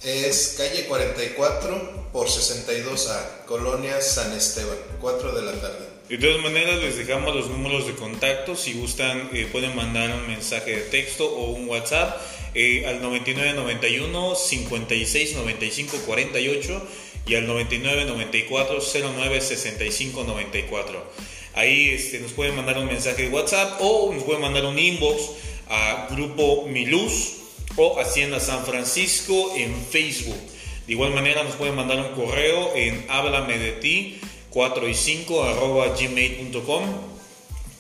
Es 0.05 0.57
calle 0.59 0.87
44 0.87 2.09
por 2.13 2.27
62A, 2.27 3.45
Colonia 3.47 4.01
San 4.01 4.33
Esteban, 4.37 4.77
4 5.01 5.33
de 5.33 5.43
la 5.43 5.53
tarde. 5.53 5.87
De 6.09 6.19
todas 6.19 6.43
maneras, 6.43 6.83
les 6.83 6.97
dejamos 6.97 7.37
los 7.37 7.49
números 7.49 7.87
de 7.87 7.95
contacto. 7.95 8.57
Si 8.57 8.73
gustan, 8.73 9.31
eh, 9.33 9.49
pueden 9.53 9.77
mandar 9.77 10.13
un 10.13 10.27
mensaje 10.27 10.73
de 10.73 10.83
texto 10.83 11.33
o 11.33 11.53
un 11.53 11.69
WhatsApp 11.69 12.21
eh, 12.53 12.85
al 12.89 13.01
9991 13.01 14.35
56 14.35 15.37
95 15.37 15.97
48 16.05 16.83
y 17.29 17.37
al 17.37 17.47
9994 17.47 18.81
09 19.17 19.41
65 19.41 20.25
94. 20.25 21.13
Ahí 21.55 21.91
este, 21.91 22.19
nos 22.19 22.33
pueden 22.33 22.57
mandar 22.57 22.77
un 22.79 22.87
mensaje 22.87 23.23
de 23.23 23.29
WhatsApp 23.29 23.81
o 23.81 24.13
nos 24.13 24.25
pueden 24.25 24.43
mandar 24.43 24.65
un 24.65 24.77
inbox 24.77 25.23
a 25.69 26.09
Grupo 26.11 26.67
Miluz 26.67 27.42
o 27.77 27.99
Hacienda 28.01 28.41
San 28.41 28.65
Francisco 28.65 29.55
en 29.57 29.75
Facebook. 29.87 30.39
De 30.87 30.93
igual 30.93 31.13
manera 31.13 31.43
nos 31.45 31.57
pueden 31.57 31.75
mandar 31.75 31.99
un 31.99 32.15
correo 32.15 32.75
en 32.75 33.07
háblame 33.09 33.59
de 33.59 33.73
ti 33.73 34.21
4 34.51 34.89
y 34.89 34.95
5 34.95 35.45
arroba 35.45 35.89
gmail.com 35.89 36.85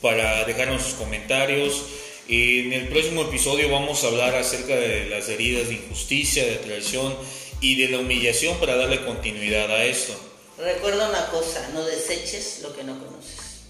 para 0.00 0.44
dejarnos 0.44 0.82
sus 0.82 0.94
comentarios. 0.94 1.84
En 2.28 2.72
el 2.72 2.88
próximo 2.88 3.22
episodio 3.22 3.70
vamos 3.70 4.04
a 4.04 4.08
hablar 4.08 4.34
acerca 4.34 4.74
de 4.76 5.06
las 5.06 5.28
heridas 5.28 5.68
de 5.68 5.74
injusticia, 5.74 6.44
de 6.44 6.56
traición 6.56 7.14
y 7.60 7.80
de 7.80 7.88
la 7.88 7.98
humillación 7.98 8.56
para 8.58 8.76
darle 8.76 9.04
continuidad 9.04 9.70
a 9.70 9.84
esto. 9.84 10.14
Recuerda 10.58 11.08
una 11.08 11.26
cosa, 11.26 11.70
no 11.74 11.84
deseches 11.84 12.60
lo 12.62 12.74
que 12.74 12.84
no 12.84 12.98
conoces. 12.98 13.62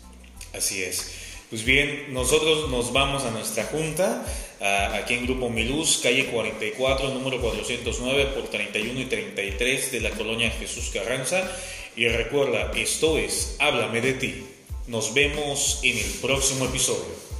Así 0.53 0.83
es. 0.83 1.13
Pues 1.51 1.65
bien, 1.65 2.13
nosotros 2.15 2.71
nos 2.71 2.93
vamos 2.93 3.25
a 3.25 3.31
nuestra 3.31 3.65
junta, 3.65 4.25
aquí 4.63 5.15
en 5.15 5.25
Grupo 5.25 5.51
Miluz, 5.51 5.99
calle 6.03 6.27
44, 6.27 7.11
número 7.11 7.41
409 7.41 8.27
por 8.35 8.49
31 8.49 9.01
y 9.01 9.05
33 9.07 9.93
de 9.93 10.01
la 10.01 10.11
colonia 10.11 10.51
Jesús 10.51 10.91
Carranza. 10.93 11.51
Y 11.97 12.09
recuerda, 12.09 12.71
esto 12.77 13.19
es 13.19 13.57
Háblame 13.59 14.01
de 14.01 14.13
ti. 14.15 14.45
Nos 14.87 15.15
vemos 15.15 15.81
en 15.83 15.99
el 15.99 16.11
próximo 16.21 16.67
episodio. 16.67 17.32